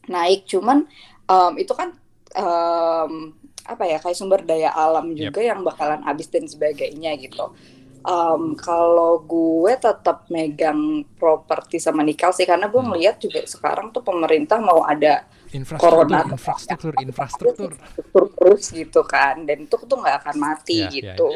naik. 0.07 0.47
Cuman 0.47 0.87
um, 1.27 1.53
itu 1.59 1.73
kan 1.75 1.89
um, 2.37 3.35
apa 3.61 3.83
ya 3.85 3.97
kayak 4.01 4.17
sumber 4.17 4.41
daya 4.41 4.73
alam 4.73 5.13
juga 5.13 5.39
yang 5.43 5.61
bakalan 5.61 6.01
habis 6.01 6.31
dan 6.31 6.47
sebagainya 6.47 7.13
gitu. 7.19 7.51
Um, 8.01 8.57
kalau 8.57 9.21
gue 9.21 9.77
tetap 9.77 10.25
megang 10.25 11.05
properti 11.21 11.77
sama 11.77 12.01
nikel 12.01 12.33
sih 12.33 12.49
karena 12.49 12.65
gue 12.65 12.81
Hmm. 12.81 12.89
ngeliat 12.89 13.21
juga 13.21 13.45
sekarang 13.45 13.93
tuh 13.93 14.01
pemerintah 14.01 14.57
mau 14.57 14.81
ada 14.81 15.27
Infrastruktur, 15.51 16.07
Corona. 16.07 16.19
infrastruktur, 16.25 16.93
infrastruktur. 16.97 17.71
infrastruktur 17.71 18.23
terus 18.37 18.63
gitu 18.71 19.01
kan 19.03 19.35
dan 19.43 19.57
itu 19.65 19.75
tuh 19.75 19.97
nggak 19.99 20.17
akan 20.23 20.35
mati 20.39 20.87
Iya, 20.87 20.89
iya, 20.89 21.13
gitu. 21.15 21.27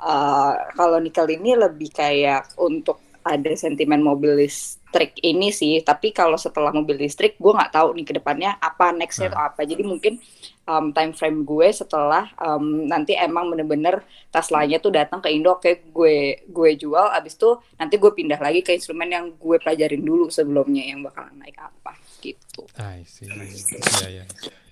Uh, 0.00 0.52
kalau 0.72 0.96
nikel 0.96 1.28
ini 1.28 1.52
lebih 1.54 1.92
kayak 1.92 2.56
untuk 2.56 2.96
ada 3.20 3.52
sentimen 3.52 4.00
mobil 4.00 4.32
listrik 4.40 5.12
ini 5.20 5.52
sih 5.52 5.84
tapi 5.84 6.08
kalau 6.10 6.40
setelah 6.40 6.72
mobil 6.72 6.96
listrik 6.96 7.36
gue 7.36 7.52
nggak 7.52 7.68
tahu 7.70 7.92
nih 7.92 8.06
ke 8.08 8.14
depannya 8.16 8.50
apa 8.58 8.96
nextnya 8.96 9.28
Hmm. 9.28 9.36
itu 9.36 9.38
apa 9.38 9.60
jadi 9.62 9.82
mungkin 9.84 10.16
um, 10.64 10.88
time 10.90 11.12
frame 11.12 11.44
gue 11.44 11.68
setelah 11.70 12.24
um, 12.40 12.88
nanti 12.88 13.12
emang 13.12 13.52
bener-bener 13.52 14.00
Tesla-nya 14.32 14.80
tuh 14.80 14.88
datang 14.90 15.20
ke 15.20 15.28
Indo 15.28 15.60
kayak 15.60 15.92
gue 15.92 16.14
gue 16.48 16.70
jual 16.76 17.06
abis 17.12 17.36
itu 17.36 17.50
nanti 17.76 17.94
gue 17.96 18.08
pindah 18.10 18.40
lagi 18.40 18.60
ke 18.64 18.72
instrumen 18.72 19.08
yang 19.08 19.26
gue 19.36 19.56
pelajarin 19.60 20.00
dulu 20.00 20.32
sebelumnya 20.32 20.80
yang 20.82 21.04
bakalan 21.04 21.36
naik 21.36 21.60
apa 21.60 21.79
gitu 22.18 22.66
I 22.76 23.06
see. 23.06 23.30
Iya, 23.30 24.08
iya. 24.10 24.24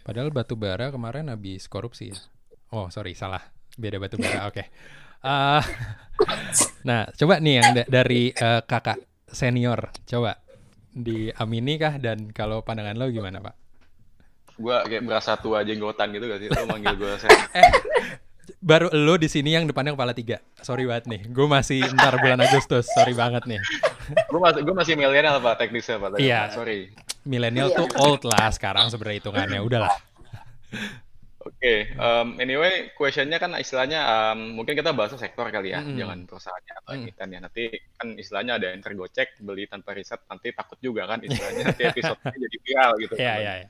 Padahal 0.02 0.32
batu 0.32 0.56
bara 0.56 0.88
kemarin 0.88 1.28
habis 1.28 1.68
korupsi 1.68 2.10
ya. 2.10 2.18
Oh, 2.72 2.88
sorry, 2.88 3.12
salah. 3.12 3.40
Beda 3.76 3.96
batu 3.96 4.16
bara. 4.16 4.44
Oke. 4.50 4.66
Ah, 5.18 5.62
nah, 6.82 7.10
coba 7.12 7.38
nih 7.38 7.54
yang 7.58 7.68
da- 7.74 7.88
dari 7.90 8.30
eh, 8.30 8.60
kakak 8.62 8.98
senior, 9.26 9.90
coba 10.06 10.38
diamini 10.88 11.74
kah 11.76 11.98
dan 11.98 12.30
kalau 12.30 12.62
pandangan 12.62 12.96
lo 12.96 13.10
gimana, 13.10 13.42
Pak? 13.42 13.54
Gue 14.58 14.74
kayak 14.86 15.04
berasa 15.06 15.38
tua 15.38 15.62
jenggotan 15.62 16.10
gitu 16.10 16.26
gak 16.26 16.40
sih? 16.42 16.48
Lo 16.50 16.66
manggil 16.66 16.94
gue 16.96 17.12
saya. 17.22 17.38
Baru 18.58 18.88
lo 18.90 19.14
di 19.20 19.28
sini 19.28 19.54
yang 19.54 19.68
depannya 19.68 19.92
kepala 19.92 20.16
tiga. 20.16 20.40
Sorry 20.64 20.88
banget 20.88 21.04
nih. 21.06 21.20
Gue 21.28 21.46
masih 21.46 21.84
ntar 21.94 22.16
bulan 22.20 22.40
Agustus. 22.40 22.88
Sorry 22.92 23.12
banget 23.12 23.44
nih. 23.44 23.60
gue 24.32 24.40
masih 24.40 24.60
gue 24.64 24.74
masih 24.74 24.94
milenial 24.96 25.40
pak 25.40 25.54
teknisnya 25.60 25.96
pak. 26.00 26.18
Iya. 26.20 26.52
Sorry. 26.52 26.92
Milenial 27.28 27.68
tuh 27.72 27.88
old 28.00 28.24
lah 28.24 28.48
sekarang 28.52 28.88
sebenarnya 28.88 29.18
hitungannya. 29.20 29.60
Udahlah. 29.60 29.92
Oke, 31.48 31.96
um, 31.96 32.36
anyway, 32.44 32.92
questionnya 32.92 33.40
kan 33.40 33.56
istilahnya 33.56 34.04
um, 34.04 34.60
mungkin 34.60 34.76
kita 34.76 34.92
bahas 34.92 35.16
sektor 35.16 35.48
kali 35.48 35.72
ya, 35.72 35.80
Mm-mm. 35.80 35.96
jangan 35.96 36.18
perusahaannya 36.28 36.74
atau 36.76 36.90
Mm. 36.92 36.98
emiten 37.00 37.28
ya. 37.32 37.40
Nanti 37.40 37.62
kan 37.96 38.08
istilahnya 38.20 38.52
ada 38.60 38.66
yang 38.76 38.82
tergocek, 38.84 39.40
beli 39.40 39.64
tanpa 39.64 39.96
riset, 39.96 40.20
nanti 40.28 40.52
takut 40.52 40.76
juga 40.84 41.08
kan 41.08 41.24
istilahnya 41.24 41.62
nanti 41.72 41.82
episode 41.88 42.20
jadi 42.20 42.56
viral 42.60 42.90
gitu. 43.00 43.14
Iya, 43.16 43.32
kan. 43.32 43.40
iya, 43.40 43.52
iya. 43.64 43.68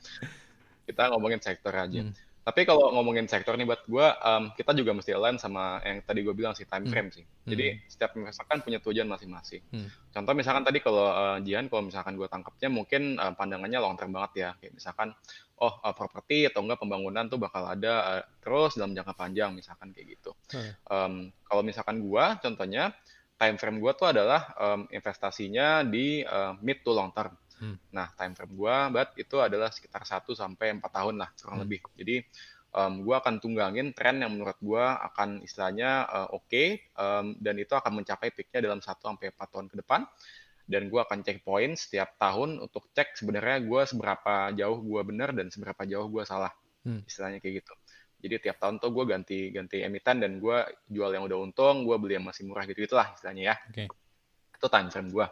Kita 0.91 1.03
ngomongin 1.13 1.39
sektor 1.39 1.71
aja. 1.71 2.01
Hmm. 2.03 2.11
Tapi 2.39 2.65
kalau 2.65 2.89
ngomongin 2.95 3.29
sektor 3.29 3.53
nih 3.53 3.67
buat 3.67 3.83
gue, 3.85 4.07
um, 4.25 4.43
kita 4.57 4.73
juga 4.73 4.95
mesti 4.95 5.13
align 5.13 5.37
sama 5.37 5.83
yang 5.85 6.01
tadi 6.01 6.25
gue 6.25 6.33
bilang 6.33 6.57
sih 6.57 6.65
time 6.65 6.87
Hmm. 6.87 6.91
frame 6.91 7.09
sih. 7.13 7.25
Jadi 7.45 7.77
setiap 7.85 8.17
investor 8.17 8.45
kan 8.49 8.63
punya 8.65 8.81
tujuan 8.81 9.05
masing-masing. 9.05 9.61
Hmm. 9.69 9.89
Contoh 10.09 10.33
misalkan 10.33 10.65
tadi 10.65 10.81
kalau 10.81 11.13
uh, 11.13 11.37
Jihan, 11.45 11.69
kalau 11.69 11.85
misalkan 11.85 12.17
gue 12.17 12.25
tangkapnya 12.25 12.69
mungkin 12.73 13.21
uh, 13.21 13.35
pandangannya 13.37 13.77
long 13.77 13.93
term 13.99 14.15
banget 14.15 14.31
ya. 14.33 14.49
Kayak 14.57 14.73
misalkan, 14.81 15.13
oh 15.61 15.73
uh, 15.83 15.93
properti 15.93 16.47
atau 16.49 16.65
enggak 16.65 16.79
pembangunan 16.81 17.27
tuh 17.29 17.37
bakal 17.37 17.67
ada 17.67 17.93
uh, 18.17 18.23
terus 18.41 18.79
dalam 18.79 18.95
jangka 18.95 19.13
panjang 19.13 19.53
misalkan 19.53 19.93
kayak 19.93 20.17
gitu. 20.17 20.31
Hmm. 20.55 20.71
Um, 20.89 21.13
kalau 21.45 21.61
misalkan 21.61 22.01
gue, 22.01 22.25
contohnya 22.39 22.95
time 23.39 23.55
frame 23.55 23.79
gue 23.79 23.91
tuh 23.95 24.07
adalah 24.09 24.51
um, 24.57 24.89
investasinya 24.91 25.85
di 25.85 26.23
uh, 26.23 26.57
mid 26.59 26.81
to 26.81 26.91
long 26.91 27.11
term. 27.15 27.35
Hmm. 27.59 27.75
Nah, 27.91 28.07
time 28.15 28.33
frame 28.33 28.55
gua, 28.55 28.87
but 28.87 29.11
itu 29.19 29.35
adalah 29.43 29.67
sekitar 29.69 30.07
1 30.07 30.31
sampai 30.31 30.79
4 30.79 30.81
tahun 30.87 31.15
lah 31.19 31.29
kurang 31.35 31.59
Hmm. 31.59 31.63
lebih. 31.67 31.79
Jadi 31.99 32.15
um, 32.71 32.93
gua 33.03 33.19
akan 33.19 33.43
tunggangin 33.43 33.91
tren 33.91 34.23
yang 34.23 34.31
menurut 34.31 34.55
gua 34.63 34.95
akan 35.11 35.43
istilahnya 35.43 36.07
uh, 36.07 36.27
oke 36.31 36.63
um, 36.95 37.35
dan 37.37 37.55
itu 37.59 37.75
akan 37.75 37.99
mencapai 37.99 38.31
peaknya 38.31 38.63
dalam 38.63 38.79
1 38.79 38.95
sampai 39.03 39.35
4 39.35 39.53
tahun 39.53 39.67
ke 39.67 39.75
depan. 39.83 40.07
Dan 40.69 40.85
gua 40.87 41.03
akan 41.09 41.25
check 41.25 41.41
point 41.41 41.73
setiap 41.75 42.15
tahun 42.21 42.61
untuk 42.61 42.93
cek 42.93 43.17
sebenarnya 43.17 43.57
gua 43.65 43.83
seberapa 43.89 44.53
jauh 44.55 44.79
gua 44.85 45.01
benar 45.01 45.33
dan 45.35 45.49
seberapa 45.51 45.81
jauh 45.83 46.07
gua 46.07 46.23
salah. 46.23 46.53
Hmm. 46.85 47.03
Istilahnya 47.03 47.43
kayak 47.43 47.65
gitu. 47.65 47.73
Jadi 48.19 48.35
tiap 48.51 48.59
tahun 48.59 48.83
tuh 48.83 48.91
gue 48.91 49.07
ganti 49.07 49.47
ganti 49.47 49.79
emiten 49.79 50.19
dan 50.19 50.43
gua 50.43 50.67
jual 50.91 51.07
yang 51.07 51.23
udah 51.23 51.39
untung, 51.39 51.87
gua 51.87 51.95
beli 51.95 52.19
yang 52.19 52.27
masih 52.27 52.43
murah 52.51 52.67
gitu 52.67 52.83
gitulah 52.83 53.15
istilahnya 53.15 53.43
ya. 53.51 53.55
Oke. 53.71 53.87
Itu 54.59 54.67
time 54.67 54.91
frame 54.91 55.07
gua. 55.07 55.31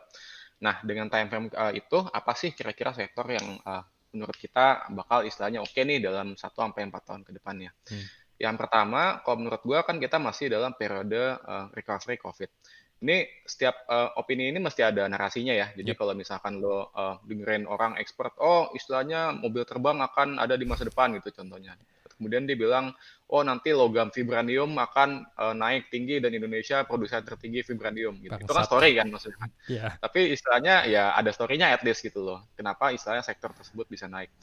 Nah, 0.58 0.82
dengan 0.82 1.06
time 1.08 1.28
frame 1.30 1.48
uh, 1.54 1.74
itu 1.74 1.98
apa 2.10 2.34
sih 2.34 2.54
kira-kira 2.54 2.90
sektor 2.94 3.30
yang 3.30 3.62
uh, 3.62 3.86
menurut 4.16 4.34
kita 4.34 4.90
bakal 4.96 5.22
istilahnya 5.22 5.62
oke 5.62 5.78
nih 5.78 6.02
dalam 6.02 6.34
1 6.34 6.42
sampai 6.42 6.90
4 6.90 7.08
tahun 7.08 7.22
ke 7.22 7.32
depannya. 7.38 7.72
Hmm. 7.90 8.06
Yang 8.38 8.56
pertama, 8.66 9.22
kalau 9.26 9.38
menurut 9.42 9.62
gua 9.66 9.82
kan 9.86 9.98
kita 9.98 10.18
masih 10.22 10.50
dalam 10.50 10.74
periode 10.74 11.38
uh, 11.42 11.70
recovery 11.74 12.18
COVID. 12.22 12.50
Ini 12.98 13.46
setiap 13.46 13.86
uh, 13.86 14.18
opini 14.18 14.50
ini 14.50 14.58
mesti 14.58 14.82
ada 14.82 15.06
narasinya 15.06 15.54
ya. 15.54 15.70
Jadi 15.78 15.94
Yep. 15.94 15.98
kalau 16.02 16.14
misalkan 16.18 16.58
lo 16.58 16.90
uh, 16.98 17.22
dengerin 17.30 17.70
orang 17.70 17.94
expert, 18.02 18.34
oh 18.42 18.74
istilahnya 18.74 19.38
mobil 19.38 19.62
terbang 19.70 20.02
akan 20.02 20.42
ada 20.42 20.58
di 20.58 20.66
masa 20.66 20.90
depan 20.90 21.14
gitu 21.22 21.30
contohnya. 21.30 21.78
Kemudian 22.18 22.50
dia 22.50 22.58
bilang, 22.58 22.92
oh 23.30 23.46
nanti 23.46 23.70
logam 23.72 24.10
vibranium 24.10 24.74
akan 24.74 25.24
uh, 25.38 25.54
naik 25.54 25.94
tinggi 25.94 26.18
dan 26.18 26.34
Indonesia 26.34 26.82
produsen 26.84 27.22
tertinggi 27.22 27.62
vibranium 27.62 28.18
gitu. 28.20 28.34
Itu 28.34 28.54
kan 28.54 28.66
story 28.66 28.98
kan 28.98 29.08
maksudnya. 29.14 29.46
Iya. 29.70 30.02
Tapi 30.02 30.34
istilahnya 30.34 30.90
ya 30.90 31.14
ada 31.14 31.30
story-nya 31.30 31.70
at 31.78 31.86
least 31.86 32.02
gitu 32.02 32.26
loh. 32.26 32.50
Kenapa 32.58 32.90
istilahnya 32.90 33.22
sektor 33.22 33.54
tersebut 33.54 33.86
bisa 33.86 34.10
naik. 34.10 34.34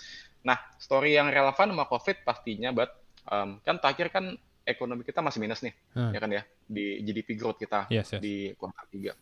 Nah, 0.46 0.56
story 0.78 1.18
yang 1.18 1.28
relevan 1.34 1.74
sama 1.74 1.84
COVID 1.90 2.22
pastinya, 2.22 2.70
but 2.70 2.94
um, 3.26 3.58
kan 3.66 3.82
terakhir 3.82 4.14
kan 4.14 4.38
ekonomi 4.64 5.04
kita 5.04 5.20
masih 5.20 5.40
minus 5.44 5.60
nih, 5.60 5.74
Hmm. 5.92 6.12
ya 6.14 6.18
kan 6.22 6.30
ya, 6.32 6.42
di 6.64 7.04
GDP 7.04 7.36
growth 7.36 7.60
kita 7.60 7.84
Yes, 7.92 8.16
yes. 8.16 8.20
di 8.20 8.56
kuartal 8.56 8.88
3. 8.88 9.12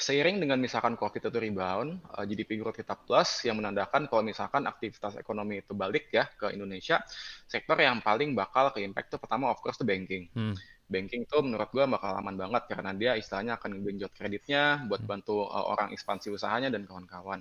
Seiring 0.00 0.40
dengan 0.40 0.56
misalkan 0.56 0.96
COVID 0.96 1.28
itu 1.28 1.38
rebound, 1.46 1.90
uh, 2.16 2.24
GDP 2.24 2.56
growth 2.60 2.80
kita 2.80 2.96
plus, 2.96 3.44
yang 3.44 3.60
menandakan 3.60 4.08
kalau 4.08 4.22
misalkan 4.24 4.64
aktivitas 4.64 5.14
ekonomi 5.20 5.60
itu 5.60 5.72
balik 5.76 6.08
ya 6.08 6.24
ke 6.40 6.56
Indonesia, 6.56 6.96
sektor 7.44 7.76
yang 7.76 8.00
paling 8.00 8.32
bakal 8.32 8.72
ke 8.74 8.80
impact 8.80 9.12
tuh 9.12 9.20
pertama 9.20 9.52
of 9.52 9.60
course 9.60 9.76
tuh 9.80 9.84
banking 9.84 10.24
Hmm. 10.32 10.56
banking 10.90 11.22
tuh 11.30 11.40
menurut 11.46 11.70
gua 11.70 11.86
bakal 11.86 12.10
aman 12.18 12.34
banget 12.34 12.62
karena 12.72 12.90
dia 13.00 13.12
istilahnya 13.14 13.52
akan 13.60 13.70
ngegenjot 13.78 14.12
kreditnya 14.18 14.62
buat 14.90 15.04
Hmm. 15.04 15.10
bantu 15.10 15.46
uh, 15.46 15.64
orang 15.72 15.94
ekspansi 15.94 16.28
usahanya 16.34 16.68
dan 16.74 16.82
kawan-kawan. 16.88 17.40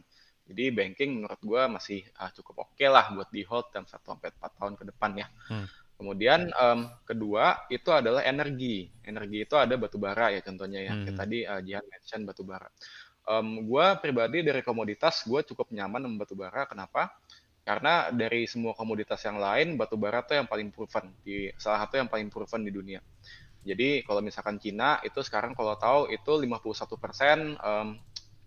Jadi 0.49 0.63
banking 0.73 1.09
menurut 1.21 1.39
gua 1.41 1.65
masih 1.71 2.05
uh, 2.21 2.29
cukup 2.35 2.55
oke 2.69 2.85
lah 2.85 3.09
buat 3.15 3.29
di 3.33 3.41
hold 3.49 3.71
dalam 3.73 3.87
1 3.89 4.05
sampai 4.05 4.29
4 4.35 4.51
tahun 4.59 4.73
ke 4.77 4.83
depan 4.93 5.11
ya. 5.17 5.27
Hmm. 5.49 5.65
Kemudian 5.99 6.47
em, 6.47 6.79
kedua 7.03 7.67
itu 7.67 7.91
adalah 7.91 8.23
energi. 8.23 8.87
Energi 9.03 9.43
itu 9.43 9.59
ada 9.59 9.75
batu 9.75 9.99
bara 9.99 10.31
ya 10.31 10.39
contohnya 10.39 10.79
ya. 10.79 10.95
Hmm. 10.95 11.11
tadi 11.11 11.43
uh, 11.43 11.59
Jihan 11.59 11.83
mention 11.83 12.23
batu 12.23 12.47
bara. 12.47 12.71
Em, 13.27 13.67
gua 13.67 13.99
pribadi 13.99 14.39
dari 14.39 14.63
komoditas 14.63 15.27
gua 15.27 15.43
cukup 15.43 15.67
nyaman 15.75 16.07
sama 16.07 16.15
batu 16.23 16.39
bara. 16.39 16.63
Kenapa? 16.71 17.11
Karena 17.67 18.15
dari 18.15 18.47
semua 18.47 18.71
komoditas 18.71 19.19
yang 19.27 19.43
lain, 19.43 19.75
batu 19.75 19.99
bara 19.99 20.23
tuh 20.23 20.39
yang 20.39 20.47
paling 20.47 20.71
proven 20.71 21.11
di 21.19 21.51
salah 21.59 21.83
satu 21.83 21.99
yang 21.99 22.07
paling 22.07 22.31
proven 22.31 22.63
di 22.63 22.71
dunia. 22.71 23.03
Jadi 23.67 24.07
kalau 24.07 24.23
misalkan 24.23 24.55
Cina 24.55 25.03
itu 25.03 25.19
sekarang 25.19 25.51
kalau 25.51 25.75
tahu 25.75 26.07
itu 26.15 26.31
51% 26.31 27.59
em, 27.59 27.99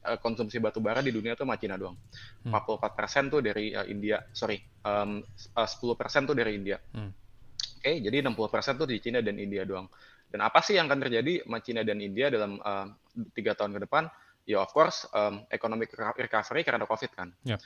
uh, 0.08 0.18
konsumsi 0.24 0.58
batu 0.58 0.80
bara 0.82 1.04
di 1.04 1.14
dunia 1.14 1.36
tuh 1.36 1.46
sama 1.46 1.60
Cina 1.60 1.76
doang. 1.78 2.00
Hmm. 2.42 2.56
44% 2.56 3.28
tuh 3.28 3.40
dari 3.44 3.76
uh, 3.76 3.86
India, 3.86 4.24
sorry, 4.32 4.58
um, 4.82 5.22
uh, 5.52 5.68
10% 5.68 6.28
tuh 6.28 6.36
dari 6.36 6.56
India. 6.58 6.80
Hmm. 6.96 7.12
Oke, 7.82 7.98
okay, 7.98 7.98
jadi 7.98 8.22
60% 8.22 8.78
tuh 8.78 8.86
di 8.86 9.02
Cina 9.02 9.18
dan 9.18 9.42
India 9.42 9.66
doang. 9.66 9.90
Dan 10.30 10.38
apa 10.46 10.62
sih 10.62 10.78
yang 10.78 10.86
akan 10.86 11.02
terjadi 11.02 11.42
sama 11.42 11.58
Cina 11.58 11.82
dan 11.82 11.98
India 11.98 12.30
dalam 12.30 12.62
tiga 13.34 13.52
uh, 13.52 13.56
tahun 13.58 13.74
ke 13.74 13.80
depan? 13.90 14.06
Ya 14.46 14.62
of 14.62 14.70
course, 14.70 15.02
um, 15.10 15.42
economic 15.50 15.90
recovery 16.14 16.62
karena 16.62 16.86
COVID 16.86 17.10
kan. 17.10 17.34
Yep. 17.42 17.58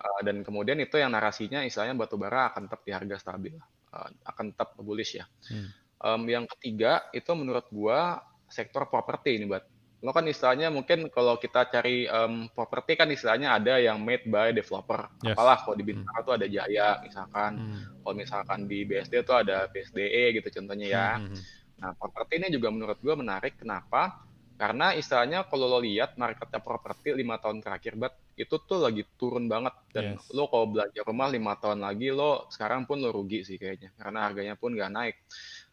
Uh, 0.00 0.20
dan 0.24 0.40
kemudian 0.48 0.80
itu 0.80 0.96
yang 0.96 1.12
narasinya 1.12 1.60
istilahnya 1.60 1.92
batu 1.92 2.16
bara 2.16 2.56
akan 2.56 2.72
tetap 2.72 2.88
di 2.88 2.92
harga 2.96 3.16
stabil, 3.20 3.52
uh, 3.92 4.08
akan 4.32 4.56
tetap 4.56 4.80
bullish 4.80 5.20
ya. 5.20 5.28
Hmm. 5.52 5.68
Um, 6.00 6.22
yang 6.24 6.48
ketiga 6.56 7.04
itu 7.12 7.28
menurut 7.36 7.68
gua 7.68 8.24
sektor 8.48 8.88
properti 8.88 9.36
ini, 9.36 9.44
buat 9.44 9.68
lo 10.04 10.12
kan 10.12 10.28
istilahnya 10.28 10.68
mungkin 10.68 11.08
kalau 11.08 11.40
kita 11.40 11.64
cari 11.72 12.04
um, 12.04 12.52
properti 12.52 12.92
kan 12.92 13.08
istilahnya 13.08 13.56
ada 13.56 13.80
yang 13.80 13.96
made 14.04 14.28
by 14.28 14.52
developer. 14.52 15.08
Yes. 15.24 15.32
Apalah 15.32 15.64
kalau 15.64 15.80
di 15.80 15.84
Bintaro 15.88 16.20
hmm. 16.20 16.26
tuh 16.28 16.34
ada 16.36 16.46
Jaya 16.46 17.00
misalkan, 17.00 17.52
hmm. 17.56 18.04
kalau 18.04 18.14
misalkan 18.14 18.58
di 18.68 18.84
BSD 18.84 19.24
tuh 19.24 19.40
ada 19.40 19.64
BSDE 19.72 20.36
gitu 20.36 20.48
contohnya 20.60 20.86
ya. 20.92 21.08
Hmm. 21.16 21.32
hmm, 21.32 21.40
hmm. 21.40 21.62
Nah, 21.74 21.90
properti 21.96 22.32
ini 22.36 22.48
juga 22.52 22.68
menurut 22.68 23.00
gua 23.00 23.16
menarik. 23.16 23.56
Kenapa? 23.56 24.28
Karena 24.60 24.92
istilahnya 24.92 25.48
kalau 25.48 25.66
lo 25.66 25.80
lihat 25.80 26.20
marketnya 26.20 26.60
properti 26.60 27.16
lima 27.16 27.40
tahun 27.40 27.64
terakhir, 27.64 27.98
buat 27.98 28.14
itu 28.36 28.54
tuh 28.60 28.84
lagi 28.84 29.02
turun 29.16 29.48
banget 29.48 29.72
dan 29.90 30.20
yes. 30.20 30.30
lo 30.36 30.46
kalau 30.52 30.68
belanja 30.68 31.00
rumah 31.00 31.32
lima 31.32 31.56
tahun 31.58 31.80
lagi 31.82 32.10
lo 32.10 32.50
sekarang 32.50 32.86
pun 32.86 32.98
lo 32.98 33.14
rugi 33.14 33.46
sih 33.46 33.58
kayaknya 33.58 33.94
karena 33.94 34.26
harganya 34.26 34.54
pun 34.58 34.74
nggak 34.74 34.90
naik 34.90 35.16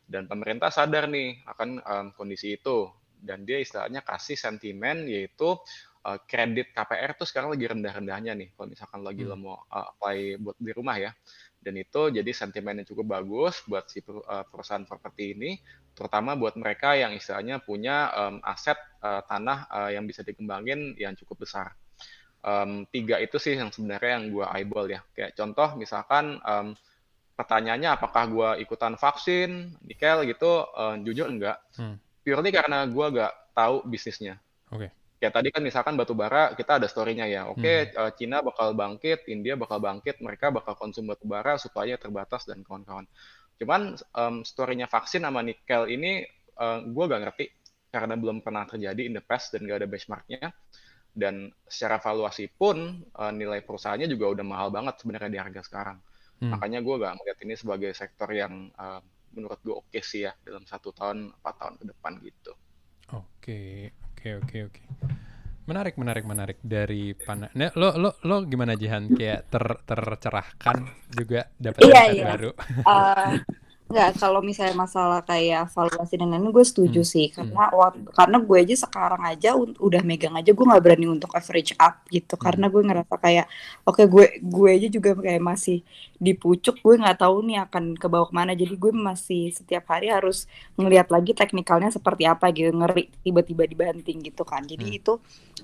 dan 0.06 0.30
pemerintah 0.30 0.70
sadar 0.70 1.10
nih 1.10 1.42
akan 1.50 1.70
um, 1.82 2.06
kondisi 2.14 2.58
itu 2.58 2.86
dan 3.22 3.46
dia 3.46 3.62
istilahnya 3.62 4.02
kasih 4.02 4.36
sentimen 4.36 5.06
yaitu 5.06 5.56
uh, 6.06 6.20
kredit 6.26 6.74
KPR 6.74 7.14
tuh 7.14 7.30
sekarang 7.30 7.54
lagi 7.54 7.70
rendah-rendahnya 7.70 8.34
nih 8.34 8.50
kalau 8.58 8.68
misalkan 8.74 9.02
lagi 9.06 9.24
hmm. 9.24 9.30
lo 9.30 9.36
mau 9.38 9.56
uh, 9.70 9.94
apply 9.94 10.42
buat 10.42 10.58
di 10.58 10.72
rumah 10.74 10.98
ya 10.98 11.12
dan 11.62 11.78
itu 11.78 12.10
jadi 12.10 12.32
sentimen 12.34 12.82
yang 12.82 12.88
cukup 12.90 13.22
bagus 13.22 13.62
buat 13.70 13.86
si 13.86 14.02
uh, 14.02 14.44
perusahaan 14.50 14.84
properti 14.84 15.38
ini 15.38 15.62
terutama 15.94 16.34
buat 16.34 16.58
mereka 16.58 16.98
yang 16.98 17.14
istilahnya 17.14 17.62
punya 17.62 18.10
um, 18.18 18.36
aset 18.42 18.78
uh, 19.06 19.22
tanah 19.30 19.70
uh, 19.70 19.90
yang 19.94 20.10
bisa 20.10 20.26
dikembangin 20.26 20.98
yang 20.98 21.14
cukup 21.14 21.46
besar 21.46 21.78
um, 22.42 22.90
tiga 22.90 23.22
itu 23.22 23.38
sih 23.38 23.54
yang 23.54 23.70
sebenarnya 23.70 24.18
yang 24.18 24.26
gue 24.34 24.46
eyeball 24.58 24.90
ya 24.90 25.06
kayak 25.14 25.38
contoh 25.38 25.78
misalkan 25.78 26.42
um, 26.42 26.74
pertanyaannya 27.38 27.90
apakah 27.94 28.24
gue 28.30 28.50
ikutan 28.66 28.98
vaksin 28.98 29.78
nikel 29.86 30.26
gitu 30.26 30.66
uh, 30.66 30.98
jujur 31.02 31.30
enggak 31.30 31.62
hmm. 31.78 31.98
Purely 32.22 32.50
karena 32.54 32.86
gue 32.88 33.06
gak 33.18 33.34
tahu 33.54 33.86
bisnisnya 33.86 34.40
oke 34.72 34.88
okay. 34.88 34.90
ya 35.20 35.30
tadi 35.30 35.50
kan 35.54 35.62
misalkan 35.62 35.94
batu 36.00 36.16
bara 36.16 36.54
kita 36.56 36.82
ada 36.82 36.88
storynya 36.88 37.28
ya 37.28 37.50
oke 37.50 37.62
okay, 37.62 37.92
hmm. 37.92 38.00
uh, 38.00 38.12
Cina 38.16 38.40
bakal 38.42 38.74
bangkit 38.74 39.28
India 39.28 39.58
bakal 39.58 39.82
bangkit 39.82 40.22
mereka 40.24 40.50
bakal 40.50 40.78
konsum 40.78 41.10
batu 41.10 41.26
bara 41.28 41.58
supaya 41.58 41.98
terbatas 41.98 42.48
dan 42.48 42.62
kawan-kawan 42.66 43.06
cuman 43.62 43.94
um, 44.18 44.42
storynya 44.42 44.90
vaksin 44.90 45.22
sama 45.22 45.46
nikel 45.46 45.86
ini 45.86 46.26
uh, 46.58 46.82
eh, 46.82 46.90
gue 46.90 47.04
gak 47.06 47.22
ngerti 47.30 47.46
karena 47.92 48.16
belum 48.16 48.42
pernah 48.42 48.64
terjadi 48.66 49.02
in 49.06 49.14
the 49.14 49.22
past 49.22 49.54
dan 49.54 49.68
gak 49.70 49.86
ada 49.86 49.88
benchmarknya 49.92 50.50
dan 51.12 51.52
secara 51.68 52.00
valuasi 52.00 52.48
pun 52.50 53.04
uh, 53.20 53.30
nilai 53.36 53.62
perusahaannya 53.62 54.08
juga 54.08 54.32
udah 54.40 54.46
mahal 54.48 54.72
banget 54.72 54.96
sebenarnya 55.04 55.30
di 55.30 55.40
harga 55.44 55.62
sekarang 55.62 55.98
Hmm. 56.42 56.58
Makanya 56.58 56.82
gue 56.82 56.96
gak 56.98 57.16
melihat 57.22 57.40
ini 57.46 57.54
sebagai 57.54 57.92
sektor 57.94 58.30
yang 58.34 58.74
uh, 58.74 58.98
menurut 59.36 59.60
gue 59.64 59.76
oke 59.76 59.88
okay 59.92 60.04
sih 60.04 60.28
ya 60.28 60.32
dalam 60.44 60.64
satu 60.68 60.92
tahun 60.92 61.32
empat 61.42 61.56
tahun 61.58 61.74
ke 61.80 61.86
depan 61.92 62.14
gitu. 62.24 62.52
Oke 63.16 63.92
oke 64.14 64.28
oke 64.44 64.58
oke. 64.70 64.82
Menarik 65.70 65.96
menarik 65.96 66.26
menarik 66.26 66.58
dari 66.60 67.14
pana. 67.16 67.48
Nah, 67.54 67.72
lo 67.78 67.96
lo 67.96 68.18
lo 68.26 68.36
gimana 68.44 68.74
Jihan 68.76 69.08
kayak 69.14 69.48
ter 69.54 69.66
tercerahkan 69.88 70.78
juga 71.14 71.48
dapat 71.56 71.82
iya, 71.86 72.04
iya. 72.12 72.26
baru. 72.34 72.52
Uh, 72.84 73.40
Enggak, 73.92 74.12
kalau 74.24 74.40
misalnya 74.40 74.76
masalah 74.80 75.20
kayak 75.28 75.68
valuasi 75.76 76.16
dan 76.16 76.32
lain-lain 76.32 76.56
gue 76.56 76.66
setuju 76.66 77.02
hmm. 77.04 77.12
sih 77.12 77.28
karena 77.28 77.68
hmm. 77.68 77.76
waktu, 77.76 78.08
karena 78.16 78.38
gue 78.40 78.58
aja 78.64 78.76
sekarang 78.88 79.22
aja 79.28 79.50
udah 79.60 80.02
megang 80.08 80.36
aja 80.40 80.52
gue 80.56 80.66
nggak 80.66 80.84
berani 80.84 81.08
untuk 81.12 81.32
average 81.36 81.76
up 81.76 82.00
gitu 82.08 82.40
hmm. 82.40 82.44
karena 82.48 82.66
gue 82.72 82.82
ngerasa 82.88 83.16
kayak 83.20 83.46
oke 83.84 84.00
okay, 84.00 84.06
gue 84.08 84.26
gue 84.40 84.70
aja 84.72 84.88
juga 84.88 85.12
kayak 85.20 85.44
masih 85.44 85.84
di 86.16 86.32
pucuk 86.32 86.80
gue 86.80 86.96
nggak 86.96 87.20
tahu 87.20 87.44
nih 87.44 87.68
akan 87.68 88.00
ke 88.00 88.08
bawah 88.08 88.32
ke 88.32 88.36
mana 88.38 88.56
jadi 88.56 88.74
gue 88.80 88.92
masih 88.96 89.52
setiap 89.52 89.92
hari 89.92 90.08
harus 90.08 90.48
ngelihat 90.80 91.12
lagi 91.12 91.36
teknikalnya 91.36 91.92
seperti 91.92 92.24
apa 92.24 92.48
gitu 92.56 92.72
ngeri 92.72 93.12
tiba-tiba 93.22 93.68
dibanting 93.68 94.24
gitu 94.24 94.48
kan 94.48 94.64
jadi 94.64 94.88
hmm. 94.88 94.98
itu 95.04 95.14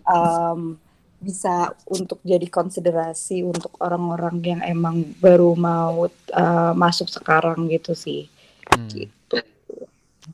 um, 0.04 0.76
bisa 1.18 1.74
untuk 1.90 2.22
jadi 2.22 2.46
konsiderasi 2.46 3.42
untuk 3.42 3.74
orang-orang 3.82 4.38
yang 4.46 4.62
emang 4.62 5.02
baru 5.18 5.58
mau 5.58 6.06
uh, 6.10 6.74
masuk 6.78 7.10
sekarang 7.10 7.66
gitu 7.74 7.98
sih. 7.98 8.30
Hmm. 8.70 8.86
Gitu. 8.86 9.38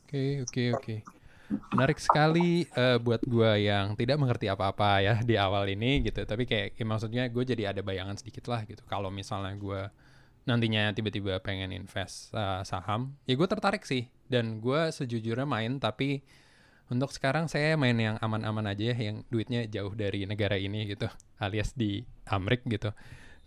Oke 0.04 0.44
oke 0.44 0.62
oke. 0.76 0.94
Menarik 1.72 2.00
sekali 2.00 2.68
uh, 2.76 3.00
buat 3.00 3.24
gue 3.24 3.68
yang 3.68 3.96
tidak 3.96 4.16
mengerti 4.20 4.50
apa-apa 4.52 5.00
ya 5.00 5.14
di 5.28 5.40
awal 5.40 5.64
ini 5.72 6.04
gitu. 6.04 6.20
Tapi 6.28 6.44
kayak, 6.44 6.76
kayak 6.76 6.88
maksudnya 6.88 7.24
gue 7.32 7.44
jadi 7.48 7.72
ada 7.72 7.80
bayangan 7.80 8.20
sedikit 8.20 8.52
lah 8.52 8.68
gitu. 8.68 8.84
Kalau 8.84 9.08
misalnya 9.08 9.56
gue 9.56 9.88
nantinya 10.44 10.92
tiba-tiba 10.92 11.40
pengen 11.40 11.72
invest 11.72 12.28
uh, 12.36 12.60
saham, 12.60 13.16
ya 13.24 13.32
gue 13.32 13.48
tertarik 13.48 13.88
sih. 13.88 14.04
Dan 14.28 14.60
gue 14.60 14.92
sejujurnya 14.92 15.48
main 15.48 15.80
tapi 15.80 16.20
untuk 16.92 17.10
sekarang 17.12 17.48
saya 17.48 17.76
main 17.80 17.96
yang 17.96 18.16
aman-aman 18.20 18.72
aja 18.72 18.92
ya, 18.92 18.96
yang 18.96 19.24
duitnya 19.32 19.64
jauh 19.68 19.92
dari 19.96 20.28
negara 20.28 20.60
ini 20.60 20.84
gitu, 20.84 21.08
alias 21.40 21.72
di 21.72 22.04
Amrik 22.28 22.64
gitu. 22.68 22.92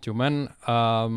Cuman 0.02 0.50
um, 0.66 1.16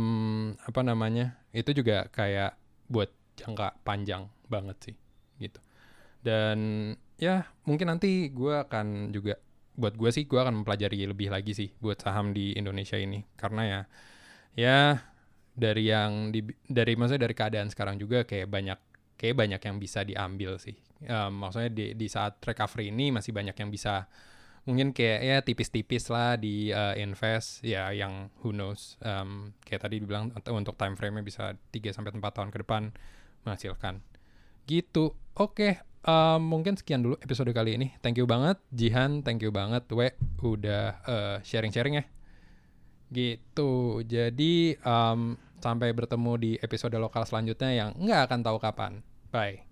apa 0.61 0.81
namanya? 0.85 1.37
Itu 1.53 1.73
juga 1.73 2.09
kayak 2.13 2.57
buat 2.89 3.09
jangka 3.37 3.81
panjang 3.81 4.29
banget 4.45 4.77
sih 4.91 4.95
gitu. 5.41 5.59
Dan 6.21 6.93
ya 7.17 7.49
mungkin 7.65 7.89
nanti 7.93 8.29
gue 8.29 8.53
akan 8.65 9.13
juga 9.13 9.37
buat 9.77 9.95
gue 9.95 10.09
sih 10.13 10.25
gue 10.27 10.37
akan 10.41 10.61
mempelajari 10.61 11.05
lebih 11.07 11.31
lagi 11.31 11.53
sih 11.55 11.69
buat 11.79 12.01
saham 12.01 12.35
di 12.35 12.51
Indonesia 12.53 12.99
ini 12.99 13.23
karena 13.39 13.61
ya 13.63 13.81
ya 14.53 14.77
dari 15.55 15.87
yang 15.87 16.33
di, 16.33 16.43
dari 16.67 16.93
maksudnya 16.97 17.29
dari 17.29 17.35
keadaan 17.37 17.69
sekarang 17.71 17.95
juga 18.01 18.27
kayak 18.27 18.51
banyak 18.51 18.79
kayak 19.15 19.35
banyak 19.37 19.61
yang 19.63 19.77
bisa 19.79 20.03
diambil 20.03 20.59
sih 20.59 20.75
um, 21.07 21.47
maksudnya 21.47 21.71
di 21.71 21.85
di 21.97 22.07
saat 22.11 22.37
recovery 22.43 22.91
ini 22.93 23.09
masih 23.09 23.33
banyak 23.33 23.55
yang 23.57 23.69
bisa 23.69 24.05
mungkin 24.61 24.93
kayak 24.93 25.19
ya 25.25 25.37
tipis-tipis 25.41 26.05
lah 26.13 26.37
di 26.37 26.69
uh, 26.69 26.93
invest 26.93 27.65
ya 27.65 27.89
yang 27.89 28.29
who 28.45 28.53
knows 28.53 29.01
um, 29.01 29.57
kayak 29.65 29.89
tadi 29.89 29.97
dibilang 29.97 30.29
untuk 30.53 30.77
time 30.77 30.93
frame-nya 30.93 31.25
bisa 31.25 31.57
3 31.73 31.89
sampai 31.89 32.13
4 32.13 32.21
tahun 32.21 32.49
ke 32.53 32.61
depan 32.61 32.93
menghasilkan. 33.41 34.05
Gitu. 34.69 35.17
Oke, 35.33 35.33
okay, 35.33 35.73
um, 36.05 36.45
mungkin 36.45 36.77
sekian 36.77 37.01
dulu 37.01 37.17
episode 37.25 37.49
kali 37.49 37.73
ini. 37.73 37.97
Thank 38.05 38.21
you 38.21 38.29
banget 38.29 38.61
Jihan, 38.69 39.25
thank 39.25 39.41
you 39.41 39.49
banget 39.49 39.89
We 39.89 40.13
udah 40.45 41.01
uh, 41.09 41.35
sharing-sharing 41.41 41.97
ya. 41.97 42.05
Gitu. 43.09 44.05
Jadi 44.05 44.77
um, 44.85 45.41
sampai 45.57 45.89
bertemu 45.97 46.31
di 46.37 46.51
episode 46.61 46.93
lokal 47.01 47.25
selanjutnya 47.25 47.73
yang 47.73 47.89
nggak 47.97 48.29
akan 48.29 48.39
tahu 48.45 48.57
kapan. 48.61 49.01
Bye. 49.33 49.65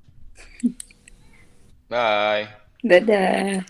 Bye. 1.89 2.47
Dadah. 2.85 3.65